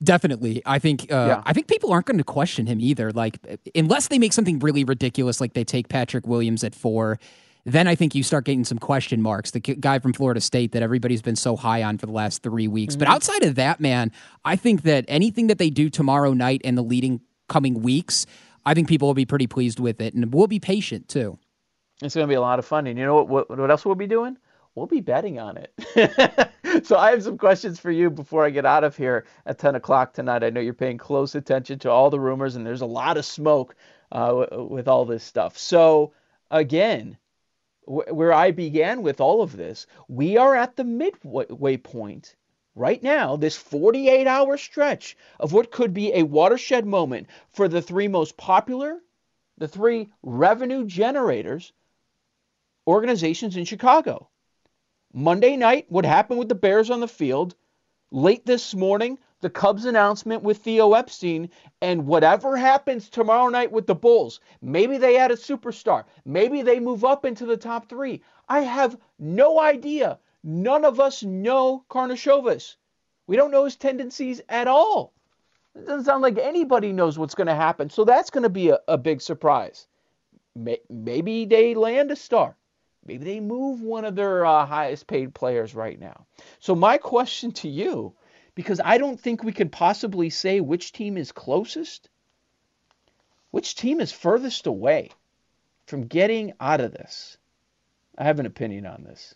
Definitely, 0.03 0.61
I 0.65 0.79
think. 0.79 1.03
Uh, 1.11 1.25
Yeah. 1.29 1.43
I 1.45 1.53
think 1.53 1.67
people 1.67 1.91
aren't 1.93 2.05
going 2.07 2.17
to 2.17 2.23
question 2.23 2.65
him 2.65 2.79
either. 2.81 3.11
Like, 3.11 3.37
unless 3.75 4.07
they 4.07 4.17
make 4.19 4.33
something 4.33 4.59
really 4.59 4.83
ridiculous, 4.83 5.39
like 5.39 5.53
they 5.53 5.63
take 5.63 5.87
Patrick 5.87 6.27
Williams 6.27 6.63
at 6.63 6.75
four, 6.75 7.19
then 7.65 7.87
I 7.87 7.95
think 7.95 8.13
you 8.13 8.23
start 8.23 8.43
getting 8.43 8.65
some 8.65 8.77
question 8.79 9.21
marks. 9.21 9.51
The 9.51 9.61
guy 9.61 9.99
from 9.99 10.11
Florida 10.11 10.41
State 10.41 10.73
that 10.73 10.81
everybody's 10.83 11.21
been 11.21 11.37
so 11.37 11.55
high 11.55 11.83
on 11.83 11.97
for 11.97 12.05
the 12.05 12.11
last 12.11 12.43
three 12.43 12.67
weeks. 12.67 12.97
But 12.97 13.07
Mhm. 13.07 13.11
outside 13.11 13.43
of 13.43 13.55
that, 13.55 13.79
man, 13.79 14.11
I 14.43 14.57
think 14.57 14.81
that 14.81 15.05
anything 15.07 15.47
that 15.47 15.57
they 15.59 15.69
do 15.69 15.89
tomorrow 15.89 16.33
night 16.33 16.61
and 16.65 16.77
the 16.77 16.81
leading 16.83 17.21
coming 17.47 17.81
weeks, 17.81 18.25
I 18.65 18.73
think 18.73 18.89
people 18.89 19.07
will 19.07 19.13
be 19.13 19.25
pretty 19.25 19.47
pleased 19.47 19.79
with 19.79 20.01
it, 20.01 20.13
and 20.13 20.33
we'll 20.33 20.47
be 20.47 20.59
patient 20.59 21.07
too. 21.07 21.37
It's 22.03 22.15
going 22.15 22.27
to 22.27 22.31
be 22.31 22.35
a 22.35 22.41
lot 22.41 22.59
of 22.59 22.65
fun. 22.65 22.87
And 22.87 22.97
you 22.97 23.05
know 23.05 23.15
what, 23.15 23.27
what, 23.27 23.57
what 23.57 23.71
else 23.71 23.85
we'll 23.85 23.95
be 23.95 24.07
doing? 24.07 24.37
We'll 24.75 24.87
be 24.87 25.01
betting 25.01 25.39
on 25.39 25.57
it. 25.57 26.53
so 26.83 26.97
I 26.97 27.11
have 27.11 27.23
some 27.23 27.37
questions 27.37 27.79
for 27.79 27.91
you 27.91 28.09
before 28.09 28.43
I 28.43 28.49
get 28.49 28.65
out 28.65 28.83
of 28.83 28.97
here 28.97 29.25
at 29.45 29.59
10 29.59 29.75
o'clock 29.75 30.13
tonight. 30.13 30.43
I 30.43 30.49
know 30.49 30.61
you're 30.61 30.73
paying 30.73 30.97
close 30.97 31.35
attention 31.35 31.79
to 31.79 31.91
all 31.91 32.09
the 32.09 32.19
rumors, 32.19 32.55
and 32.55 32.65
there's 32.65 32.81
a 32.81 32.87
lot 32.87 33.17
of 33.17 33.25
smoke 33.25 33.75
uh, 34.11 34.47
with 34.69 34.87
all 34.87 35.05
this 35.05 35.23
stuff. 35.23 35.57
So, 35.57 36.13
again, 36.49 37.17
wh- 37.85 38.11
where 38.11 38.33
I 38.33 38.51
began 38.51 39.03
with 39.03 39.21
all 39.21 39.43
of 39.43 39.55
this, 39.55 39.85
we 40.07 40.37
are 40.37 40.55
at 40.55 40.75
the 40.75 40.83
midway 40.83 41.77
point 41.77 42.35
right 42.75 43.03
now, 43.03 43.35
this 43.35 43.55
48 43.55 44.25
hour 44.25 44.57
stretch 44.57 45.15
of 45.39 45.53
what 45.53 45.71
could 45.71 45.93
be 45.93 46.13
a 46.13 46.23
watershed 46.23 46.85
moment 46.85 47.27
for 47.51 47.67
the 47.67 47.81
three 47.81 48.07
most 48.07 48.37
popular, 48.37 48.99
the 49.59 49.67
three 49.67 50.09
revenue 50.23 50.85
generators 50.85 51.71
organizations 52.87 53.57
in 53.57 53.65
Chicago. 53.65 54.29
Monday 55.13 55.55
night, 55.57 55.85
what 55.89 56.05
happened 56.05 56.39
with 56.39 56.49
the 56.49 56.55
Bears 56.55 56.89
on 56.89 56.99
the 56.99 57.07
field. 57.07 57.55
Late 58.11 58.45
this 58.45 58.75
morning, 58.75 59.17
the 59.41 59.49
Cubs 59.49 59.85
announcement 59.85 60.43
with 60.43 60.59
Theo 60.59 60.93
Epstein, 60.93 61.49
and 61.81 62.07
whatever 62.07 62.55
happens 62.55 63.09
tomorrow 63.09 63.49
night 63.49 63.71
with 63.71 63.87
the 63.87 63.95
Bulls, 63.95 64.39
maybe 64.61 64.97
they 64.97 65.17
add 65.17 65.31
a 65.31 65.35
superstar, 65.35 66.05
maybe 66.25 66.61
they 66.61 66.79
move 66.79 67.03
up 67.03 67.25
into 67.25 67.45
the 67.45 67.57
top 67.57 67.89
three. 67.89 68.21
I 68.47 68.61
have 68.61 68.97
no 69.19 69.59
idea. 69.59 70.19
None 70.43 70.85
of 70.85 70.99
us 70.99 71.23
know 71.23 71.85
Karnisovas. 71.89 72.75
We 73.27 73.35
don't 73.35 73.51
know 73.51 73.65
his 73.65 73.75
tendencies 73.75 74.41
at 74.49 74.67
all. 74.67 75.13
It 75.75 75.85
doesn't 75.85 76.05
sound 76.05 76.21
like 76.21 76.37
anybody 76.37 76.91
knows 76.91 77.17
what's 77.17 77.35
going 77.35 77.47
to 77.47 77.55
happen. 77.55 77.89
So 77.89 78.05
that's 78.05 78.29
going 78.29 78.43
to 78.43 78.49
be 78.49 78.69
a, 78.69 78.79
a 78.87 78.97
big 78.97 79.21
surprise. 79.21 79.87
May, 80.55 80.79
maybe 80.89 81.45
they 81.45 81.73
land 81.73 82.11
a 82.11 82.15
star. 82.15 82.55
Maybe 83.05 83.25
they 83.25 83.39
move 83.39 83.81
one 83.81 84.05
of 84.05 84.15
their 84.15 84.45
uh, 84.45 84.65
highest 84.65 85.07
paid 85.07 85.33
players 85.33 85.75
right 85.75 85.99
now. 85.99 86.25
So, 86.59 86.73
my 86.73 86.97
question 86.97 87.51
to 87.53 87.69
you, 87.69 88.13
because 88.55 88.79
I 88.83 88.97
don't 88.97 89.19
think 89.19 89.43
we 89.43 89.51
can 89.51 89.69
possibly 89.69 90.29
say 90.29 90.61
which 90.61 90.93
team 90.93 91.17
is 91.17 91.31
closest, 91.31 92.09
which 93.51 93.75
team 93.75 93.99
is 93.99 94.11
furthest 94.11 94.67
away 94.67 95.11
from 95.85 96.07
getting 96.07 96.53
out 96.59 96.81
of 96.81 96.93
this? 96.93 97.37
I 98.17 98.23
have 98.23 98.39
an 98.39 98.45
opinion 98.45 98.85
on 98.85 99.03
this. 99.03 99.35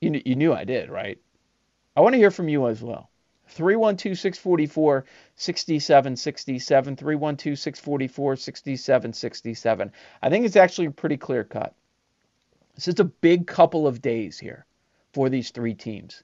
You, 0.00 0.10
kn- 0.10 0.22
you 0.26 0.36
knew 0.36 0.52
I 0.52 0.64
did, 0.64 0.90
right? 0.90 1.18
I 1.96 2.00
want 2.00 2.12
to 2.14 2.18
hear 2.18 2.30
from 2.30 2.48
you 2.48 2.68
as 2.68 2.82
well. 2.82 3.10
312 3.48 4.18
644 4.18 5.04
6767. 5.36 6.96
312 6.96 7.58
644 7.58 8.36
6767. 8.36 9.92
I 10.22 10.30
think 10.30 10.46
it's 10.46 10.56
actually 10.56 10.88
pretty 10.90 11.16
clear 11.16 11.44
cut. 11.44 11.74
This 12.74 12.88
is 12.88 13.00
a 13.00 13.04
big 13.04 13.46
couple 13.46 13.86
of 13.86 14.00
days 14.00 14.38
here 14.38 14.64
for 15.12 15.28
these 15.28 15.50
three 15.50 15.74
teams 15.74 16.22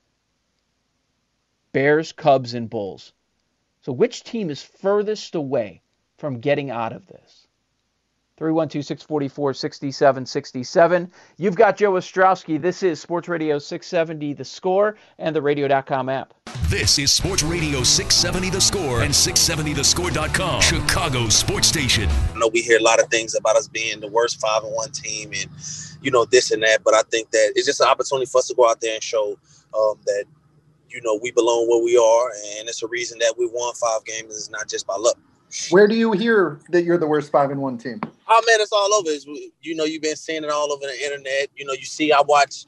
Bears, 1.73 2.13
Cubs, 2.13 2.55
and 2.55 2.71
Bulls. 2.71 3.13
So, 3.83 3.93
which 3.93 4.23
team 4.23 4.51
is 4.51 4.63
furthest 4.63 5.35
away 5.35 5.83
from 6.17 6.41
getting 6.41 6.71
out 6.71 6.93
of 6.93 7.07
this? 7.07 7.44
312 8.37 8.85
644 8.85 9.55
6767. 9.55 11.11
You've 11.37 11.55
got 11.55 11.77
Joe 11.77 11.93
Ostrowski. 11.93 12.61
This 12.61 12.83
is 12.83 13.01
Sports 13.01 13.29
Radio 13.29 13.61
670 13.61 14.33
The 14.33 14.45
Score 14.45 14.97
and 15.19 15.37
the 15.37 15.41
radio.com 15.41 16.09
app. 16.09 16.35
This 16.69 16.99
is 16.99 17.13
Sports 17.13 17.45
Radio 17.45 17.85
670 17.85 18.51
The 18.51 18.61
Score 18.61 19.03
and 19.03 19.13
670thescore.com, 19.13 20.61
Chicago 20.63 21.29
Sports 21.29 21.69
Station. 21.69 22.09
I 22.35 22.39
know 22.39 22.51
we 22.53 22.63
hear 22.63 22.79
a 22.79 22.83
lot 22.83 23.01
of 23.01 23.09
things 23.09 23.37
about 23.37 23.55
us 23.55 23.69
being 23.69 24.01
the 24.01 24.09
worst 24.09 24.41
five 24.41 24.65
and 24.65 24.75
one 24.75 24.91
team 24.91 25.31
and 25.33 25.47
you 26.03 26.11
know 26.11 26.25
this 26.25 26.51
and 26.51 26.61
that, 26.65 26.81
but 26.85 26.95
I 26.95 27.03
think 27.13 27.31
that 27.31 27.53
it's 27.55 27.67
just 27.67 27.81
an 27.81 27.87
opportunity 27.87 28.27
for 28.27 28.39
us 28.39 28.49
to 28.49 28.55
go 28.57 28.69
out 28.69 28.81
there 28.81 28.95
and 28.95 29.03
show 29.03 29.39
um, 29.79 29.95
that 30.07 30.25
you 30.91 31.01
know 31.03 31.21
we 31.23 31.31
belong 31.31 31.69
where 31.69 31.85
we 31.85 31.97
are, 31.97 32.31
and 32.59 32.69
it's 32.69 32.83
a 32.83 32.89
reason 32.89 33.21
that 33.21 33.35
we 33.39 33.47
won 33.47 33.75
five 33.75 34.05
games. 34.05 34.37
It's 34.37 34.51
not 34.51 34.69
just 34.69 34.89
by 34.89 34.97
luck. 34.97 35.19
Where 35.71 35.87
do 35.87 35.95
you 35.95 36.13
hear 36.13 36.59
that 36.71 36.85
you're 36.85 36.99
the 36.99 37.07
worst 37.07 37.31
five 37.31 37.51
and 37.51 37.61
one 37.61 37.79
team? 37.79 38.01
Oh 38.29 38.43
man, 38.47 38.61
it's 38.61 38.73
all 38.73 38.93
over. 38.95 39.11
It's, 39.11 39.27
you 39.63 39.75
know, 39.75 39.85
you've 39.85 40.03
been 40.03 40.17
seeing 40.17 40.45
it 40.45 40.51
all 40.51 40.73
over 40.73 40.83
the 40.87 41.05
internet. 41.05 41.49
You 41.57 41.65
know, 41.65 41.73
you 41.73 41.85
see, 41.85 42.13
I 42.13 42.21
watch, 42.23 42.67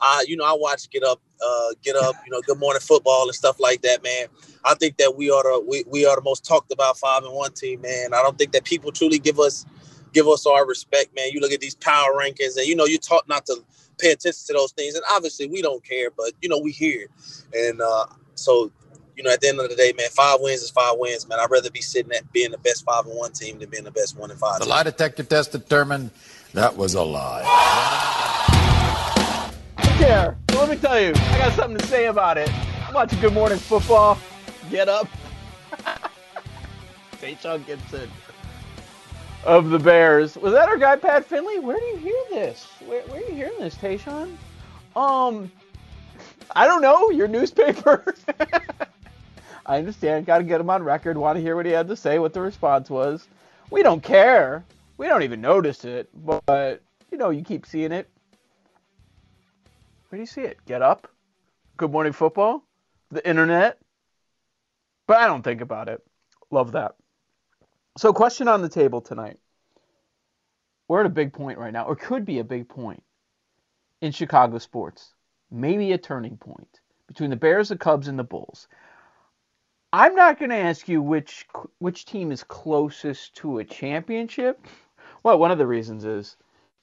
uh, 0.00 0.20
you 0.26 0.36
know, 0.36 0.44
I 0.44 0.52
watch 0.52 0.88
Get 0.90 1.02
Up, 1.02 1.20
uh, 1.44 1.68
Get 1.82 1.96
Up, 1.96 2.14
you 2.24 2.30
know, 2.30 2.40
Good 2.42 2.58
Morning 2.58 2.80
Football 2.80 3.24
and 3.24 3.34
stuff 3.34 3.58
like 3.58 3.82
that, 3.82 4.02
man. 4.02 4.26
I 4.64 4.74
think 4.74 4.98
that 4.98 5.16
we 5.16 5.30
are 5.30 5.42
the 5.42 5.64
we, 5.66 5.84
we 5.88 6.06
are 6.06 6.14
the 6.14 6.22
most 6.22 6.44
talked 6.44 6.72
about 6.72 6.96
five 6.96 7.24
and 7.24 7.34
one 7.34 7.52
team, 7.52 7.80
man. 7.80 8.14
I 8.14 8.22
don't 8.22 8.38
think 8.38 8.52
that 8.52 8.64
people 8.64 8.92
truly 8.92 9.18
give 9.18 9.40
us 9.40 9.66
give 10.12 10.28
us 10.28 10.46
our 10.46 10.66
respect, 10.66 11.14
man. 11.16 11.30
You 11.32 11.40
look 11.40 11.52
at 11.52 11.60
these 11.60 11.74
power 11.74 12.12
rankings, 12.14 12.56
and 12.56 12.66
you 12.66 12.76
know, 12.76 12.84
you 12.84 12.98
taught 12.98 13.28
not 13.28 13.46
to 13.46 13.56
pay 13.98 14.12
attention 14.12 14.46
to 14.46 14.52
those 14.52 14.72
things, 14.72 14.94
and 14.94 15.04
obviously 15.10 15.48
we 15.48 15.60
don't 15.60 15.84
care, 15.84 16.10
but 16.10 16.32
you 16.40 16.48
know, 16.48 16.58
we 16.58 16.70
hear, 16.70 17.08
and 17.52 17.80
uh, 17.80 18.06
so 18.34 18.70
you 19.18 19.24
know, 19.24 19.32
at 19.32 19.40
the 19.40 19.48
end 19.48 19.58
of 19.60 19.68
the 19.68 19.74
day, 19.74 19.92
man, 19.96 20.08
five 20.10 20.38
wins 20.40 20.62
is 20.62 20.70
five 20.70 20.94
wins, 20.96 21.28
man. 21.28 21.40
I'd 21.40 21.50
rather 21.50 21.72
be 21.72 21.80
sitting 21.80 22.12
at 22.12 22.32
being 22.32 22.52
the 22.52 22.58
best 22.58 22.84
five 22.84 23.04
and 23.04 23.16
one 23.16 23.32
team 23.32 23.58
than 23.58 23.68
being 23.68 23.82
the 23.82 23.90
best 23.90 24.16
one 24.16 24.30
and 24.30 24.38
five. 24.38 24.60
The 24.60 24.64
team. 24.66 24.70
lie 24.70 24.84
detector 24.84 25.24
test 25.24 25.50
determined 25.50 26.12
that 26.54 26.76
was 26.76 26.94
a 26.94 27.02
lie. 27.02 27.42
care. 29.98 30.38
Well, 30.50 30.60
let 30.60 30.70
me 30.70 30.76
tell 30.76 31.00
you, 31.00 31.10
I 31.16 31.38
got 31.38 31.52
something 31.54 31.78
to 31.78 31.86
say 31.88 32.06
about 32.06 32.38
it. 32.38 32.48
I'm 32.86 32.94
watching 32.94 33.18
Good 33.20 33.32
Morning 33.32 33.58
Football. 33.58 34.16
Get 34.70 34.88
up. 34.88 35.08
Tashaun 37.20 37.64
Gipson 37.64 38.08
of 39.42 39.70
the 39.70 39.80
Bears. 39.80 40.36
Was 40.36 40.52
that 40.52 40.68
our 40.68 40.78
guy 40.78 40.94
Pat 40.94 41.24
Finley? 41.24 41.58
Where 41.58 41.76
do 41.76 41.84
you 41.84 41.96
hear 41.96 42.22
this? 42.30 42.68
Where, 42.86 43.02
where 43.08 43.20
are 43.20 43.28
you 43.28 43.34
hearing 43.34 43.58
this, 43.58 43.74
Tayshawn? 43.74 44.36
Um, 44.94 45.50
I 46.54 46.68
don't 46.68 46.82
know. 46.82 47.10
Your 47.10 47.26
newspaper. 47.26 48.14
I 49.68 49.76
understand. 49.78 50.24
Got 50.24 50.38
to 50.38 50.44
get 50.44 50.62
him 50.62 50.70
on 50.70 50.82
record. 50.82 51.18
Want 51.18 51.36
to 51.36 51.42
hear 51.42 51.54
what 51.54 51.66
he 51.66 51.72
had 51.72 51.88
to 51.88 51.96
say. 51.96 52.18
What 52.18 52.32
the 52.32 52.40
response 52.40 52.88
was. 52.88 53.28
We 53.70 53.82
don't 53.82 54.02
care. 54.02 54.64
We 54.96 55.06
don't 55.06 55.22
even 55.22 55.42
notice 55.42 55.84
it. 55.84 56.08
But 56.24 56.80
you 57.12 57.18
know, 57.18 57.28
you 57.28 57.44
keep 57.44 57.66
seeing 57.66 57.92
it. 57.92 58.08
Where 60.08 60.16
do 60.16 60.22
you 60.22 60.26
see 60.26 60.40
it? 60.40 60.58
Get 60.64 60.80
up. 60.80 61.06
Good 61.76 61.92
Morning 61.92 62.14
Football. 62.14 62.64
The 63.10 63.26
internet. 63.28 63.78
But 65.06 65.18
I 65.18 65.26
don't 65.26 65.42
think 65.42 65.60
about 65.60 65.88
it. 65.88 66.02
Love 66.50 66.72
that. 66.72 66.94
So, 67.98 68.12
question 68.12 68.48
on 68.48 68.62
the 68.62 68.68
table 68.68 69.02
tonight. 69.02 69.38
We're 70.86 71.00
at 71.00 71.06
a 71.06 71.10
big 71.10 71.34
point 71.34 71.58
right 71.58 71.72
now, 71.72 71.84
or 71.84 71.94
could 71.94 72.24
be 72.24 72.38
a 72.38 72.44
big 72.44 72.68
point 72.68 73.02
in 74.00 74.12
Chicago 74.12 74.56
sports. 74.58 75.12
Maybe 75.50 75.92
a 75.92 75.98
turning 75.98 76.38
point 76.38 76.80
between 77.06 77.30
the 77.30 77.36
Bears, 77.36 77.68
the 77.68 77.76
Cubs, 77.76 78.08
and 78.08 78.18
the 78.18 78.24
Bulls. 78.24 78.68
I'm 79.92 80.14
not 80.14 80.38
going 80.38 80.50
to 80.50 80.56
ask 80.56 80.86
you 80.86 81.00
which 81.00 81.46
which 81.78 82.04
team 82.04 82.30
is 82.30 82.44
closest 82.44 83.34
to 83.36 83.58
a 83.58 83.64
championship. 83.64 84.66
Well, 85.22 85.38
one 85.38 85.50
of 85.50 85.56
the 85.56 85.66
reasons 85.66 86.04
is 86.04 86.36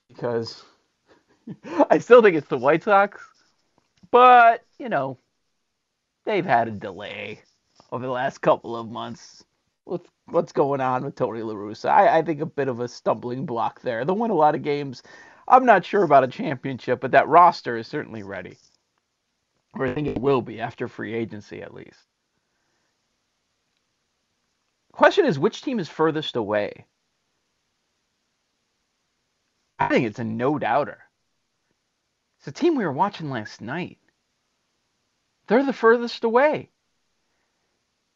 because 0.08 0.64
I 1.90 2.00
still 2.00 2.24
think 2.24 2.36
it's 2.36 2.48
the 2.48 2.58
White 2.58 2.84
Sox, 2.84 3.22
but 4.10 4.64
you 4.80 4.90
know, 4.90 5.20
they've 6.26 6.46
had 6.46 6.68
a 6.68 6.72
delay 6.72 7.42
over 7.92 8.04
the 8.04 8.12
last 8.12 8.40
couple 8.40 8.76
of 8.76 8.90
months 8.90 9.44
with 9.86 10.02
what's 10.26 10.52
going 10.52 10.82
on 10.82 11.06
with 11.06 11.16
Tony 11.16 11.44
La 11.44 11.54
Russa. 11.54 11.90
I, 11.90 12.18
I 12.18 12.22
think 12.24 12.42
a 12.42 12.46
bit 12.48 12.68
of 12.68 12.80
a 12.80 12.88
stumbling 12.88 13.46
block 13.46 13.82
there. 13.82 14.04
They'll 14.04 14.16
win 14.16 14.32
a 14.32 14.36
lot 14.36 14.56
of 14.56 14.64
games. 14.64 15.04
I'm 15.48 15.66
not 15.66 15.86
sure 15.86 16.04
about 16.04 16.24
a 16.24 16.28
championship, 16.28 17.02
but 17.02 17.12
that 17.12 17.28
roster 17.28 17.78
is 17.78 17.88
certainly 17.88 18.24
ready. 18.24 18.58
Or 19.76 19.86
I 19.86 19.94
think 19.94 20.08
it 20.08 20.20
will 20.20 20.42
be 20.42 20.60
after 20.60 20.88
free 20.88 21.14
agency 21.14 21.62
at 21.62 21.74
least. 21.74 22.08
Question 24.96 25.26
is 25.26 25.38
which 25.38 25.62
team 25.62 25.80
is 25.80 25.90
furthest 25.90 26.38
away? 26.38 26.86
I 29.78 29.90
think 29.90 30.06
it's 30.06 30.20
a 30.20 30.24
no 30.24 30.58
doubter. 30.58 31.04
It's 32.38 32.46
the 32.46 32.54
team 32.54 32.76
we 32.76 32.86
were 32.86 32.94
watching 32.94 33.30
last 33.30 33.60
night. 33.60 33.98
They're 35.48 35.66
the 35.66 35.74
furthest 35.74 36.24
away. 36.24 36.70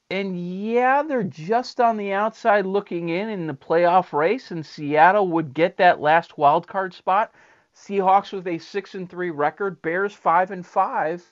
And 0.09 0.39
yeah, 0.39 1.03
they're 1.03 1.21
just 1.21 1.81
on 1.81 1.97
the 1.97 2.13
outside 2.13 2.65
looking 2.65 3.09
in 3.09 3.27
in 3.27 3.45
the 3.45 3.53
playoff 3.53 4.13
race, 4.13 4.49
and 4.49 4.65
Seattle 4.65 5.27
would 5.27 5.53
get 5.53 5.75
that 5.77 5.99
last 5.99 6.37
wild 6.37 6.65
card 6.65 6.93
spot. 6.93 7.33
Seahawks 7.75 8.31
with 8.31 8.47
a 8.47 8.57
six 8.57 8.95
and 8.95 9.09
three 9.09 9.31
record, 9.31 9.81
Bears 9.81 10.13
five 10.13 10.49
and 10.49 10.65
five. 10.65 11.29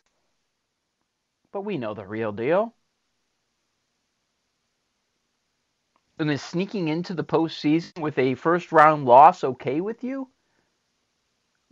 But 1.54 1.62
we 1.62 1.78
know 1.78 1.94
the 1.94 2.06
real 2.06 2.34
deal. 2.34 2.74
And 6.20 6.32
is 6.32 6.42
sneaking 6.42 6.88
into 6.88 7.14
the 7.14 7.24
postseason 7.24 8.02
with 8.02 8.18
a 8.18 8.36
first 8.36 8.72
round 8.72 9.06
loss 9.06 9.44
okay 9.44 9.82
with 9.82 10.04
you? 10.04 10.30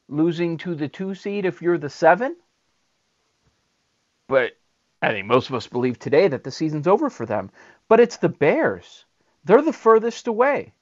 Losing 0.07 0.57
to 0.57 0.75
the 0.75 0.87
two 0.87 1.15
seed 1.15 1.45
if 1.45 1.61
you're 1.61 1.79
the 1.79 1.89
seven? 1.89 2.35
But 4.27 4.57
I 5.01 5.09
think 5.09 5.27
most 5.27 5.49
of 5.49 5.55
us 5.55 5.67
believe 5.67 5.97
today 5.97 6.27
that 6.27 6.43
the 6.43 6.51
season's 6.51 6.87
over 6.87 7.09
for 7.09 7.25
them. 7.25 7.51
But 7.87 7.99
it's 7.99 8.17
the 8.17 8.29
Bears. 8.29 9.05
They're 9.43 9.61
the 9.61 9.73
furthest 9.73 10.27
away. 10.27 10.73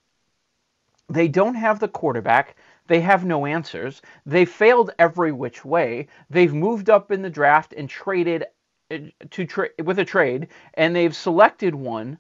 They 1.09 1.27
don't 1.27 1.55
have 1.55 1.79
the 1.79 1.87
quarterback. 1.87 2.55
They 2.87 3.01
have 3.01 3.25
no 3.25 3.45
answers. 3.45 4.01
They 4.25 4.45
failed 4.45 4.91
every 4.99 5.31
which 5.31 5.63
way. 5.63 6.07
They've 6.29 6.53
moved 6.53 6.89
up 6.89 7.11
in 7.11 7.21
the 7.21 7.29
draft 7.29 7.73
and 7.73 7.89
traded 7.89 8.45
uh, 8.91 8.99
to 9.31 9.45
tra- 9.45 9.69
with 9.83 9.99
a 9.99 10.05
trade, 10.05 10.47
and 10.73 10.95
they've 10.95 11.15
selected 11.15 11.75
one 11.75 12.17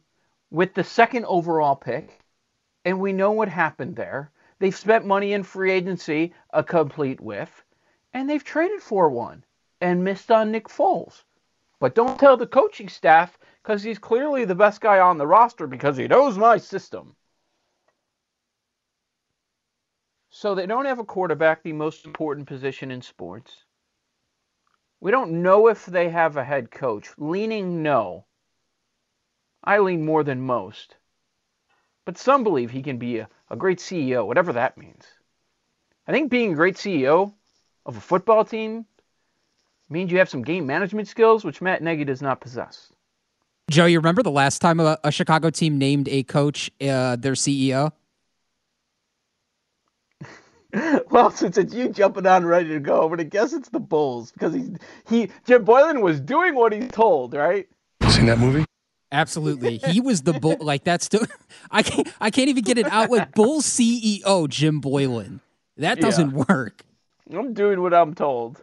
with 0.53 0.75
the 0.75 0.83
second 0.83 1.25
overall 1.25 1.75
pick. 1.75 2.21
And 2.85 2.99
we 2.99 3.11
know 3.11 3.31
what 3.31 3.49
happened 3.49 3.95
there. 3.95 4.31
They've 4.59 4.75
spent 4.75 5.05
money 5.05 5.33
in 5.33 5.43
free 5.43 5.71
agency, 5.71 6.33
a 6.51 6.63
complete 6.63 7.19
whiff, 7.19 7.65
and 8.13 8.29
they've 8.29 8.43
traded 8.43 8.81
for 8.81 9.09
one 9.09 9.43
and 9.81 10.03
missed 10.03 10.31
on 10.31 10.51
Nick 10.51 10.69
Foles. 10.69 11.23
But 11.79 11.95
don't 11.95 12.19
tell 12.19 12.37
the 12.37 12.47
coaching 12.47 12.87
staff 12.87 13.37
because 13.61 13.83
he's 13.83 13.97
clearly 13.97 14.45
the 14.45 14.55
best 14.55 14.79
guy 14.79 14.99
on 14.99 15.17
the 15.17 15.27
roster 15.27 15.65
because 15.65 15.97
he 15.97 16.07
knows 16.07 16.37
my 16.37 16.57
system. 16.57 17.15
So 20.29 20.55
they 20.55 20.65
don't 20.65 20.85
have 20.85 20.99
a 20.99 21.03
quarterback, 21.03 21.63
the 21.63 21.73
most 21.73 22.05
important 22.05 22.47
position 22.47 22.91
in 22.91 23.01
sports. 23.01 23.65
We 24.99 25.11
don't 25.11 25.41
know 25.41 25.67
if 25.67 25.85
they 25.85 26.09
have 26.09 26.37
a 26.37 26.43
head 26.43 26.69
coach. 26.71 27.09
Leaning 27.17 27.81
no. 27.81 28.25
I 29.63 29.79
lean 29.79 30.05
more 30.05 30.23
than 30.23 30.41
most. 30.41 30.95
But 32.05 32.17
some 32.17 32.43
believe 32.43 32.71
he 32.71 32.81
can 32.81 32.97
be 32.97 33.19
a, 33.19 33.29
a 33.49 33.55
great 33.55 33.79
CEO, 33.79 34.25
whatever 34.27 34.53
that 34.53 34.77
means. 34.77 35.05
I 36.07 36.11
think 36.11 36.29
being 36.29 36.51
a 36.51 36.55
great 36.55 36.75
CEO 36.75 37.33
of 37.85 37.95
a 37.95 38.01
football 38.01 38.43
team 38.43 38.85
means 39.89 40.11
you 40.11 40.17
have 40.17 40.29
some 40.29 40.43
game 40.43 40.65
management 40.65 41.07
skills, 41.07 41.45
which 41.45 41.61
Matt 41.61 41.81
Nagy 41.81 42.03
does 42.03 42.21
not 42.21 42.41
possess. 42.41 42.91
Joe, 43.69 43.85
you 43.85 43.99
remember 43.99 44.21
the 44.21 44.31
last 44.31 44.59
time 44.59 44.79
a, 44.79 44.97
a 45.03 45.11
Chicago 45.11 45.49
team 45.49 45.77
named 45.77 46.09
a 46.09 46.23
coach 46.23 46.69
uh, 46.81 47.15
their 47.15 47.33
CEO? 47.33 47.91
well, 51.09 51.31
since 51.31 51.57
it's 51.57 51.73
you 51.73 51.89
jumping 51.89 52.27
on 52.27 52.45
ready 52.45 52.69
to 52.69 52.79
go, 52.79 53.01
but 53.01 53.03
I'm 53.03 53.09
gonna 53.11 53.23
guess 53.25 53.53
it's 53.53 53.69
the 53.69 53.79
Bulls 53.79 54.31
because 54.31 54.53
he 54.53 54.73
he 55.07 55.29
Jim 55.45 55.63
Boylan 55.63 56.01
was 56.01 56.19
doing 56.19 56.55
what 56.55 56.73
he's 56.73 56.89
told, 56.89 57.33
right? 57.33 57.67
Seen 58.09 58.25
that 58.25 58.39
movie? 58.39 58.65
Absolutely, 59.13 59.77
he 59.89 60.01
was 60.01 60.23
the 60.23 60.33
bull. 60.33 60.57
Like 60.59 60.83
that's 60.83 61.05
still, 61.05 61.25
I 61.71 61.83
can't 61.83 62.11
I 62.19 62.31
can't 62.31 62.49
even 62.49 62.63
get 62.63 62.77
it 62.77 62.87
out. 62.87 63.09
Like 63.09 63.33
bull 63.33 63.61
CEO 63.61 64.49
Jim 64.49 64.81
Boylan. 64.81 65.39
that 65.77 66.01
doesn't 66.01 66.31
yeah. 66.31 66.43
work. 66.49 66.83
I'm 67.31 67.53
doing 67.53 67.81
what 67.81 67.93
I'm 67.93 68.15
told. 68.15 68.61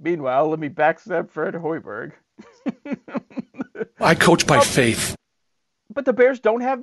Meanwhile, 0.00 0.48
let 0.48 0.58
me 0.58 0.68
backstab 0.68 1.30
Fred 1.30 1.54
Hoiberg. 1.54 2.12
I 4.00 4.14
coach 4.14 4.46
by 4.46 4.58
oh. 4.58 4.60
faith. 4.60 5.16
But 5.92 6.04
the 6.04 6.12
Bears 6.12 6.40
don't 6.40 6.62
have 6.62 6.82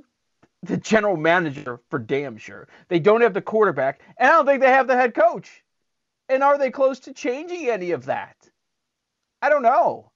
the 0.63 0.77
general 0.77 1.17
manager 1.17 1.79
for 1.89 1.97
damn 1.97 2.37
sure. 2.37 2.67
They 2.87 2.99
don't 2.99 3.21
have 3.21 3.33
the 3.33 3.41
quarterback, 3.41 4.01
and 4.17 4.29
I 4.29 4.33
don't 4.33 4.45
think 4.45 4.61
they 4.61 4.69
have 4.69 4.87
the 4.87 4.95
head 4.95 5.15
coach. 5.15 5.63
And 6.29 6.43
are 6.43 6.57
they 6.57 6.71
close 6.71 6.99
to 7.01 7.13
changing 7.13 7.67
any 7.67 7.91
of 7.91 8.05
that? 8.05 8.37
I 9.41 9.49
don't 9.49 9.63
know. 9.63 10.11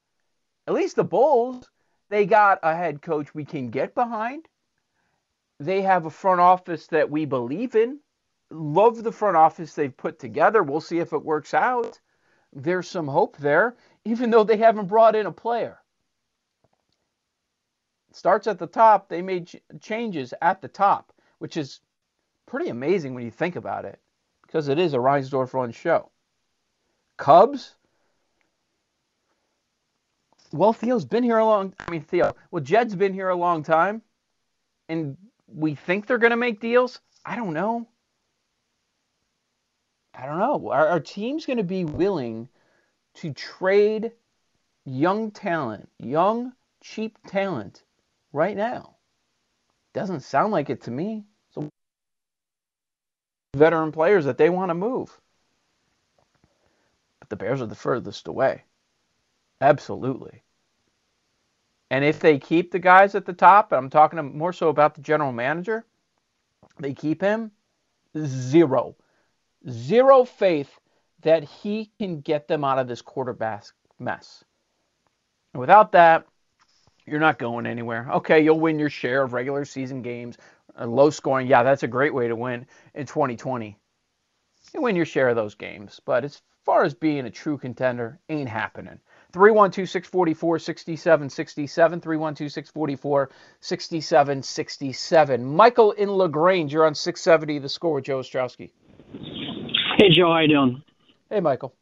At 0.67 0.73
least 0.73 0.95
the 0.95 1.03
Bulls, 1.03 1.69
they 2.09 2.25
got 2.25 2.59
a 2.63 2.75
head 2.75 3.01
coach 3.01 3.33
we 3.33 3.45
can 3.45 3.69
get 3.69 3.95
behind. 3.95 4.47
They 5.59 5.81
have 5.81 6.05
a 6.05 6.09
front 6.09 6.41
office 6.41 6.87
that 6.87 7.09
we 7.09 7.25
believe 7.25 7.75
in. 7.75 7.99
Love 8.51 9.03
the 9.03 9.11
front 9.11 9.37
office 9.37 9.73
they've 9.73 9.95
put 9.95 10.19
together. 10.19 10.61
We'll 10.61 10.81
see 10.81 10.99
if 10.99 11.13
it 11.13 11.23
works 11.23 11.53
out 11.53 11.99
there's 12.55 12.87
some 12.87 13.07
hope 13.07 13.37
there, 13.37 13.75
even 14.05 14.29
though 14.29 14.45
they 14.45 14.57
haven't 14.57 14.87
brought 14.87 15.15
in 15.15 15.25
a 15.25 15.31
player. 15.31 15.79
Starts 18.13 18.47
at 18.47 18.57
the 18.57 18.67
top. 18.67 19.09
They 19.09 19.21
made 19.21 19.47
ch- 19.47 19.57
changes 19.81 20.33
at 20.41 20.61
the 20.61 20.69
top, 20.69 21.11
which 21.39 21.57
is 21.57 21.81
pretty 22.45 22.69
amazing 22.69 23.13
when 23.13 23.25
you 23.25 23.31
think 23.31 23.57
about 23.57 23.83
it, 23.83 23.99
because 24.43 24.69
it 24.69 24.79
is 24.79 24.93
a 24.93 24.97
Reinsdorf 24.97 25.53
run 25.53 25.71
show. 25.71 26.09
Cubs. 27.17 27.75
Well, 30.55 30.71
Theo's 30.71 31.03
been 31.03 31.23
here 31.23 31.37
a 31.37 31.45
long. 31.45 31.73
I 31.85 31.91
mean, 31.91 32.01
Theo. 32.01 32.33
Well, 32.49 32.63
Jed's 32.63 32.95
been 32.95 33.13
here 33.13 33.27
a 33.27 33.35
long 33.35 33.61
time, 33.61 34.01
and 34.87 35.17
we 35.47 35.75
think 35.75 36.07
they're 36.07 36.17
going 36.17 36.31
to 36.31 36.37
make 36.37 36.61
deals. 36.61 37.01
I 37.25 37.35
don't 37.35 37.53
know. 37.53 37.89
I 40.13 40.25
don't 40.25 40.39
know. 40.39 40.69
Are, 40.71 41.01
teams 41.01 41.45
going 41.45 41.57
to 41.57 41.63
be 41.63 41.83
willing 41.83 42.47
to 43.15 43.33
trade 43.33 44.13
young 44.85 45.31
talent, 45.31 45.89
young, 45.99 46.53
cheap 46.81 47.17
talent 47.27 47.83
right 48.31 48.55
now? 48.55 48.95
Doesn't 49.93 50.21
sound 50.21 50.53
like 50.53 50.69
it 50.69 50.83
to 50.83 50.91
me. 50.91 51.25
So, 51.53 51.67
veteran 53.57 53.91
players 53.91 54.23
that 54.23 54.37
they 54.37 54.49
want 54.49 54.69
to 54.69 54.73
move. 54.73 55.19
But 57.19 57.29
the 57.29 57.35
Bears 57.35 57.61
are 57.61 57.65
the 57.65 57.75
furthest 57.75 58.29
away. 58.29 58.63
Absolutely. 59.59 60.44
And 61.91 62.03
if 62.03 62.19
they 62.19 62.39
keep 62.39 62.71
the 62.71 62.79
guys 62.79 63.15
at 63.15 63.25
the 63.25 63.33
top, 63.33 63.71
I'm 63.71 63.89
talking 63.89 64.37
more 64.37 64.53
so 64.53 64.69
about 64.69 64.95
the 64.95 65.01
general 65.01 65.31
manager, 65.31 65.85
they 66.79 66.93
keep 66.93 67.21
him, 67.21 67.51
zero 68.17 68.95
zero 69.69 70.25
faith 70.25 70.79
that 71.21 71.43
he 71.43 71.91
can 71.97 72.21
get 72.21 72.47
them 72.47 72.63
out 72.63 72.79
of 72.79 72.87
this 72.87 73.01
quarterback 73.01 73.65
mess. 73.99 74.43
Without 75.53 75.91
that, 75.93 76.25
you're 77.05 77.19
not 77.19 77.39
going 77.39 77.65
anywhere. 77.65 78.07
Okay, 78.11 78.43
you'll 78.43 78.59
win 78.59 78.79
your 78.79 78.89
share 78.89 79.23
of 79.23 79.33
regular 79.33 79.65
season 79.65 80.01
games, 80.01 80.37
uh, 80.79 80.85
low 80.85 81.09
scoring. 81.09 81.47
Yeah, 81.47 81.63
that's 81.63 81.83
a 81.83 81.87
great 81.87 82.13
way 82.13 82.27
to 82.27 82.35
win 82.35 82.65
in 82.93 83.05
2020. 83.05 83.77
You 84.73 84.81
win 84.81 84.95
your 84.95 85.05
share 85.05 85.29
of 85.29 85.35
those 85.35 85.55
games, 85.55 86.01
but 86.03 86.23
as 86.23 86.41
far 86.63 86.83
as 86.83 86.93
being 86.93 87.25
a 87.25 87.31
true 87.31 87.57
contender, 87.57 88.19
ain't 88.27 88.49
happening. 88.49 88.99
312 89.35 89.89
644 89.89 90.59
6767. 90.59 91.99
312 91.99 92.51
644 92.51 93.29
6767. 93.59 95.45
Michael 95.45 95.91
in 95.91 96.09
LaGrange, 96.09 96.71
you're 96.71 96.85
on 96.85 96.95
670 96.95 97.59
the 97.59 97.67
score 97.67 97.95
with 97.95 98.05
Joe 98.05 98.19
Ostrowski. 98.19 98.71
Hey, 99.97 100.09
Joe, 100.09 100.31
how 100.31 100.39
you 100.39 100.47
doing? 100.47 100.81
Hey, 101.29 101.41
Michael. 101.41 101.75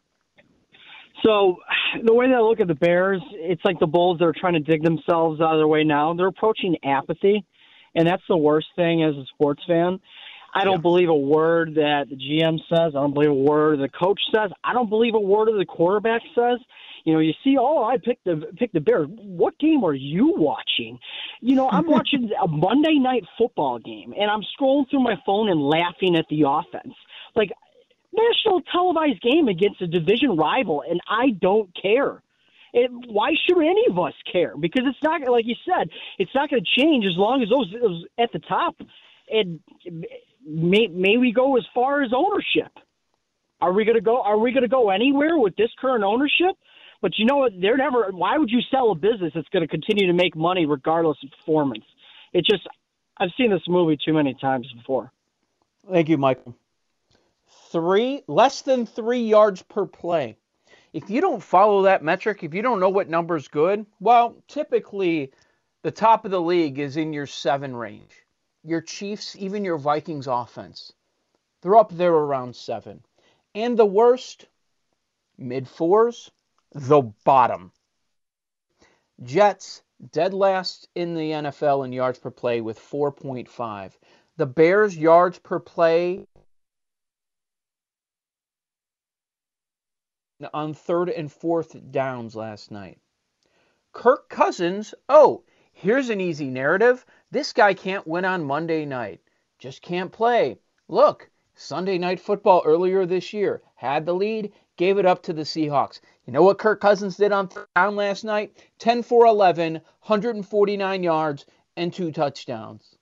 So, 1.24 1.58
the 2.04 2.14
way 2.14 2.28
that 2.28 2.36
I 2.36 2.40
look 2.40 2.60
at 2.60 2.68
the 2.68 2.74
Bears, 2.74 3.22
it's 3.34 3.64
like 3.64 3.80
the 3.80 3.86
Bulls 3.86 4.18
that 4.18 4.26
are 4.26 4.34
trying 4.34 4.54
to 4.54 4.60
dig 4.60 4.82
themselves 4.82 5.40
out 5.40 5.54
of 5.54 5.60
their 5.60 5.68
way 5.68 5.84
now. 5.84 6.16
They're 6.16 6.28
approaching 6.28 6.76
apathy, 6.84 7.46
and 7.94 8.08
that's 8.08 8.24
the 8.28 8.36
worst 8.36 8.68
thing 8.76 9.04
as 9.04 9.16
a 9.16 9.26
sports 9.36 9.62
fan. 9.68 10.00
I 10.56 10.64
don't 10.64 10.78
yeah. 10.78 10.82
believe 10.82 11.10
a 11.10 11.16
word 11.16 11.76
that 11.76 12.06
the 12.10 12.16
GM 12.16 12.58
says. 12.68 12.94
I 12.96 13.00
don't 13.00 13.14
believe 13.14 13.30
a 13.30 13.34
word 13.34 13.80
the 13.80 13.90
coach 13.90 14.20
says. 14.34 14.50
I 14.64 14.74
don't 14.74 14.90
believe 14.90 15.14
a 15.14 15.20
word 15.20 15.50
that 15.50 15.58
the 15.58 15.66
quarterback 15.66 16.22
says. 16.36 16.60
You 17.04 17.14
know, 17.14 17.20
you 17.20 17.34
see, 17.44 17.58
oh, 17.60 17.84
I 17.84 17.98
picked 17.98 18.24
the 18.24 18.44
picked 18.58 18.74
the 18.74 18.80
Bears. 18.80 19.08
What 19.10 19.58
game 19.60 19.84
are 19.84 19.94
you 19.94 20.34
watching? 20.38 21.00
You 21.42 21.56
know, 21.56 21.70
I'm 21.70 21.86
watching 21.90 22.30
a 22.42 22.48
Monday 22.48 22.98
night 23.00 23.24
football 23.38 23.80
game, 23.80 24.14
and 24.18 24.32
I'm 24.32 24.42
scrolling 24.58 24.90
through 24.90 25.04
my 25.04 25.16
phone 25.26 25.50
and 25.50 25.62
laughing 25.62 26.16
at 26.16 26.26
the 26.30 26.44
offense. 26.48 26.96
Like 27.36 27.52
national 28.14 28.62
televised 28.72 29.22
game 29.22 29.48
against 29.48 29.82
a 29.82 29.88
division 29.88 30.38
rival, 30.38 30.84
and 30.88 31.02
I 31.08 31.32
don't 31.42 31.70
care. 31.80 32.22
It, 32.74 32.90
why 33.08 33.34
should 33.46 33.58
any 33.60 33.86
of 33.90 34.00
us 34.00 34.14
care? 34.32 34.54
Because 34.58 34.84
it's 34.88 35.04
not 35.04 35.22
like 35.30 35.46
you 35.46 35.56
said, 35.66 35.90
it's 36.18 36.32
not 36.34 36.50
going 36.50 36.64
to 36.64 36.82
change 36.82 37.06
as 37.06 37.18
long 37.18 37.44
as 37.44 37.50
those, 37.50 37.72
those 37.80 38.06
at 38.18 38.32
the 38.32 38.40
top. 38.40 38.76
And 39.30 39.60
may, 40.46 40.88
may 40.88 41.18
we 41.18 41.32
go 41.32 41.56
as 41.58 41.64
far 41.74 42.02
as 42.02 42.12
ownership? 42.16 42.72
Are 43.62 43.72
we 43.72 43.86
going 43.86 43.96
to 43.96 44.02
go? 44.02 44.22
Are 44.22 44.38
we 44.38 44.52
going 44.52 44.64
to 44.64 44.70
go 44.70 44.90
anywhere 44.90 45.38
with 45.38 45.56
this 45.56 45.70
current 45.80 46.04
ownership? 46.04 46.56
But 47.04 47.20
you 47.20 47.26
know 47.26 47.36
what? 47.36 47.52
They're 47.60 47.76
never. 47.76 48.12
Why 48.12 48.38
would 48.38 48.50
you 48.50 48.62
sell 48.72 48.92
a 48.92 48.96
business 48.96 49.34
that's 49.36 49.50
going 49.50 49.62
to 49.62 49.68
continue 49.68 50.08
to 50.08 50.14
make 50.14 50.38
money 50.38 50.66
regardless 50.66 51.18
of 51.22 51.32
performance? 51.32 51.84
It 52.32 52.46
just. 52.46 52.66
I've 53.18 53.32
seen 53.38 53.52
this 53.52 53.68
movie 53.68 53.98
too 54.04 54.14
many 54.14 54.34
times 54.34 54.72
before. 54.74 55.12
Thank 55.92 56.08
you, 56.08 56.18
Michael. 56.18 56.56
Three 57.72 58.24
less 58.28 58.62
than 58.62 58.86
three 58.86 59.26
yards 59.26 59.62
per 59.64 59.86
play. 59.86 60.38
If 60.94 61.10
you 61.10 61.20
don't 61.20 61.44
follow 61.44 61.82
that 61.82 62.06
metric, 62.06 62.42
if 62.42 62.54
you 62.54 62.62
don't 62.62 62.80
know 62.80 62.90
what 62.90 63.10
number's 63.10 63.50
good, 63.50 63.86
well, 64.00 64.38
typically 64.48 65.34
the 65.82 65.92
top 65.92 66.24
of 66.24 66.32
the 66.32 66.42
league 66.42 66.80
is 66.80 66.96
in 66.96 67.12
your 67.12 67.28
seven 67.28 67.76
range. 67.76 68.14
Your 68.64 68.80
Chiefs, 68.80 69.36
even 69.38 69.66
your 69.66 69.78
Vikings 69.78 70.28
offense, 70.28 70.94
they're 71.62 71.76
up 71.76 71.92
there 71.92 72.14
around 72.14 72.56
seven. 72.56 73.04
And 73.54 73.78
the 73.78 73.86
worst, 73.86 74.46
mid 75.38 75.68
fours, 75.68 76.32
the 76.74 77.02
bottom. 77.24 77.72
Jets, 79.22 79.84
dead 80.12 80.34
last 80.34 80.88
in 80.96 81.14
the 81.14 81.32
NFL 81.32 81.86
in 81.86 81.94
yards 81.94 82.20
per 82.20 82.32
play 82.32 82.62
with 82.62 82.80
4.5. 82.80 83.92
The 84.38 84.46
Bears' 84.46 84.98
yards 84.98 85.40
per 85.40 85.60
play 85.60 86.28
on 90.54 90.74
third 90.74 91.10
and 91.10 91.32
fourth 91.32 91.76
downs 91.92 92.36
last 92.36 92.72
night. 92.72 93.00
Kirk 93.94 94.28
Cousins, 94.28 94.94
oh, 95.08 95.44
here's 95.72 96.10
an 96.10 96.20
easy 96.20 96.50
narrative. 96.50 97.06
This 97.32 97.54
guy 97.54 97.74
can't 97.74 98.08
win 98.08 98.26
on 98.26 98.44
Monday 98.44 98.86
night. 98.86 99.22
Just 99.60 99.82
can't 99.82 100.12
play. 100.12 100.58
Look, 100.88 101.30
Sunday 101.56 102.00
night 102.00 102.20
football 102.20 102.64
earlier 102.66 103.06
this 103.06 103.32
year 103.32 103.62
had 103.76 104.06
the 104.06 104.14
lead, 104.14 104.52
gave 104.78 104.98
it 104.98 105.06
up 105.06 105.24
to 105.24 105.34
the 105.34 105.44
Seahawks. 105.44 106.00
You 106.26 106.34
know 106.34 106.44
what 106.44 106.58
Kirk 106.58 106.82
Cousins 106.82 107.18
did 107.18 107.32
on 107.32 107.50
down 107.76 107.96
last 107.96 108.24
night? 108.24 108.58
10 108.80 109.04
for 109.04 109.26
11, 109.26 109.74
149 109.74 111.04
yards, 111.04 111.46
and 111.76 111.94
two 111.94 112.12
touchdowns. 112.12 112.96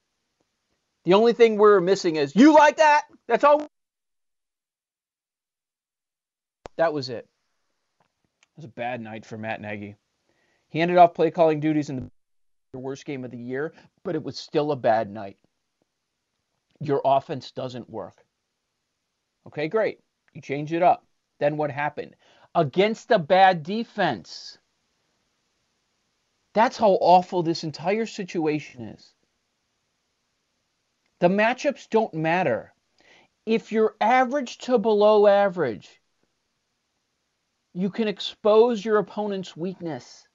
The 1.04 1.14
only 1.14 1.34
thing 1.34 1.58
we're 1.58 1.82
missing 1.82 2.16
is 2.16 2.36
you 2.36 2.54
like 2.54 2.78
that? 2.78 3.04
That's 3.28 3.44
all. 3.44 3.68
That 6.78 6.94
was 6.94 7.10
it. 7.10 7.28
It 8.40 8.58
was 8.58 8.66
a 8.66 8.70
bad 8.70 9.02
night 9.02 9.26
for 9.26 9.38
Matt 9.38 9.62
Nagy. 9.62 9.96
He 10.70 10.80
handed 10.80 10.98
off 10.98 11.14
play 11.14 11.32
calling 11.32 11.60
duties 11.60 11.90
in 11.90 12.10
the 12.74 12.80
worst 12.80 13.06
game 13.06 13.26
of 13.26 13.32
the 13.32 13.38
year, 13.38 13.74
but 14.04 14.16
it 14.16 14.24
was 14.24 14.38
still 14.38 14.72
a 14.72 14.76
bad 14.76 15.10
night. 15.10 15.38
Your 16.80 17.02
offense 17.04 17.52
doesn't 17.52 17.90
work. 17.90 18.24
Okay, 19.48 19.68
great. 19.68 20.00
You 20.34 20.42
change 20.42 20.72
it 20.72 20.82
up. 20.82 21.06
Then 21.42 21.58
what 21.58 21.72
happened? 21.72 22.16
Against 22.54 23.10
a 23.10 23.18
bad 23.18 23.64
defense. 23.64 24.60
That's 26.54 26.78
how 26.78 26.92
awful 27.02 27.42
this 27.42 27.64
entire 27.64 28.06
situation 28.06 28.84
is. 28.90 29.14
The 31.20 31.30
matchups 31.30 31.90
don't 31.90 32.14
matter. 32.14 32.74
If 33.48 33.72
you're 33.72 33.96
average 34.00 34.60
to 34.60 34.78
below 34.78 35.26
average, 35.26 35.90
you 37.74 37.90
can 37.90 38.08
expose 38.08 38.86
your 38.86 39.00
opponent's 39.00 39.58
weakness. 39.58 40.28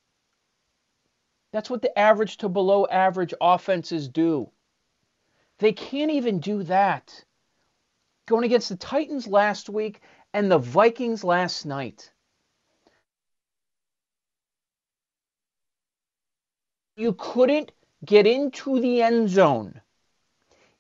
That's 1.52 1.70
what 1.70 1.82
the 1.82 1.96
average 1.96 2.38
to 2.38 2.48
below 2.48 2.84
average 2.84 3.32
offenses 3.40 4.08
do. 4.08 4.50
They 5.58 5.72
can't 5.72 6.10
even 6.10 6.40
do 6.40 6.64
that. 6.64 7.24
Going 8.26 8.42
against 8.42 8.70
the 8.70 8.76
Titans 8.76 9.28
last 9.28 9.68
week 9.68 10.00
and 10.36 10.52
the 10.52 10.58
Vikings 10.58 11.24
last 11.24 11.64
night. 11.64 12.12
You 16.94 17.14
couldn't 17.14 17.72
get 18.04 18.26
into 18.26 18.78
the 18.78 19.00
end 19.00 19.30
zone. 19.30 19.80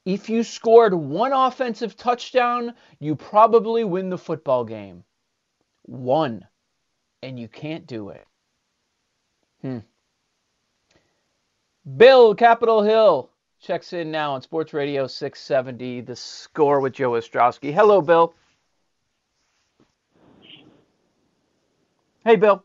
If 0.04 0.28
you 0.28 0.42
scored 0.42 0.92
one 0.92 1.32
offensive 1.32 1.96
touchdown, 1.96 2.74
you 3.00 3.16
probably 3.16 3.82
win 3.82 4.10
the 4.10 4.18
football 4.18 4.66
game. 4.66 5.04
One. 5.84 6.46
And 7.22 7.40
you 7.40 7.48
can't 7.48 7.86
do 7.86 8.10
it. 8.10 8.26
Hmm. 9.62 9.78
Bill, 11.96 12.34
Capitol 12.34 12.82
Hill, 12.82 13.30
checks 13.58 13.94
in 13.94 14.10
now 14.10 14.34
on 14.34 14.42
Sports 14.42 14.74
Radio 14.74 15.06
670, 15.06 16.02
the 16.02 16.14
score 16.14 16.80
with 16.80 16.92
Joe 16.92 17.12
Ostrowski. 17.12 17.72
Hello, 17.72 18.02
Bill. 18.02 18.34
Hey, 22.26 22.34
Bill. 22.34 22.64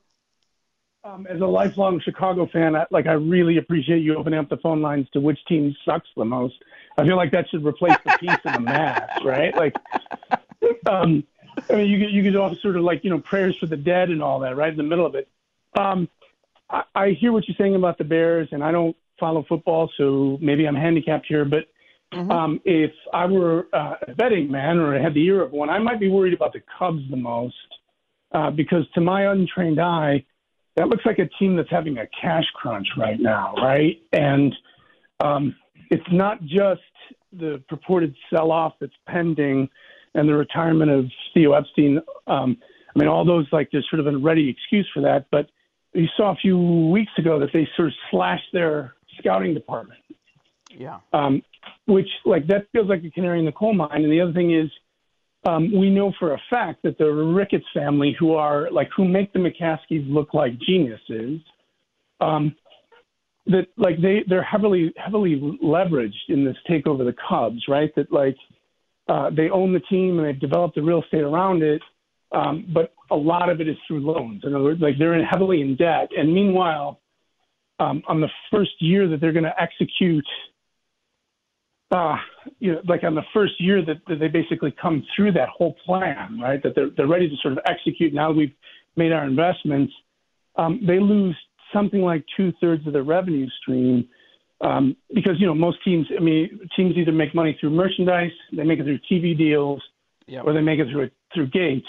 Um, 1.04 1.28
as 1.30 1.39
a 1.39 1.45
lifelong 1.45 2.02
Chicago 2.04 2.50
fan, 2.52 2.76
I, 2.76 2.88
like 2.89 3.06
I 3.06 3.12
really 3.12 3.58
appreciate 3.58 4.00
you 4.00 4.15
opening 4.15 4.39
up 4.39 4.50
the 4.50 4.58
phone 4.58 4.82
lines 4.82 5.08
to 5.13 5.21
which 5.21 5.38
team 5.47 5.76
sucks 5.86 6.10
the 6.17 6.26
most. 6.26 6.56
I 6.97 7.06
feel 7.06 7.15
like 7.15 7.32
that 7.34 7.47
should 7.52 7.63
replace 7.63 7.95
the 8.04 8.17
peace 8.19 8.39
and 8.43 8.56
the 8.56 8.60
mass, 8.60 9.08
right? 9.24 9.56
Like, 9.56 9.76
um, 10.88 11.24
I 11.69 11.76
mean, 11.76 11.91
you 11.91 12.00
could 12.00 12.12
you 12.12 12.24
could 12.24 12.36
offer 12.36 12.56
sort 12.56 12.76
of 12.76 12.82
like 12.82 13.04
you 13.04 13.12
know 13.12 13.19
prayers 13.19 13.56
for 13.60 13.67
the 13.67 13.78
dead 13.78 14.10
and 14.10 14.24
all 14.24 14.39
that, 14.39 14.58
right 14.58 14.71
in 14.71 14.78
the 14.78 14.84
middle 14.84 15.06
of 15.06 15.13
it. 15.13 15.28
Um, 15.78 16.10
I, 16.67 16.82
I 16.95 17.10
hear 17.12 17.32
what 17.32 17.47
you're 17.47 17.56
saying 17.56 17.76
about 17.76 18.00
the 18.00 18.04
Bears, 18.04 18.50
and 18.52 18.63
I 18.63 18.71
don't 18.71 18.95
follow 19.19 19.45
football, 19.47 19.91
so 19.95 20.39
maybe 20.41 20.67
I'm 20.67 20.76
handicapped 20.76 21.28
here. 21.28 21.45
But 21.45 21.65
mm-hmm. 22.12 22.32
um, 22.32 22.62
if 22.65 22.93
I 23.13 23.28
were 23.28 23.67
uh, 23.74 23.93
a 24.08 24.15
betting 24.15 24.50
man 24.50 24.80
or 24.80 25.00
had 25.00 25.13
the 25.13 25.24
ear 25.24 25.43
of 25.43 25.52
one, 25.52 25.69
I 25.69 25.78
might 25.78 26.00
be 26.00 26.10
worried 26.10 26.34
about 26.34 26.54
the 26.54 26.63
Cubs 26.80 27.04
the 27.12 27.17
most 27.17 27.56
uh, 28.33 28.51
because 28.51 28.85
to 28.93 29.01
my 29.01 29.31
untrained 29.31 29.79
eye, 29.79 30.23
that 30.75 30.87
looks 30.87 31.05
like 31.05 31.19
a 31.19 31.27
team 31.39 31.55
that's 31.55 31.69
having 31.69 31.97
a 31.97 32.07
cash 32.21 32.45
crunch 32.55 32.87
right 32.97 33.19
now, 33.19 33.53
right? 33.57 34.01
And 34.13 34.55
um, 35.19 35.55
it's 35.89 36.05
not 36.11 36.41
just 36.43 36.81
the 37.33 37.61
purported 37.67 38.15
sell-off 38.33 38.73
that's 38.79 38.93
pending 39.07 39.69
and 40.15 40.27
the 40.27 40.33
retirement 40.33 40.91
of 40.91 41.05
Theo 41.33 41.53
Epstein. 41.53 41.99
Um, 42.27 42.57
I 42.93 42.99
mean, 42.99 43.07
all 43.07 43.25
those 43.25 43.47
like 43.51 43.69
there's 43.71 43.87
sort 43.89 43.99
of 43.99 44.07
a 44.07 44.17
ready 44.17 44.49
excuse 44.49 44.89
for 44.93 45.01
that, 45.01 45.25
but 45.31 45.49
you 45.93 46.07
saw 46.15 46.31
a 46.31 46.35
few 46.35 46.57
weeks 46.89 47.11
ago 47.17 47.39
that 47.39 47.49
they 47.53 47.67
sort 47.75 47.89
of 47.89 47.93
slashed 48.09 48.47
their 48.53 48.95
scouting 49.17 49.53
department. 49.53 49.99
Yeah. 50.69 50.99
Um, 51.11 51.41
which 51.85 52.07
like 52.25 52.47
that 52.47 52.67
feels 52.71 52.87
like 52.87 53.03
a 53.03 53.09
canary 53.09 53.39
in 53.39 53.45
the 53.45 53.51
coal 53.51 53.73
mine. 53.73 53.89
And 54.03 54.11
the 54.11 54.21
other 54.21 54.33
thing 54.33 54.53
is, 54.53 54.69
um, 55.43 55.71
we 55.75 55.89
know 55.89 56.13
for 56.19 56.34
a 56.34 56.41
fact 56.49 56.84
that 56.84 56.97
the 56.97 57.06
Ricketts 57.06 57.65
family, 57.73 58.15
who 58.19 58.34
are 58.34 58.69
like 58.71 58.89
who 58.95 59.06
make 59.06 59.34
the 59.34 59.39
McCaskeys 59.39 60.06
look 60.12 60.34
like 60.34 60.60
geniuses, 60.60 61.41
um, 62.19 62.56
that 63.47 63.67
like 63.75 63.99
they 64.01 64.23
they're 64.27 64.43
heavily 64.43 64.93
heavily 64.97 65.58
leveraged 65.63 66.30
in 66.30 66.45
this 66.45 66.58
takeover 66.69 66.99
of 66.99 67.08
the 67.08 67.15
Cubs, 67.27 67.63
right? 67.67 67.93
That 67.95 68.12
like 68.12 68.38
uh, 69.08 69.32
they 69.36 69.49
own 69.49 69.73
the 69.73 69.80
team 69.80 70.19
and 70.19 70.27
they've 70.27 70.39
developed 70.39 70.75
the 70.75 70.84
real 70.84 71.01
estate 71.01 71.23
around 71.23 71.63
it, 71.63 71.82
um, 72.32 72.71
but 72.71 72.93
a 73.10 73.15
lot 73.15 73.49
of 73.49 73.60
it 73.60 73.67
is 73.67 73.77
through 73.88 74.01
loans. 74.01 74.41
In 74.43 74.54
other 74.54 74.63
words, 74.63 74.80
like 74.80 74.99
they're 74.99 75.15
in 75.15 75.25
heavily 75.25 75.62
in 75.62 75.75
debt, 75.75 76.10
and 76.15 76.32
meanwhile, 76.32 76.99
um, 77.80 78.04
on 78.08 78.21
the 78.21 78.30
first 78.51 78.71
year 78.80 79.08
that 79.08 79.19
they're 79.19 79.34
going 79.34 79.43
to 79.43 79.60
execute 79.60 80.27
uh, 81.91 82.15
you 82.60 82.73
know, 82.73 82.82
like 82.88 83.04
on 83.04 83.15
the 83.15 83.23
first 83.34 83.54
year 83.60 83.84
that, 83.86 83.97
that 84.08 84.19
they 84.19 84.27
basically 84.27 84.73
come 84.82 85.04
through 85.15 85.34
that 85.34 85.49
whole 85.49 85.75
plan, 85.86 86.39
right? 86.41 86.62
That 86.63 86.73
they're 86.75 86.89
they're 86.95 87.08
ready 87.08 87.30
to 87.30 87.36
sort 87.41 87.54
of 87.54 87.60
execute. 87.65 88.13
Now 88.13 88.32
we've 88.32 88.54
made 88.95 89.12
our 89.12 89.25
investments. 89.25 89.93
Um, 90.56 90.82
they 90.86 90.99
lose 90.99 91.36
something 91.73 92.01
like 92.01 92.23
two 92.38 92.54
thirds 92.62 92.86
of 92.88 92.93
their 92.93 93.04
revenue 93.04 93.47
stream 93.62 94.08
um, 94.62 94.95
because 95.13 95.34
you 95.39 95.47
know 95.47 95.54
most 95.54 95.84
teams. 95.84 96.08
I 96.15 96.22
mean, 96.22 96.59
teams 96.76 96.95
either 96.95 97.11
make 97.11 97.36
money 97.36 97.57
through 97.59 97.72
merchandise, 97.72 98.32
they 98.55 98.63
make 98.63 98.80
it 98.80 98.84
through 98.84 98.99
TV 99.11 99.38
deals, 99.38 99.82
yep. 100.28 100.43
or 100.45 100.53
they 100.53 100.61
make 100.61 100.80
it 100.80 100.88
through 100.91 101.09
through 101.34 101.47
gate. 101.47 101.86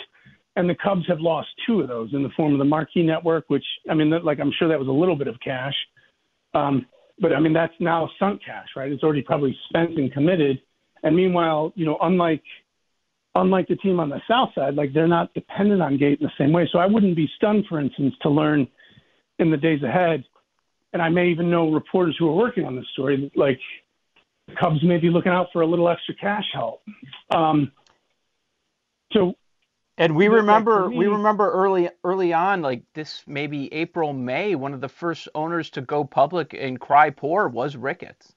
And 0.55 0.68
the 0.68 0.74
Cubs 0.74 1.07
have 1.09 1.20
lost 1.20 1.49
two 1.66 1.81
of 1.81 1.89
those 1.89 2.12
in 2.12 2.22
the 2.22 2.29
form 2.37 2.53
of 2.53 2.59
the 2.59 2.64
Marquee 2.64 3.03
Network, 3.03 3.45
which 3.49 3.64
I 3.89 3.95
mean, 3.95 4.11
like 4.24 4.39
I'm 4.41 4.53
sure 4.59 4.68
that 4.68 4.79
was 4.79 4.89
a 4.89 4.93
little 4.93 5.16
bit 5.16 5.29
of 5.29 5.37
cash. 5.43 5.74
Um, 6.55 6.87
but 7.19 7.33
I 7.33 7.41
mean, 7.41 7.53
that's 7.53 7.75
now 7.81 8.09
sunk 8.19 8.43
cash, 8.45 8.69
right? 8.77 8.91
It's 8.91 9.03
already 9.03 9.23
probably 9.23 9.57
spent 9.69 9.99
and 9.99 10.13
committed. 10.13 10.61
And 11.03 11.17
meanwhile, 11.17 11.73
you 11.75 11.85
know, 11.85 11.99
unlike 12.01 12.43
unlike 13.35 13.67
the 13.69 13.77
team 13.77 13.99
on 13.99 14.11
the 14.11 14.21
south 14.29 14.51
side, 14.55 14.75
like 14.75 14.93
they're 14.93 15.09
not 15.09 15.33
dependent 15.35 15.81
on 15.81 15.97
Gate 15.97 16.21
in 16.21 16.27
the 16.27 16.33
same 16.37 16.53
way. 16.53 16.69
So 16.71 16.79
I 16.79 16.87
wouldn't 16.87 17.17
be 17.17 17.29
stunned, 17.37 17.65
for 17.69 17.81
instance, 17.81 18.15
to 18.23 18.29
learn 18.29 18.69
in 19.39 19.51
the 19.51 19.57
days 19.57 19.83
ahead. 19.83 20.25
And 20.93 21.01
I 21.01 21.09
may 21.09 21.29
even 21.29 21.51
know 21.51 21.73
reporters 21.73 22.15
who 22.19 22.29
are 22.29 22.35
working 22.35 22.67
on 22.67 22.77
this 22.77 22.85
story, 22.93 23.33
like 23.35 23.59
the 24.49 24.55
Cubs 24.55 24.83
may 24.83 24.99
be 24.99 25.09
looking 25.09 25.33
out 25.33 25.47
for 25.53 25.63
a 25.63 25.67
little 25.67 25.89
extra 25.89 26.15
cash 26.15 26.45
help. 26.53 26.83
Um, 27.35 27.73
so 29.13 29.35
And 30.03 30.16
we 30.16 30.26
But, 30.26 30.32
like, 30.32 30.40
remember 30.40 30.90
we 30.90 31.07
remember 31.07 31.48
early 31.53 31.88
early 32.03 32.32
on, 32.32 32.61
like 32.61 32.82
this 32.92 33.22
maybe 33.28 33.72
April 33.72 34.12
May, 34.12 34.57
one 34.57 34.74
of 34.74 34.80
the 34.80 34.88
first 34.88 35.28
owners 35.32 35.70
to 35.70 35.80
go 35.80 36.03
public 36.03 36.55
and 36.55 36.80
cry 36.80 37.11
poor 37.11 37.46
was 37.46 37.76
Ricketts. 37.76 38.34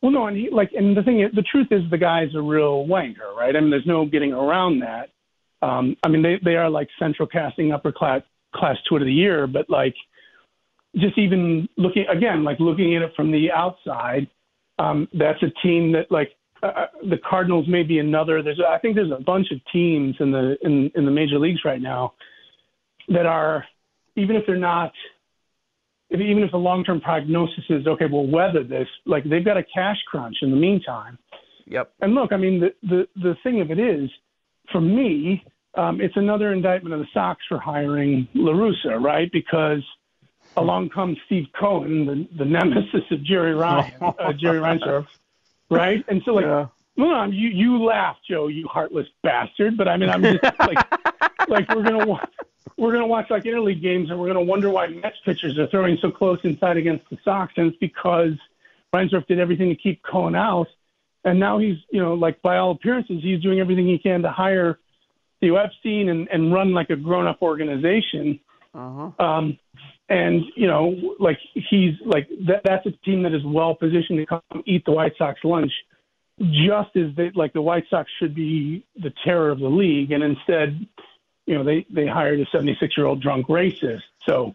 Well, 0.00 0.12
no, 0.12 0.28
and 0.28 0.36
he 0.36 0.48
like, 0.48 0.70
and 0.74 0.96
the 0.96 1.02
thing 1.02 1.22
is, 1.22 1.32
the 1.34 1.42
truth 1.42 1.72
is, 1.72 1.82
the 1.90 1.98
guy's 1.98 2.36
a 2.36 2.40
real 2.40 2.86
wanker, 2.86 3.34
right? 3.36 3.56
I 3.56 3.58
mean, 3.58 3.70
there's 3.70 3.84
no 3.84 4.06
getting 4.06 4.32
around 4.32 4.78
that. 4.78 5.08
Um, 5.60 5.96
I 6.04 6.08
mean, 6.08 6.22
they 6.22 6.38
they 6.44 6.54
are 6.54 6.70
like 6.70 6.88
central 7.00 7.26
casting 7.26 7.72
upper 7.72 7.90
class 7.90 8.22
class 8.54 8.76
tweet 8.88 9.02
of 9.02 9.06
the 9.06 9.12
year, 9.12 9.48
but 9.48 9.68
like, 9.68 9.96
just 10.94 11.18
even 11.18 11.68
looking 11.76 12.06
again, 12.06 12.44
like 12.44 12.60
looking 12.60 12.94
at 12.94 13.02
it 13.02 13.12
from 13.16 13.32
the 13.32 13.50
outside, 13.50 14.28
um, 14.78 15.08
that's 15.12 15.42
a 15.42 15.50
team 15.66 15.90
that 15.94 16.12
like 16.12 16.30
uh, 16.62 16.86
the 17.08 17.18
Cardinals 17.18 17.66
may 17.68 17.82
be 17.82 17.98
another. 17.98 18.42
There's 18.42 18.60
I 18.66 18.78
think 18.78 18.96
there's 18.96 19.12
a 19.12 19.22
bunch 19.22 19.48
of 19.50 19.58
teams 19.72 20.16
in 20.20 20.30
the 20.32 20.56
in 20.62 20.90
in 20.94 21.04
the 21.04 21.10
major 21.10 21.38
leagues 21.38 21.60
right 21.64 21.80
now 21.80 22.14
that 23.08 23.26
are 23.26 23.64
even 24.16 24.36
if 24.36 24.44
they're 24.46 24.56
not 24.56 24.92
if, 26.10 26.20
even 26.20 26.42
if 26.42 26.50
the 26.50 26.58
long 26.58 26.84
term 26.84 27.00
prognosis 27.00 27.64
is 27.68 27.86
okay, 27.86 28.06
we'll 28.10 28.26
weather 28.26 28.64
this, 28.64 28.88
like 29.06 29.24
they've 29.24 29.44
got 29.44 29.56
a 29.56 29.64
cash 29.74 29.98
crunch 30.06 30.36
in 30.42 30.50
the 30.50 30.56
meantime. 30.56 31.18
Yep. 31.66 31.92
And 32.00 32.14
look, 32.14 32.32
I 32.32 32.36
mean, 32.36 32.60
the 32.60 32.74
the 32.82 33.08
the 33.16 33.34
thing 33.42 33.60
of 33.60 33.70
it 33.70 33.78
is, 33.78 34.10
for 34.72 34.80
me, 34.80 35.44
um, 35.74 36.00
it's 36.00 36.16
another 36.16 36.52
indictment 36.52 36.94
of 36.94 37.00
the 37.00 37.06
Sox 37.12 37.40
for 37.48 37.58
hiring 37.58 38.26
La 38.34 38.52
Russa, 38.52 39.00
right? 39.00 39.30
Because 39.30 39.82
along 40.56 40.88
comes 40.90 41.18
Steve 41.26 41.46
Cohen, 41.58 42.06
the, 42.06 42.38
the 42.38 42.44
nemesis 42.44 43.02
of 43.10 43.22
Jerry 43.22 43.54
Ryan, 43.54 43.92
uh, 44.00 44.32
Jerry 44.32 44.58
Reinsdorf, 44.58 45.06
right? 45.70 46.04
And 46.08 46.22
so, 46.24 46.32
like, 46.32 46.44
well, 46.44 46.72
no, 46.96 47.24
you 47.24 47.48
you 47.48 47.82
laugh, 47.82 48.16
Joe, 48.28 48.48
you 48.48 48.66
heartless 48.68 49.06
bastard. 49.22 49.76
But 49.76 49.88
I 49.88 49.96
mean, 49.96 50.10
I'm 50.10 50.22
just 50.22 50.42
like, 50.42 50.78
like 51.48 51.68
we're 51.68 51.84
gonna 51.84 52.06
wa- 52.06 52.26
we're 52.76 52.92
gonna 52.92 53.06
watch 53.06 53.30
like 53.30 53.44
interleague 53.44 53.82
games, 53.82 54.10
and 54.10 54.18
we're 54.18 54.26
gonna 54.26 54.42
wonder 54.42 54.70
why 54.70 54.88
Mets 54.88 55.16
pitchers 55.24 55.58
are 55.58 55.66
throwing 55.68 55.96
so 56.00 56.10
close 56.10 56.38
inside 56.42 56.76
against 56.76 57.08
the 57.10 57.18
Sox, 57.24 57.52
and 57.56 57.68
it's 57.68 57.78
because 57.78 58.32
Reinsdorf 58.94 59.26
did 59.26 59.38
everything 59.38 59.68
to 59.68 59.76
keep 59.76 60.02
Cohen 60.02 60.34
out, 60.34 60.68
and 61.24 61.38
now 61.38 61.58
he's, 61.58 61.76
you 61.90 62.00
know, 62.00 62.14
like 62.14 62.40
by 62.42 62.56
all 62.56 62.72
appearances, 62.72 63.22
he's 63.22 63.40
doing 63.40 63.60
everything 63.60 63.86
he 63.86 63.98
can 63.98 64.22
to 64.22 64.30
hire 64.30 64.78
Theo 65.40 65.56
Epstein 65.56 66.08
and 66.08 66.28
and 66.28 66.52
run 66.52 66.72
like 66.72 66.90
a 66.90 66.96
grown 66.96 67.26
up 67.26 67.42
organization. 67.42 68.40
Uh-huh. 68.74 69.24
Um, 69.24 69.58
and 70.08 70.44
you 70.56 70.66
know, 70.66 71.14
like 71.18 71.38
he's 71.54 71.94
like 72.04 72.28
that. 72.46 72.62
That's 72.64 72.86
a 72.86 72.90
team 72.90 73.22
that 73.24 73.34
is 73.34 73.44
well 73.44 73.74
positioned 73.74 74.18
to 74.18 74.26
come 74.26 74.62
eat 74.64 74.84
the 74.84 74.92
White 74.92 75.12
Sox 75.18 75.40
lunch, 75.44 75.72
just 76.40 76.96
as 76.96 77.14
they 77.16 77.30
like 77.34 77.52
the 77.52 77.62
White 77.62 77.84
Sox 77.90 78.10
should 78.18 78.34
be 78.34 78.84
the 78.96 79.12
terror 79.24 79.50
of 79.50 79.58
the 79.58 79.68
league, 79.68 80.12
and 80.12 80.22
instead, 80.22 80.86
you 81.46 81.54
know, 81.54 81.64
they 81.64 81.86
they 81.90 82.06
hired 82.06 82.40
a 82.40 82.46
76 82.50 82.96
year 82.96 83.06
old 83.06 83.20
drunk 83.20 83.48
racist. 83.48 84.02
So, 84.26 84.54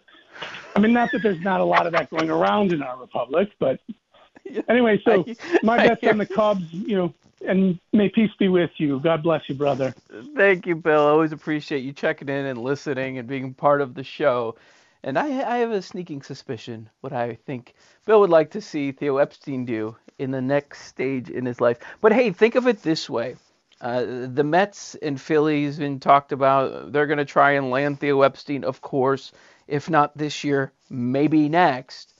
I 0.76 0.80
mean, 0.80 0.94
not 0.94 1.12
that 1.12 1.22
there's 1.22 1.42
not 1.42 1.62
a 1.62 1.66
lot 1.66 1.86
of 1.86 1.94
that 1.94 2.10
going 2.10 2.32
around 2.32 2.74
in 2.74 2.82
our 2.82 3.00
republic, 3.00 3.52
but 3.60 3.80
anyway. 4.70 5.00
So 5.06 5.26
my 5.62 5.78
bet's 5.88 6.04
on 6.08 6.18
the 6.18 6.26
Cubs. 6.26 6.74
You 6.74 6.96
know, 6.96 7.14
and 7.48 7.80
may 7.92 8.10
peace 8.10 8.32
be 8.40 8.48
with 8.48 8.72
you. 8.78 9.00
God 9.00 9.22
bless 9.22 9.48
you, 9.48 9.56
brother. 9.56 9.94
Thank 10.36 10.66
you, 10.66 10.76
Bill. 10.76 11.02
I 11.02 11.10
always 11.10 11.32
appreciate 11.32 11.84
you 11.84 11.94
checking 11.94 12.30
in 12.30 12.46
and 12.46 12.58
listening 12.58 13.20
and 13.20 13.28
being 13.28 13.54
part 13.54 13.82
of 13.82 13.94
the 13.94 14.04
show. 14.04 14.56
And 15.04 15.20
I, 15.20 15.26
I 15.26 15.58
have 15.58 15.72
a 15.72 15.82
sneaking 15.82 16.22
suspicion 16.22 16.90
what 17.02 17.12
I 17.12 17.36
think 17.46 17.74
Bill 18.06 18.22
would 18.22 18.30
like 18.30 18.52
to 18.52 18.62
see 18.62 18.92
Theo 18.92 19.18
Epstein 19.18 19.66
do 19.66 19.98
in 20.18 20.32
the 20.32 20.42
next 20.42 20.86
stage 20.86 21.30
in 21.30 21.46
his 21.46 21.60
life. 21.60 21.80
But 22.00 22.14
hey, 22.14 22.32
think 22.32 22.56
of 22.56 22.68
it 22.68 22.82
this 22.82 23.10
way. 23.10 23.36
Uh, 23.82 24.28
the 24.34 24.46
Mets 24.46 24.96
and 24.96 25.20
Phillies 25.20 25.76
have 25.76 25.82
been 25.82 26.00
talked 26.00 26.32
about. 26.32 26.94
They're 26.94 27.08
going 27.08 27.18
to 27.18 27.26
try 27.26 27.52
and 27.52 27.70
land 27.70 28.00
Theo 28.00 28.22
Epstein, 28.22 28.64
of 28.64 28.82
course. 28.82 29.34
If 29.68 29.90
not 29.90 30.18
this 30.18 30.46
year, 30.46 30.72
maybe 30.90 31.50
next. 31.50 32.14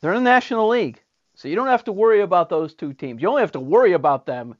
They're 0.00 0.12
in 0.12 0.22
the 0.22 0.30
National 0.30 0.68
League. 0.68 1.02
So 1.34 1.48
you 1.48 1.56
don't 1.56 1.66
have 1.66 1.84
to 1.84 1.92
worry 1.92 2.20
about 2.20 2.48
those 2.48 2.74
two 2.74 2.92
teams. 2.92 3.22
You 3.22 3.28
only 3.28 3.42
have 3.42 3.52
to 3.52 3.60
worry 3.60 3.92
about 3.92 4.24
them 4.24 4.54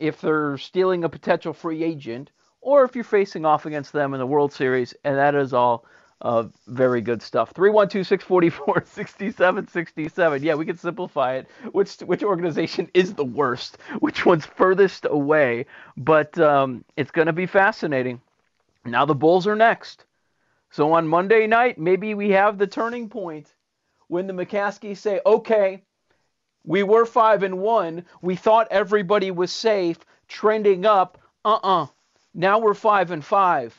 if 0.00 0.20
they're 0.20 0.58
stealing 0.58 1.04
a 1.04 1.08
potential 1.08 1.52
free 1.52 1.84
agent 1.84 2.32
or 2.60 2.84
if 2.84 2.96
you're 2.96 3.04
facing 3.04 3.44
off 3.44 3.64
against 3.64 3.92
them 3.92 4.12
in 4.12 4.18
the 4.18 4.26
World 4.26 4.52
Series, 4.52 4.92
and 5.04 5.16
that 5.16 5.34
is 5.34 5.54
all 5.54 5.84
uh, 6.22 6.44
very 6.66 7.00
good 7.00 7.22
stuff. 7.22 7.52
312 7.54 8.06
644 8.06 8.84
6767. 8.86 10.42
Yeah, 10.42 10.54
we 10.54 10.66
can 10.66 10.76
simplify 10.76 11.34
it. 11.36 11.48
Which, 11.72 11.96
which 11.98 12.22
organization 12.22 12.90
is 12.94 13.14
the 13.14 13.24
worst? 13.24 13.78
Which 14.00 14.26
one's 14.26 14.46
furthest 14.46 15.06
away? 15.08 15.66
But 15.96 16.38
um, 16.38 16.84
it's 16.96 17.10
going 17.10 17.26
to 17.26 17.32
be 17.32 17.46
fascinating. 17.46 18.20
Now 18.84 19.04
the 19.04 19.14
Bulls 19.14 19.46
are 19.46 19.56
next. 19.56 20.04
So 20.70 20.92
on 20.92 21.08
Monday 21.08 21.46
night, 21.46 21.78
maybe 21.78 22.14
we 22.14 22.30
have 22.30 22.58
the 22.58 22.66
turning 22.66 23.08
point 23.08 23.52
when 24.08 24.26
the 24.26 24.32
McCaskeys 24.32 24.98
say, 24.98 25.20
okay, 25.24 25.82
we 26.64 26.82
were 26.82 27.06
five 27.06 27.42
and 27.42 27.58
one. 27.58 28.04
We 28.22 28.36
thought 28.36 28.68
everybody 28.70 29.30
was 29.30 29.52
safe, 29.52 29.98
trending 30.28 30.84
up. 30.84 31.18
Uh-uh. 31.44 31.86
Now 32.34 32.58
we're 32.58 32.74
five 32.74 33.10
and 33.10 33.24
five. 33.24 33.74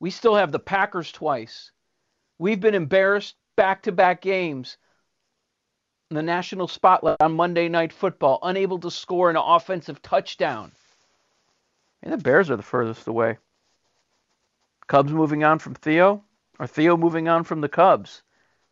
We 0.00 0.10
still 0.10 0.34
have 0.34 0.50
the 0.50 0.58
Packers 0.58 1.12
twice. 1.12 1.70
We've 2.38 2.60
been 2.60 2.74
embarrassed 2.74 3.36
back-to-back 3.56 4.22
games. 4.22 4.78
In 6.10 6.16
the 6.16 6.22
national 6.22 6.66
spotlight 6.66 7.18
on 7.20 7.36
Monday 7.36 7.68
Night 7.68 7.92
Football, 7.92 8.38
unable 8.42 8.78
to 8.80 8.90
score 8.90 9.30
an 9.30 9.36
offensive 9.36 10.02
touchdown. 10.02 10.72
And 12.02 12.12
the 12.12 12.18
Bears 12.18 12.50
are 12.50 12.56
the 12.56 12.62
furthest 12.62 13.06
away. 13.06 13.36
Cubs 14.86 15.12
moving 15.12 15.44
on 15.44 15.58
from 15.58 15.74
Theo, 15.74 16.24
or 16.58 16.66
Theo 16.66 16.96
moving 16.96 17.28
on 17.28 17.44
from 17.44 17.60
the 17.60 17.68
Cubs. 17.68 18.22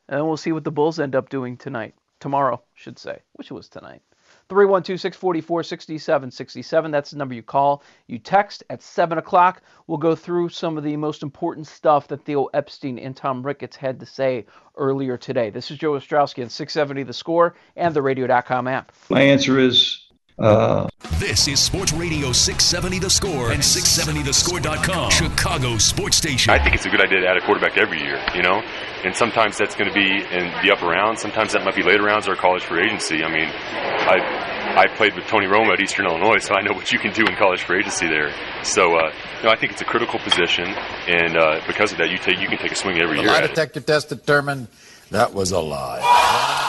And 0.09 0.27
we'll 0.27 0.39
see 0.39 0.53
what 0.53 0.65
the 0.65 0.71
Bulls 0.71 0.99
end 0.99 1.15
up 1.15 1.29
doing 1.29 1.59
tonight. 1.59 1.95
Tomorrow, 2.21 2.63
should 2.75 2.99
say. 2.99 3.21
Wish 3.37 3.51
it 3.51 3.55
was 3.55 3.69
tonight. 3.69 4.03
312 4.49 5.01
644 5.01 5.63
6767. 5.63 6.91
That's 6.91 7.11
the 7.11 7.19
number 7.19 7.35
you 7.35 7.43
call. 7.43 7.83
You 8.07 8.19
text 8.19 8.65
at 8.71 8.83
7 8.83 9.19
o'clock. 9.19 9.63
We'll 9.87 9.99
go 9.99 10.15
through 10.15 10.49
some 10.49 10.79
of 10.79 10.85
the 10.85 10.97
most 10.97 11.23
important 11.23 11.67
stuff 11.67 12.09
that 12.09 12.25
Theo 12.25 12.47
Epstein 12.55 12.99
and 12.99 13.17
Tom 13.17 13.45
Ricketts 13.45 13.77
had 13.77 14.01
to 14.01 14.07
say 14.07 14.47
earlier 14.77 15.17
today. 15.17 15.51
This 15.51 15.71
is 15.71 15.79
Joe 15.79 15.93
Ostrowski 15.93 16.43
on 16.43 16.49
670 16.49 17.03
The 17.03 17.13
Score 17.13 17.55
and 17.77 17.95
the 17.95 18.03
radio.com 18.03 18.67
app. 18.69 18.93
My 19.11 19.23
answer 19.23 19.59
is 19.59 20.08
uh, 20.39 20.89
This 21.19 21.49
is 21.49 21.59
Sports 21.61 21.93
Radio 21.93 22.33
670 22.33 22.99
The 23.01 23.11
Score 23.11 23.51
and 23.53 23.61
670thescore.com. 23.61 25.11
Chicago 25.11 25.79
Sports 25.79 26.17
Station. 26.17 26.53
I 26.53 26.63
think 26.63 26.75
it's 26.75 26.87
a 26.87 26.91
good 26.91 27.01
idea 27.01 27.21
to 27.21 27.27
add 27.29 27.37
a 27.37 27.41
quarterback 27.45 27.77
every 27.77 28.01
year, 28.01 28.21
you 28.35 28.43
know? 28.43 28.63
And 29.05 29.15
sometimes 29.17 29.57
that's 29.59 29.75
going 29.77 29.89
to 29.89 29.95
be 29.95 30.07
in 30.09 30.45
the 30.63 30.73
upper 30.73 30.87
rounds. 30.87 31.21
Sometimes 31.21 31.53
that 31.53 31.65
might 31.65 31.75
be 31.77 31.83
later 31.83 32.03
rounds 32.03 32.29
or 32.29 32.35
college 32.37 32.63
free 32.65 32.85
agency. 32.85 33.23
I 33.25 33.31
mean, 33.33 33.49
I 33.49 34.55
I 34.77 34.87
played 34.97 35.15
with 35.15 35.25
Tony 35.27 35.47
Romo 35.47 35.73
at 35.73 35.81
Eastern 35.81 36.07
Illinois, 36.07 36.39
so 36.39 36.55
I 36.55 36.61
know 36.63 36.73
what 36.73 36.93
you 36.93 36.99
can 36.99 37.13
do 37.13 37.25
in 37.27 37.35
college 37.37 37.63
free 37.63 37.79
agency 37.79 38.07
there. 38.07 38.33
So, 38.65 38.97
uh, 38.97 39.13
you 39.39 39.45
know, 39.45 39.51
I 39.51 39.57
think 39.57 39.73
it's 39.73 39.81
a 39.81 39.85
critical 39.85 40.19
position, 40.21 40.67
and 40.67 41.37
uh, 41.37 41.61
because 41.67 41.93
of 41.93 41.99
that, 41.99 42.11
you 42.11 42.19
take 42.19 42.39
you 42.41 42.49
can 42.49 42.59
take 42.59 42.73
a 42.73 42.77
swing 42.77 43.01
every 43.01 43.17
The 43.17 43.23
year 43.23 43.31
lie 43.33 43.39
at 43.39 43.45
it. 43.45 43.49
detector 43.49 43.81
test 43.81 44.09
determined 44.11 44.69
that 45.11 45.33
was 45.33 45.53
a 45.53 45.61
lie. 45.61 46.67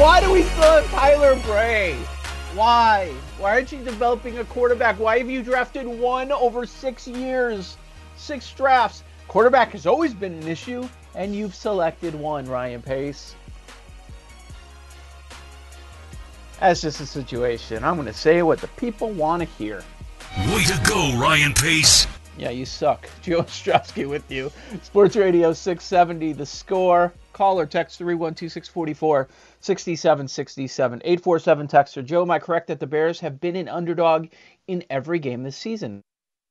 Why 0.00 0.20
do 0.20 0.32
we 0.32 0.42
still 0.42 0.62
have 0.62 0.90
Tyler 0.90 1.36
Bray? 1.36 1.94
Why? 2.54 3.12
Why 3.38 3.52
aren't 3.52 3.70
you 3.72 3.84
developing 3.84 4.38
a 4.38 4.44
quarterback? 4.44 4.98
Why 4.98 5.18
have 5.18 5.28
you 5.30 5.42
drafted 5.42 5.86
one 5.86 6.32
over 6.32 6.66
six 6.66 7.06
years? 7.06 7.76
Six 8.16 8.50
drafts. 8.52 9.04
Quarterback 9.28 9.72
has 9.72 9.86
always 9.86 10.14
been 10.14 10.32
an 10.32 10.48
issue, 10.48 10.88
and 11.14 11.36
you've 11.36 11.54
selected 11.54 12.14
one, 12.14 12.46
Ryan 12.46 12.82
Pace. 12.82 13.36
That's 16.58 16.80
just 16.80 17.00
a 17.00 17.06
situation. 17.06 17.84
I'm 17.84 17.96
going 17.96 18.06
to 18.06 18.14
say 18.14 18.42
what 18.42 18.60
the 18.60 18.68
people 18.68 19.10
want 19.10 19.42
to 19.42 19.48
hear. 19.56 19.84
Way 20.48 20.64
to 20.64 20.80
go, 20.88 21.16
Ryan 21.18 21.52
Pace. 21.52 22.06
Yeah, 22.38 22.50
you 22.50 22.64
suck. 22.64 23.08
Joe 23.22 23.42
Ostrowski 23.42 24.08
with 24.08 24.30
you. 24.30 24.50
Sports 24.82 25.16
Radio 25.16 25.52
670, 25.52 26.32
the 26.32 26.46
score. 26.46 27.12
Call 27.32 27.58
or 27.58 27.66
text 27.66 27.98
312 27.98 28.52
644 28.52 29.28
6767. 29.60 31.00
847 31.04 31.68
texter. 31.68 32.04
Joe, 32.04 32.22
am 32.22 32.30
I 32.30 32.38
correct 32.38 32.66
that 32.68 32.80
the 32.80 32.86
Bears 32.86 33.20
have 33.20 33.40
been 33.40 33.56
an 33.56 33.68
underdog 33.68 34.28
in 34.66 34.84
every 34.90 35.18
game 35.18 35.42
this 35.42 35.56
season? 35.56 36.02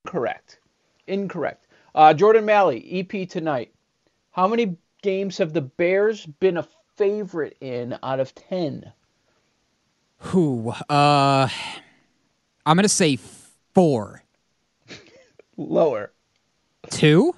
Correct. 0.06 0.60
Incorrect. 1.08 1.68
Uh, 1.94 2.14
Jordan 2.14 2.46
Malley, 2.46 2.88
EP 2.92 3.30
tonight. 3.30 3.74
How 4.32 4.48
many 4.48 4.78
games 5.02 5.38
have 5.38 5.54
the 5.54 5.62
Bears 5.62 6.26
been 6.26 6.58
a 6.58 6.68
favorite 6.96 7.58
in 7.60 7.98
out 8.02 8.20
of 8.20 8.34
10? 8.34 8.92
Who? 10.20 10.70
Uh, 10.90 11.48
I'm 12.66 12.78
gonna 12.78 12.88
say 12.88 13.18
four. 13.74 14.24
Lower. 15.58 16.12
Two? 16.90 17.36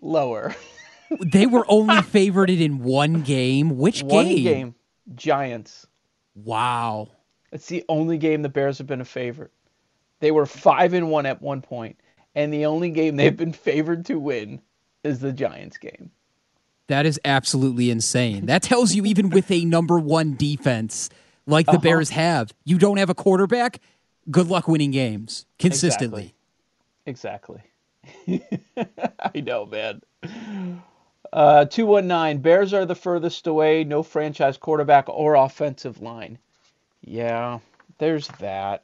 Lower. 0.00 0.54
they 1.20 1.46
were 1.46 1.64
only 1.68 2.02
favored 2.02 2.50
in 2.50 2.82
one 2.82 3.22
game. 3.22 3.76
Which 3.78 4.02
One 4.02 4.26
game? 4.26 4.44
game. 4.44 4.74
Giants. 5.14 5.86
Wow. 6.34 7.08
It's 7.52 7.66
the 7.66 7.84
only 7.88 8.18
game 8.18 8.42
the 8.42 8.48
Bears 8.48 8.78
have 8.78 8.86
been 8.86 9.00
a 9.00 9.04
favorite. 9.04 9.52
They 10.20 10.30
were 10.30 10.46
five 10.46 10.92
and 10.94 11.10
one 11.10 11.26
at 11.26 11.40
one 11.42 11.62
point, 11.62 11.98
and 12.34 12.52
the 12.52 12.66
only 12.66 12.90
game 12.90 13.16
they've 13.16 13.36
been 13.36 13.52
favored 13.52 14.04
to 14.06 14.18
win 14.18 14.60
is 15.04 15.20
the 15.20 15.32
Giants 15.32 15.78
game. 15.78 16.10
That 16.88 17.06
is 17.06 17.20
absolutely 17.24 17.90
insane. 17.90 18.46
That 18.46 18.62
tells 18.62 18.94
you 18.94 19.04
even 19.06 19.30
with 19.30 19.50
a 19.50 19.64
number 19.64 19.98
one 19.98 20.34
defense 20.36 21.10
like 21.46 21.66
the 21.66 21.72
Uh-huh. 21.72 21.80
Bears 21.80 22.10
have, 22.10 22.52
you 22.64 22.78
don't 22.78 22.96
have 22.96 23.10
a 23.10 23.14
quarterback. 23.14 23.80
Good 24.30 24.48
luck 24.48 24.66
winning 24.68 24.90
games 24.90 25.46
consistently. 25.58 26.22
Exactly. 26.22 26.35
I 28.28 29.40
know, 29.40 29.66
man. 29.66 30.02
Uh, 31.32 31.64
219 31.64 32.40
Bears 32.40 32.72
are 32.72 32.86
the 32.86 32.94
furthest 32.94 33.46
away. 33.46 33.84
No 33.84 34.02
franchise 34.02 34.56
quarterback 34.56 35.08
or 35.08 35.34
offensive 35.34 36.00
line. 36.00 36.38
Yeah, 37.02 37.58
there's 37.98 38.28
that. 38.40 38.82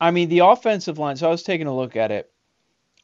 I 0.00 0.10
mean, 0.10 0.28
the 0.28 0.40
offensive 0.40 0.98
line. 0.98 1.16
So 1.16 1.28
I 1.28 1.30
was 1.30 1.42
taking 1.42 1.66
a 1.66 1.76
look 1.76 1.96
at 1.96 2.10
it 2.10 2.30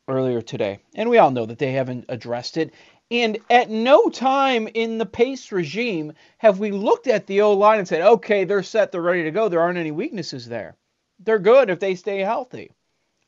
earlier 0.09 0.43
today, 0.43 0.79
and 0.95 1.09
we 1.09 1.19
all 1.19 1.31
know 1.31 1.47
that 1.47 1.59
they 1.59 1.73
haven't 1.73 2.07
addressed 2.09 2.57
it. 2.57 2.73
And 3.11 3.39
at 3.49 3.71
no 3.71 4.09
time 4.11 4.69
in 4.75 4.99
the 4.99 5.07
Pace 5.07 5.51
regime 5.51 6.13
have 6.39 6.59
we 6.59 6.71
looked 6.71 7.07
at 7.07 7.27
the 7.27 7.41
O 7.41 7.55
line 7.55 7.79
and 7.79 7.89
said, 7.89 8.03
okay, 8.03 8.45
they're 8.45 8.63
set, 8.63 8.93
they're 8.93 9.01
ready 9.01 9.23
to 9.23 9.31
go. 9.31 9.49
There 9.49 9.61
aren't 9.61 9.79
any 9.79 9.93
weaknesses 9.93 10.47
there. 10.47 10.77
They're 11.21 11.39
good 11.39 11.71
if 11.71 11.81
they 11.81 11.95
stay 11.95 12.19
healthy. 12.19 12.71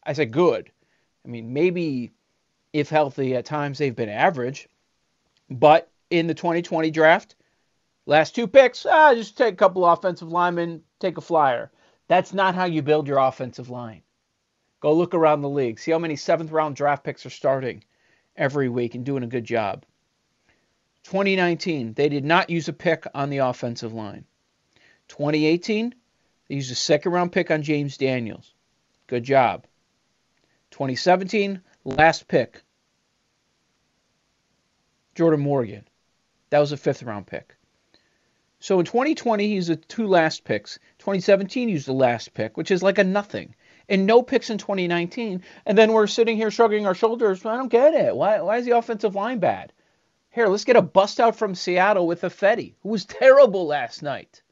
I 0.05 0.13
said 0.13 0.33
good. 0.33 0.71
I 1.25 1.29
mean, 1.29 1.53
maybe 1.53 2.13
if 2.73 2.89
healthy 2.89 3.35
at 3.35 3.45
times 3.45 3.79
they've 3.79 3.95
been 3.95 4.09
average, 4.09 4.69
but 5.49 5.91
in 6.11 6.27
the 6.27 6.35
2020 6.35 6.91
draft, 6.91 7.35
last 8.07 8.35
two 8.35 8.47
picks, 8.47 8.87
ah, 8.87 9.15
just 9.15 9.37
take 9.37 9.55
a 9.55 9.57
couple 9.57 9.87
offensive 9.87 10.31
linemen, 10.31 10.83
take 10.99 11.19
a 11.19 11.23
flyer. 11.23 11.71
That's 12.09 12.33
not 12.33 12.55
how 12.55 12.65
you 12.65 12.83
build 12.83 13.07
your 13.07 13.19
offensive 13.19 13.71
line. 13.71 14.03
Go 14.81 14.95
look 14.95 15.15
around 15.15 15.43
the 15.43 15.49
league. 15.49 15.79
See 15.79 15.91
how 15.91 15.99
many 15.99 16.17
seventh 16.17 16.51
round 16.51 16.75
draft 16.75 17.05
picks 17.05 17.27
are 17.27 17.31
starting 17.31 17.85
every 18.35 18.69
week 18.69 18.95
and 18.95 19.05
doing 19.05 19.23
a 19.23 19.29
good 19.29 19.45
job. 19.45 19.85
2019, 21.05 21.95
they 21.95 22.09
did 22.09 22.25
not 22.25 22.51
use 22.51 22.69
a 22.69 22.73
pick 22.73 23.07
on 23.15 23.31
the 23.31 23.39
offensive 23.39 23.93
line. 23.93 24.25
2018, 25.09 25.95
they 26.49 26.55
used 26.55 26.73
a 26.73 26.75
second 26.75 27.13
round 27.13 27.33
pick 27.33 27.51
on 27.51 27.63
James 27.63 27.97
Daniels. 27.97 28.55
Good 29.07 29.25
job. 29.25 29.67
2017, 30.81 31.61
last 31.85 32.27
pick. 32.27 32.63
Jordan 35.15 35.41
Morgan. 35.41 35.87
That 36.49 36.61
was 36.61 36.73
a 36.73 36.79
fifth 36.79 37.03
round 37.03 37.27
pick. 37.27 37.55
So 38.61 38.79
in 38.79 38.87
2020, 38.87 39.47
he's 39.47 39.67
the 39.67 39.77
two 39.77 40.07
last 40.07 40.43
picks. 40.43 40.79
2017 41.01 41.69
he 41.69 41.75
used 41.75 41.87
the 41.87 41.93
last 41.93 42.33
pick, 42.33 42.57
which 42.57 42.71
is 42.71 42.83
like 42.83 42.97
a 42.97 43.05
nothing. 43.05 43.55
And 43.91 44.07
no 44.07 44.23
picks 44.23 44.49
in 44.49 44.57
2019. 44.57 45.43
And 45.67 45.77
then 45.77 45.93
we're 45.93 46.07
sitting 46.07 46.39
here 46.39 46.51
shrugging 46.51 46.87
our 46.87 46.95
shoulders. 46.95 47.45
I 47.45 47.59
don't 47.59 47.69
get 47.69 47.93
it. 47.93 48.17
Why, 48.17 48.41
why 48.41 48.57
is 48.57 48.65
the 48.65 48.79
offensive 48.79 49.15
line 49.15 49.39
bad? 49.39 49.75
Here, 50.31 50.47
let's 50.47 50.65
get 50.65 50.77
a 50.77 50.83
bust 50.83 51.21
out 51.21 51.37
from 51.37 51.55
Seattle 51.55 52.07
with 52.07 52.23
Ifedi, 52.23 52.73
who 52.81 52.89
was 52.89 53.05
terrible 53.05 53.67
last 53.67 54.03
night. 54.03 54.43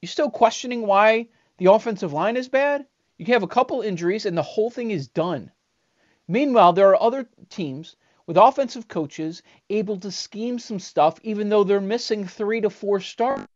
You 0.00 0.06
still 0.06 0.30
questioning 0.30 0.86
why 0.86 1.26
the 1.58 1.72
offensive 1.72 2.12
line 2.12 2.36
is 2.36 2.48
bad? 2.48 2.86
You 3.18 3.24
can 3.24 3.34
have 3.34 3.42
a 3.42 3.48
couple 3.48 3.80
injuries 3.80 4.26
and 4.26 4.36
the 4.36 4.42
whole 4.42 4.70
thing 4.70 4.90
is 4.90 5.08
done. 5.08 5.52
Meanwhile, 6.26 6.72
there 6.72 6.88
are 6.88 7.02
other 7.02 7.28
teams 7.48 7.96
with 8.26 8.36
offensive 8.36 8.88
coaches 8.88 9.42
able 9.70 9.98
to 10.00 10.10
scheme 10.10 10.58
some 10.58 10.80
stuff 10.80 11.18
even 11.22 11.48
though 11.48 11.64
they're 11.64 11.80
missing 11.80 12.26
three 12.26 12.60
to 12.62 12.70
four 12.70 13.00
stars. 13.00 13.46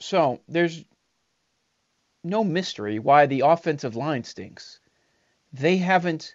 So 0.00 0.40
there's 0.48 0.84
no 2.24 2.42
mystery 2.44 2.98
why 2.98 3.26
the 3.26 3.40
offensive 3.40 3.96
line 3.96 4.24
stinks. 4.24 4.80
They 5.52 5.76
haven't 5.76 6.34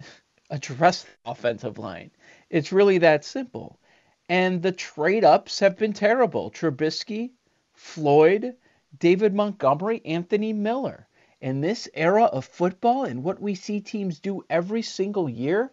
addressed 0.50 1.06
the 1.06 1.30
offensive 1.30 1.78
line. 1.78 2.10
It's 2.48 2.72
really 2.72 2.98
that 2.98 3.24
simple. 3.24 3.80
And 4.28 4.62
the 4.62 4.72
trade 4.72 5.24
ups 5.24 5.58
have 5.60 5.76
been 5.76 5.92
terrible. 5.92 6.50
Trubisky, 6.50 7.32
Floyd, 7.80 8.56
David 8.98 9.34
Montgomery, 9.34 10.02
Anthony 10.04 10.52
Miller. 10.52 11.08
In 11.40 11.60
this 11.60 11.88
era 11.94 12.24
of 12.24 12.44
football 12.44 13.04
and 13.04 13.24
what 13.24 13.40
we 13.40 13.54
see 13.54 13.80
teams 13.80 14.20
do 14.20 14.44
every 14.50 14.82
single 14.82 15.28
year, 15.28 15.72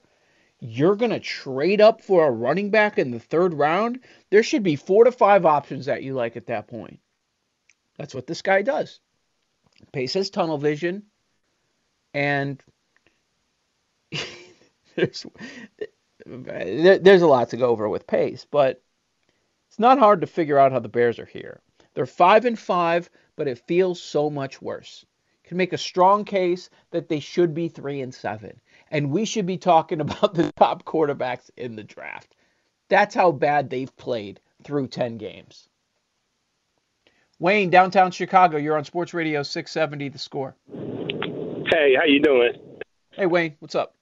you're 0.60 0.96
going 0.96 1.12
to 1.12 1.20
trade 1.20 1.82
up 1.82 2.02
for 2.02 2.26
a 2.26 2.32
running 2.32 2.72
back 2.72 2.98
in 2.98 3.12
the 3.12 3.20
third 3.20 3.54
round. 3.54 4.00
There 4.32 4.42
should 4.42 4.64
be 4.64 4.78
four 4.78 5.04
to 5.04 5.12
five 5.12 5.46
options 5.46 5.86
that 5.86 6.02
you 6.02 6.14
like 6.14 6.38
at 6.38 6.48
that 6.48 6.68
point. 6.68 7.00
That's 7.98 8.16
what 8.16 8.26
this 8.26 8.42
guy 8.42 8.62
does. 8.62 9.00
Pace 9.92 10.14
has 10.14 10.30
tunnel 10.30 10.58
vision, 10.58 11.04
and 12.14 12.64
there's 14.96 15.26
there's 16.26 17.22
a 17.22 17.28
lot 17.28 17.50
to 17.50 17.58
go 17.58 17.68
over 17.68 17.88
with 17.88 18.08
Pace, 18.08 18.48
but 18.50 18.82
it's 19.68 19.78
not 19.78 20.00
hard 20.00 20.22
to 20.22 20.28
figure 20.28 20.58
out 20.58 20.72
how 20.72 20.80
the 20.80 20.90
Bears 20.90 21.20
are 21.20 21.26
here. 21.26 21.62
They're 21.98 22.06
five 22.06 22.46
and 22.46 22.60
five, 22.60 23.10
but 23.36 23.48
it 23.48 23.66
feels 23.66 24.00
so 24.00 24.30
much 24.30 24.62
worse. 24.62 25.04
Can 25.44 25.58
make 25.58 25.74
a 25.74 25.80
strong 25.80 26.26
case 26.26 26.70
that 26.92 27.10
they 27.10 27.20
should 27.20 27.56
be 27.56 27.70
three 27.70 28.02
and 28.02 28.14
seven, 28.14 28.62
and 28.92 29.10
we 29.10 29.26
should 29.26 29.48
be 29.48 29.58
talking 29.58 30.00
about 30.08 30.36
the 30.36 30.52
top 30.52 30.84
quarterbacks 30.84 31.50
in 31.58 31.76
the 31.76 31.84
draft. 31.84 32.36
That's 32.88 33.16
how 33.16 33.32
bad 33.32 33.72
they've 33.72 33.98
played 33.98 34.40
through 34.64 34.90
ten 34.90 35.18
games. 35.18 35.70
Wayne, 37.40 37.72
downtown 37.72 38.12
Chicago, 38.12 38.58
you're 38.58 38.78
on 38.78 38.86
Sports 38.86 39.16
Radio 39.16 39.42
670 39.42 40.10
The 40.10 40.20
Score. 40.20 40.56
Hey, 40.70 41.96
how 41.96 42.06
you 42.06 42.22
doing? 42.22 42.52
Hey 43.14 43.26
Wayne, 43.26 43.56
what's 43.58 43.74
up? 43.74 43.96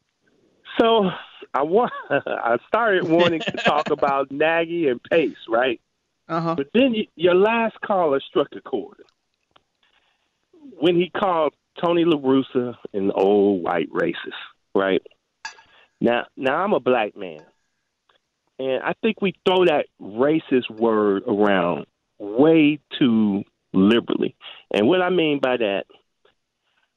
So 0.78 1.12
I 1.54 1.62
want 1.62 1.93
I 2.10 2.58
started 2.68 3.08
wanting 3.08 3.39
to 3.39 3.54
talk 3.54 3.89
about 3.89 4.32
Nagy 4.32 4.89
and 4.89 5.02
Pace, 5.02 5.38
right? 5.48 5.80
Uh-huh. 6.28 6.56
But 6.56 6.68
then 6.74 6.94
y- 6.94 7.08
your 7.16 7.36
last 7.36 7.76
caller 7.86 8.20
struck 8.28 8.48
a 8.56 8.62
chord 8.62 9.04
when 10.80 10.96
he 10.96 11.10
called 11.10 11.54
Tony 11.84 12.06
La 12.06 12.18
Russa 12.18 12.76
an 12.94 13.12
old 13.12 13.64
white 13.64 13.90
racist, 13.92 14.16
right? 14.74 15.02
Now, 16.02 16.26
now 16.36 16.56
I'm 16.56 16.74
a 16.74 16.80
black 16.80 17.16
man, 17.16 17.40
and 18.60 18.84
I 18.84 18.94
think 19.02 19.22
we 19.22 19.34
throw 19.46 19.66
that 19.66 19.86
racist 20.02 20.70
word 20.70 21.24
around 21.28 21.86
way 22.18 22.80
too 22.98 23.44
liberally. 23.74 24.36
And 24.72 24.88
what 24.88 25.02
I 25.02 25.10
mean 25.10 25.40
by 25.42 25.58
that, 25.58 25.86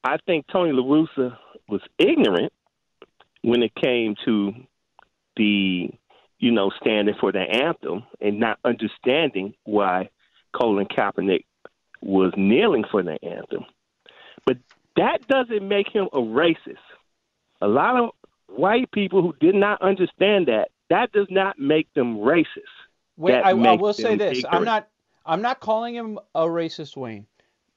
I 0.05 0.17
think 0.27 0.47
Tony 0.51 0.73
La 0.73 0.83
Russa 0.83 1.37
was 1.69 1.81
ignorant 1.99 2.53
when 3.43 3.63
it 3.63 3.75
came 3.75 4.15
to 4.25 4.53
the, 5.37 5.91
you 6.39 6.51
know, 6.53 6.71
standing 6.81 7.15
for 7.21 7.33
the 7.33 7.41
anthem 7.41 8.05
and 8.21 8.39
not 8.39 8.59
understanding 8.65 9.55
why 9.65 10.09
Colin 10.53 10.87
Kaepernick 10.87 11.45
was 12.01 12.33
kneeling 12.37 12.85
for 12.91 13.03
the 13.03 13.19
anthem. 13.25 13.65
But 14.47 14.59
that 14.97 15.27
doesn't 15.27 15.67
make 15.67 15.89
him 15.89 16.09
a 16.13 16.19
racist. 16.19 16.77
A 17.61 17.67
lot 17.69 17.97
of 17.97 18.11
white 18.49 18.91
people 18.93 19.21
who 19.21 19.35
did 19.41 19.55
not 19.55 19.83
understand 19.83 20.47
that, 20.47 20.71
that 20.91 21.13
does 21.13 21.27
not 21.29 21.59
make 21.59 21.93
them 21.95 22.19
racist. 22.19 22.45
Wait, 23.17 23.35
I, 23.35 23.51
I 23.51 23.53
will 23.55 23.93
say 23.93 24.15
this: 24.15 24.45
I'm 24.49 24.65
not, 24.65 24.89
I'm 25.27 25.43
not 25.43 25.59
calling 25.59 25.95
him 25.95 26.21
a 26.35 26.43
racist, 26.43 26.97
Wayne, 26.97 27.27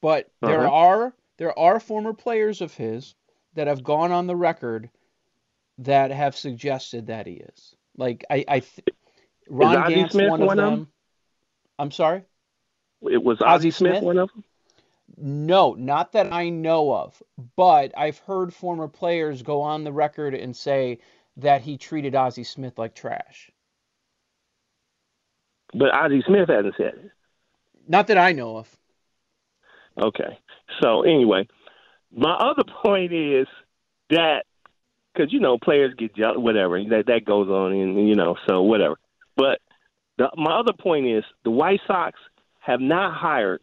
but 0.01 0.29
there 0.41 0.67
Uh-huh. 0.67 0.75
are 0.75 1.13
there 1.37 1.57
are 1.57 1.79
former 1.79 2.13
players 2.13 2.61
of 2.61 2.73
his 2.75 3.15
that 3.55 3.65
have 3.65 3.83
gone 3.83 4.11
on 4.11 4.27
the 4.27 4.35
record 4.35 4.89
that 5.79 6.11
have 6.11 6.35
suggested 6.37 7.07
that 7.07 7.25
he 7.25 7.33
is. 7.33 7.75
Like 7.97 8.25
I, 8.29 8.45
I 8.47 8.59
th- 8.59 8.87
Ron 9.49 10.09
Smith 10.09 10.29
one 10.29 10.41
of 10.41 10.47
one 10.47 10.59
of 10.59 10.65
them. 10.65 10.79
them? 10.79 10.87
I'm 11.79 11.91
sorry. 11.91 12.23
It 13.03 13.23
was 13.23 13.39
Ozzy, 13.39 13.47
Ozzie 13.47 13.71
Smith, 13.71 13.91
Smith? 13.91 14.03
one 14.03 14.17
of 14.17 14.29
them. 14.29 14.43
No, 15.17 15.73
not 15.73 16.13
that 16.13 16.31
I 16.31 16.49
know 16.49 16.93
of, 16.93 17.21
but 17.55 17.91
I've 17.97 18.17
heard 18.19 18.53
former 18.53 18.87
players 18.87 19.41
go 19.41 19.61
on 19.61 19.83
the 19.83 19.91
record 19.91 20.33
and 20.33 20.55
say 20.55 20.99
that 21.37 21.61
he 21.61 21.77
treated 21.77 22.15
Ozzie 22.15 22.43
Smith 22.43 22.77
like 22.77 22.95
trash. 22.95 23.51
But 25.73 25.93
Ozzie 25.93 26.23
Smith 26.25 26.49
hasn't 26.49 26.75
said 26.77 26.93
it. 26.95 27.11
Not 27.87 28.07
that 28.07 28.17
I 28.17 28.31
know 28.31 28.57
of. 28.57 28.77
Okay. 29.97 30.37
So 30.81 31.01
anyway, 31.01 31.47
my 32.11 32.33
other 32.33 32.63
point 32.63 33.13
is 33.13 33.47
that 34.09 34.45
because 35.13 35.31
you 35.31 35.39
know 35.39 35.57
players 35.57 35.93
get 35.97 36.15
jealous, 36.15 36.37
whatever 36.37 36.81
that 36.83 37.05
that 37.07 37.25
goes 37.25 37.49
on, 37.49 37.73
and 37.73 38.07
you 38.07 38.15
know 38.15 38.35
so 38.47 38.61
whatever. 38.61 38.95
But 39.35 39.59
the, 40.17 40.29
my 40.35 40.59
other 40.59 40.73
point 40.73 41.07
is 41.07 41.23
the 41.43 41.51
White 41.51 41.79
Sox 41.87 42.17
have 42.59 42.79
not 42.79 43.13
hired 43.17 43.61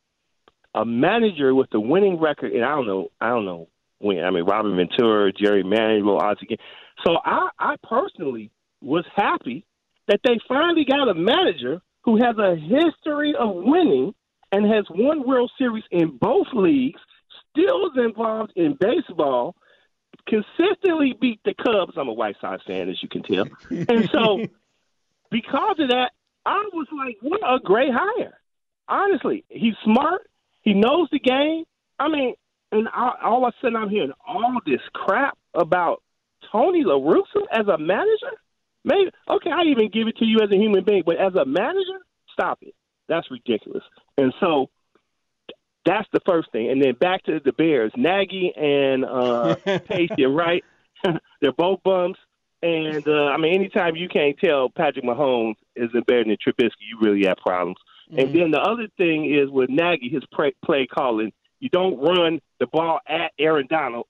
a 0.74 0.84
manager 0.84 1.55
with 1.55 1.68
a 1.72 1.80
winning 1.80 2.20
record, 2.20 2.53
and 2.53 2.64
I 2.64 2.70
don't 2.70 2.86
know, 2.86 3.09
I 3.20 3.28
don't 3.30 3.44
know 3.44 3.68
when. 3.99 4.24
I 4.24 4.30
mean, 4.30 4.44
Robin 4.44 4.76
Ventura, 4.76 5.32
Jerry 5.32 5.62
Manuel, 5.62 6.20
Ozzie. 6.22 6.59
So 7.07 7.16
I, 7.24 7.49
I 7.59 7.76
personally 7.82 8.51
was 8.80 9.05
happy 9.14 9.64
that 10.09 10.20
they 10.24 10.38
finally 10.49 10.84
got 10.84 11.09
a 11.09 11.14
manager 11.14 11.80
who 12.03 12.16
has 12.16 12.36
a 12.38 12.57
history 12.57 13.34
of 13.38 13.55
winning 13.55 14.14
and 14.53 14.66
has 14.72 14.84
won 14.90 15.26
World 15.26 15.51
Series 15.59 15.84
in 15.90 16.16
both 16.20 16.46
leagues, 16.55 17.01
still 17.51 17.86
is 17.86 18.05
involved 18.05 18.53
in 18.57 18.78
baseball, 18.80 19.55
consistently 20.26 21.14
beat 21.18 21.40
the 21.44 21.54
Cubs. 21.54 21.94
I'm 21.96 22.08
a 22.08 22.12
White 22.12 22.36
Sox 22.40 22.62
fan, 22.66 22.88
as 22.88 23.02
you 23.02 23.08
can 23.08 23.22
tell. 23.22 23.46
And 23.70 24.08
so, 24.10 24.44
because 25.30 25.76
of 25.78 25.88
that, 25.90 26.12
I 26.44 26.68
was 26.72 26.86
like, 26.96 27.16
what 27.20 27.40
a 27.42 27.60
great 27.60 27.90
hire. 27.92 28.38
Honestly, 28.88 29.44
he's 29.48 29.74
smart. 29.84 30.22
He 30.62 30.74
knows 30.74 31.08
the 31.12 31.18
game. 31.18 31.64
I 31.98 32.08
mean, 32.08 32.34
and 32.72 32.88
I, 32.88 33.12
all 33.22 33.46
of 33.46 33.52
a 33.52 33.56
sudden 33.60 33.76
I'm 33.76 33.90
hearing 33.90 34.12
all 34.26 34.58
this 34.66 34.80
crap 34.92 35.36
about 35.54 36.02
Tony 36.50 36.84
La 36.84 36.94
Russa 36.94 37.44
as 37.52 37.66
a 37.66 37.78
manager. 37.78 38.32
Maybe 38.84 39.10
okay, 39.28 39.50
I 39.50 39.62
even 39.64 39.90
give 39.90 40.08
it 40.08 40.16
to 40.18 40.24
you 40.24 40.38
as 40.42 40.50
a 40.50 40.56
human 40.56 40.84
being, 40.84 41.02
but 41.04 41.16
as 41.16 41.34
a 41.34 41.44
manager, 41.44 41.98
stop 42.32 42.58
it. 42.62 42.74
That's 43.08 43.30
ridiculous. 43.30 43.82
And 44.16 44.32
so 44.40 44.70
that's 45.89 46.09
the 46.12 46.20
first 46.26 46.53
thing. 46.53 46.70
And 46.70 46.82
then 46.82 46.95
back 46.95 47.24
to 47.24 47.41
the 47.45 47.53
Bears, 47.53 47.93
Nagy 47.97 48.53
and 48.57 49.05
uh 49.05 49.55
Payton, 49.89 50.34
right? 50.34 50.64
They're 51.41 51.53
both 51.53 51.82
bums. 51.82 52.16
And 52.61 53.07
uh, 53.07 53.26
I 53.26 53.36
mean, 53.36 53.55
anytime 53.55 53.95
you 53.95 54.09
can't 54.09 54.36
tell 54.39 54.68
Patrick 54.68 55.05
Mahomes 55.05 55.55
isn't 55.76 56.07
better 56.07 56.24
than 56.24 56.36
Trubisky, 56.36 56.89
you 56.91 56.99
really 57.01 57.24
have 57.26 57.36
problems. 57.39 57.76
Mm-hmm. 58.11 58.18
And 58.18 58.34
then 58.34 58.51
the 58.51 58.61
other 58.61 58.89
thing 58.97 59.32
is 59.32 59.49
with 59.49 59.70
Nagy, 59.70 60.09
his 60.09 60.24
play, 60.34 60.53
play 60.64 60.86
calling. 60.86 61.32
You 61.61 61.68
don't 61.68 61.99
run 61.99 62.41
the 62.59 62.66
ball 62.66 62.99
at 63.09 63.32
Aaron 63.39 63.66
Donald. 63.70 64.07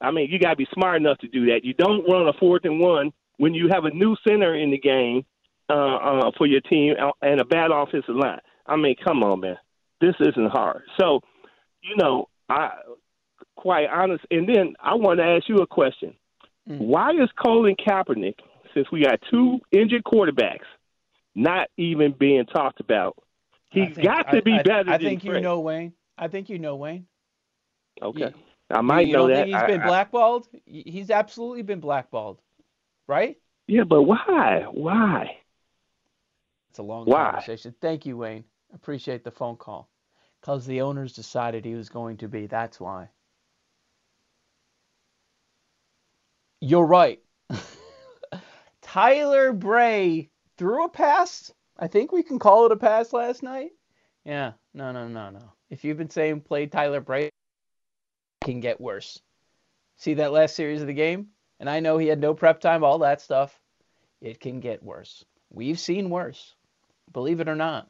I 0.00 0.10
mean, 0.10 0.28
you 0.30 0.38
got 0.38 0.50
to 0.50 0.56
be 0.56 0.68
smart 0.74 0.96
enough 0.96 1.18
to 1.18 1.28
do 1.28 1.46
that. 1.46 1.64
You 1.64 1.72
don't 1.72 2.08
run 2.08 2.28
a 2.28 2.34
fourth 2.38 2.64
and 2.64 2.80
one 2.80 3.12
when 3.38 3.54
you 3.54 3.68
have 3.72 3.84
a 3.84 3.90
new 3.90 4.14
center 4.28 4.54
in 4.54 4.70
the 4.70 4.78
game 4.78 5.24
uh, 5.70 5.72
uh, 5.96 6.30
for 6.36 6.46
your 6.46 6.60
team 6.60 6.94
and 7.22 7.40
a 7.40 7.44
bad 7.44 7.70
offensive 7.70 8.14
line. 8.14 8.40
I 8.66 8.76
mean, 8.76 8.96
come 9.02 9.22
on, 9.22 9.40
man. 9.40 9.56
This 10.00 10.14
isn't 10.20 10.50
hard. 10.50 10.82
So, 11.00 11.20
you 11.82 11.96
know, 11.96 12.28
I 12.48 12.70
quite 13.56 13.88
honest. 13.92 14.24
And 14.30 14.48
then 14.48 14.74
I 14.80 14.94
want 14.94 15.18
to 15.18 15.24
ask 15.24 15.48
you 15.48 15.56
a 15.56 15.66
question. 15.66 16.14
Mm. 16.68 16.78
Why 16.78 17.10
is 17.10 17.28
Colin 17.42 17.76
Kaepernick, 17.76 18.36
since 18.74 18.86
we 18.92 19.02
got 19.02 19.20
two 19.30 19.60
injured 19.72 20.04
quarterbacks, 20.04 20.66
not 21.34 21.68
even 21.76 22.14
being 22.18 22.44
talked 22.46 22.80
about? 22.80 23.16
He's 23.70 23.94
think, 23.94 24.06
got 24.06 24.30
to 24.32 24.42
be 24.42 24.52
I, 24.52 24.62
better. 24.62 24.90
I 24.90 24.98
think 24.98 25.24
you 25.24 25.40
know 25.40 25.60
Wayne. 25.60 25.92
I 26.16 26.28
think 26.28 26.48
you 26.48 26.58
know 26.58 26.76
Wayne. 26.76 27.06
Okay. 28.02 28.20
You, 28.20 28.34
I 28.70 28.80
might 28.80 29.06
you 29.06 29.12
know 29.14 29.28
that. 29.28 29.46
He's 29.46 29.62
been 29.66 29.82
blackballed. 29.82 30.48
He's 30.64 31.10
absolutely 31.10 31.62
been 31.62 31.80
blackballed, 31.80 32.40
right? 33.06 33.36
Yeah, 33.66 33.84
but 33.84 34.02
why? 34.02 34.66
Why? 34.70 35.38
It's 36.70 36.78
a 36.78 36.82
long 36.82 37.06
why? 37.06 37.30
conversation. 37.30 37.74
Thank 37.80 38.06
you, 38.06 38.16
Wayne. 38.16 38.44
Appreciate 38.74 39.24
the 39.24 39.30
phone 39.30 39.56
call. 39.56 39.88
Because 40.40 40.66
the 40.66 40.82
owners 40.82 41.12
decided 41.12 41.64
he 41.64 41.74
was 41.74 41.88
going 41.88 42.18
to 42.18 42.28
be. 42.28 42.46
That's 42.46 42.78
why. 42.78 43.08
You're 46.60 46.86
right. 46.86 47.20
Tyler 48.82 49.52
Bray 49.52 50.30
threw 50.56 50.84
a 50.84 50.88
pass. 50.88 51.52
I 51.78 51.88
think 51.88 52.12
we 52.12 52.22
can 52.22 52.38
call 52.38 52.66
it 52.66 52.72
a 52.72 52.76
pass 52.76 53.12
last 53.12 53.42
night. 53.42 53.70
Yeah, 54.24 54.52
no, 54.72 54.92
no, 54.92 55.06
no, 55.06 55.30
no. 55.30 55.52
If 55.70 55.84
you've 55.84 55.98
been 55.98 56.10
saying 56.10 56.40
play 56.42 56.66
Tyler 56.66 57.00
Bray, 57.00 57.30
can 58.42 58.60
get 58.60 58.80
worse. 58.80 59.20
See 59.96 60.14
that 60.14 60.32
last 60.32 60.54
series 60.54 60.80
of 60.80 60.86
the 60.86 60.94
game? 60.94 61.28
And 61.58 61.68
I 61.68 61.80
know 61.80 61.98
he 61.98 62.06
had 62.06 62.20
no 62.20 62.34
prep 62.34 62.60
time, 62.60 62.84
all 62.84 62.98
that 62.98 63.20
stuff. 63.20 63.58
It 64.20 64.40
can 64.40 64.60
get 64.60 64.82
worse. 64.82 65.24
We've 65.50 65.78
seen 65.78 66.10
worse. 66.10 66.54
Believe 67.12 67.40
it 67.40 67.48
or 67.48 67.54
not. 67.54 67.88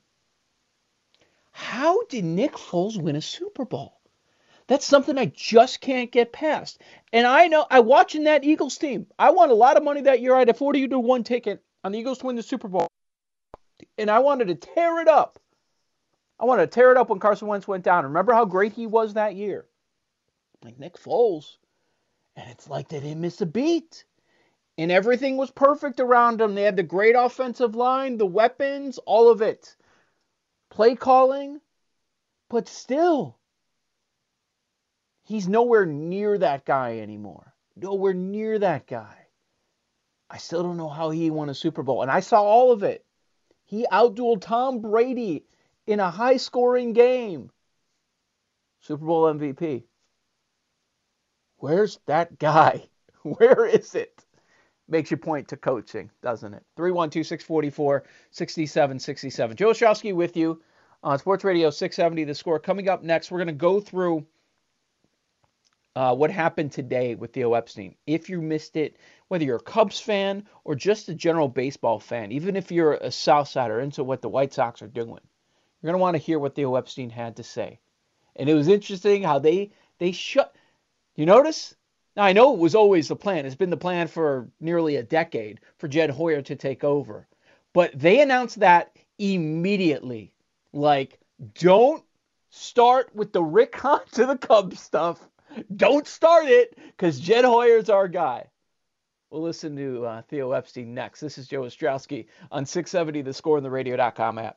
How 1.58 2.02
did 2.02 2.22
Nick 2.22 2.52
Foles 2.52 3.00
win 3.00 3.16
a 3.16 3.22
Super 3.22 3.64
Bowl? 3.64 3.98
That's 4.66 4.84
something 4.84 5.16
I 5.16 5.32
just 5.34 5.80
can't 5.80 6.12
get 6.12 6.30
past. 6.30 6.82
And 7.14 7.26
I 7.26 7.48
know 7.48 7.64
I 7.70 7.80
watching 7.80 8.24
that 8.24 8.44
Eagles 8.44 8.76
team. 8.76 9.06
I 9.18 9.30
won 9.30 9.48
a 9.48 9.54
lot 9.54 9.78
of 9.78 9.82
money 9.82 10.02
that 10.02 10.20
year. 10.20 10.34
I 10.34 10.40
had 10.40 10.50
a 10.50 10.54
40 10.54 10.88
to 10.88 10.98
1 10.98 11.24
ticket 11.24 11.64
on 11.82 11.92
the 11.92 11.98
Eagles 11.98 12.18
to 12.18 12.26
win 12.26 12.36
the 12.36 12.42
Super 12.42 12.68
Bowl. 12.68 12.88
And 13.96 14.10
I 14.10 14.18
wanted 14.18 14.48
to 14.48 14.54
tear 14.54 15.00
it 15.00 15.08
up. 15.08 15.38
I 16.38 16.44
wanted 16.44 16.70
to 16.70 16.74
tear 16.74 16.90
it 16.90 16.98
up 16.98 17.08
when 17.08 17.20
Carson 17.20 17.48
Wentz 17.48 17.66
went 17.66 17.84
down. 17.84 18.04
Remember 18.04 18.34
how 18.34 18.44
great 18.44 18.74
he 18.74 18.86
was 18.86 19.14
that 19.14 19.34
year? 19.34 19.64
like 20.62 20.78
Nick 20.78 20.98
Foles. 20.98 21.56
And 22.36 22.50
it's 22.50 22.68
like 22.68 22.88
they 22.88 23.00
didn't 23.00 23.22
miss 23.22 23.40
a 23.40 23.46
beat. 23.46 24.04
And 24.76 24.92
everything 24.92 25.38
was 25.38 25.50
perfect 25.50 26.00
around 26.00 26.38
them. 26.38 26.54
They 26.54 26.64
had 26.64 26.76
the 26.76 26.82
great 26.82 27.16
offensive 27.16 27.74
line, 27.74 28.18
the 28.18 28.26
weapons, 28.26 28.98
all 29.06 29.30
of 29.30 29.40
it. 29.40 29.74
Play 30.70 30.94
calling. 30.94 31.60
But 32.48 32.68
still, 32.68 33.38
he's 35.24 35.48
nowhere 35.48 35.86
near 35.86 36.38
that 36.38 36.64
guy 36.64 36.98
anymore. 37.00 37.54
Nowhere 37.74 38.14
near 38.14 38.58
that 38.58 38.86
guy. 38.86 39.26
I 40.30 40.38
still 40.38 40.62
don't 40.62 40.76
know 40.76 40.88
how 40.88 41.10
he 41.10 41.30
won 41.30 41.48
a 41.48 41.54
Super 41.54 41.82
Bowl. 41.82 42.02
And 42.02 42.10
I 42.10 42.20
saw 42.20 42.42
all 42.42 42.72
of 42.72 42.82
it. 42.82 43.04
He 43.64 43.86
outdueled 43.90 44.42
Tom 44.42 44.80
Brady 44.80 45.44
in 45.86 46.00
a 46.00 46.10
high 46.10 46.36
scoring 46.36 46.92
game. 46.92 47.50
Super 48.80 49.04
Bowl 49.04 49.24
MVP. 49.24 49.84
Where's 51.58 51.98
that 52.06 52.38
guy? 52.38 52.88
Where 53.22 53.66
is 53.66 53.94
it? 53.94 54.25
Makes 54.88 55.10
you 55.10 55.16
point 55.16 55.48
to 55.48 55.56
coaching, 55.56 56.10
doesn't 56.22 56.54
it? 56.54 56.62
312 56.76 57.26
644 57.26 58.04
6767. 58.30 59.56
Joe 59.56 59.70
Ostrowski 59.70 60.14
with 60.14 60.36
you 60.36 60.62
on 61.02 61.18
Sports 61.18 61.44
Radio 61.44 61.70
670. 61.70 62.24
The 62.24 62.34
score 62.34 62.60
coming 62.60 62.88
up 62.88 63.02
next. 63.02 63.30
We're 63.30 63.38
going 63.38 63.48
to 63.48 63.54
go 63.54 63.80
through 63.80 64.26
uh, 65.96 66.14
what 66.14 66.30
happened 66.30 66.70
today 66.72 67.14
with 67.14 67.32
Theo 67.32 67.54
Epstein. 67.54 67.96
If 68.06 68.28
you 68.28 68.40
missed 68.40 68.76
it, 68.76 68.96
whether 69.28 69.44
you're 69.44 69.56
a 69.56 69.60
Cubs 69.60 69.98
fan 69.98 70.46
or 70.62 70.76
just 70.76 71.08
a 71.08 71.14
general 71.14 71.48
baseball 71.48 71.98
fan, 71.98 72.30
even 72.30 72.54
if 72.54 72.70
you're 72.70 72.94
a 72.94 73.08
Southsider 73.08 73.82
into 73.82 74.04
what 74.04 74.22
the 74.22 74.28
White 74.28 74.52
Sox 74.52 74.82
are 74.82 74.88
doing, 74.88 75.08
you're 75.08 75.90
going 75.90 75.94
to 75.94 75.98
want 75.98 76.14
to 76.14 76.22
hear 76.22 76.38
what 76.38 76.54
Theo 76.54 76.76
Epstein 76.76 77.10
had 77.10 77.36
to 77.36 77.42
say. 77.42 77.80
And 78.36 78.48
it 78.48 78.54
was 78.54 78.68
interesting 78.68 79.22
how 79.22 79.38
they 79.38 79.72
they 79.98 80.12
shut 80.12 80.54
you 81.16 81.24
notice? 81.24 81.74
Now, 82.16 82.24
I 82.24 82.32
know 82.32 82.54
it 82.54 82.58
was 82.58 82.74
always 82.74 83.08
the 83.08 83.16
plan. 83.16 83.44
It's 83.44 83.54
been 83.54 83.70
the 83.70 83.76
plan 83.76 84.08
for 84.08 84.48
nearly 84.58 84.96
a 84.96 85.02
decade 85.02 85.60
for 85.76 85.86
Jed 85.86 86.10
Hoyer 86.10 86.40
to 86.42 86.56
take 86.56 86.82
over. 86.82 87.28
But 87.74 87.98
they 87.98 88.20
announced 88.20 88.60
that 88.60 88.96
immediately. 89.18 90.32
Like, 90.72 91.20
don't 91.58 92.02
start 92.48 93.14
with 93.14 93.32
the 93.32 93.42
Rick 93.42 93.76
Hahn 93.76 94.00
to 94.12 94.24
the 94.24 94.38
Cubs 94.38 94.80
stuff. 94.80 95.20
Don't 95.74 96.06
start 96.06 96.46
it 96.46 96.78
because 96.86 97.20
Jed 97.20 97.44
Hoyer's 97.44 97.90
our 97.90 98.08
guy. 98.08 98.46
We'll 99.30 99.42
listen 99.42 99.76
to 99.76 100.06
uh, 100.06 100.22
Theo 100.22 100.52
Epstein 100.52 100.94
next. 100.94 101.20
This 101.20 101.36
is 101.36 101.48
Joe 101.48 101.62
Ostrowski 101.62 102.26
on 102.50 102.64
670 102.64 103.22
The 103.22 103.34
Score 103.34 103.56
and 103.58 103.66
the 103.66 103.70
Radio.com 103.70 104.38
app. 104.38 104.56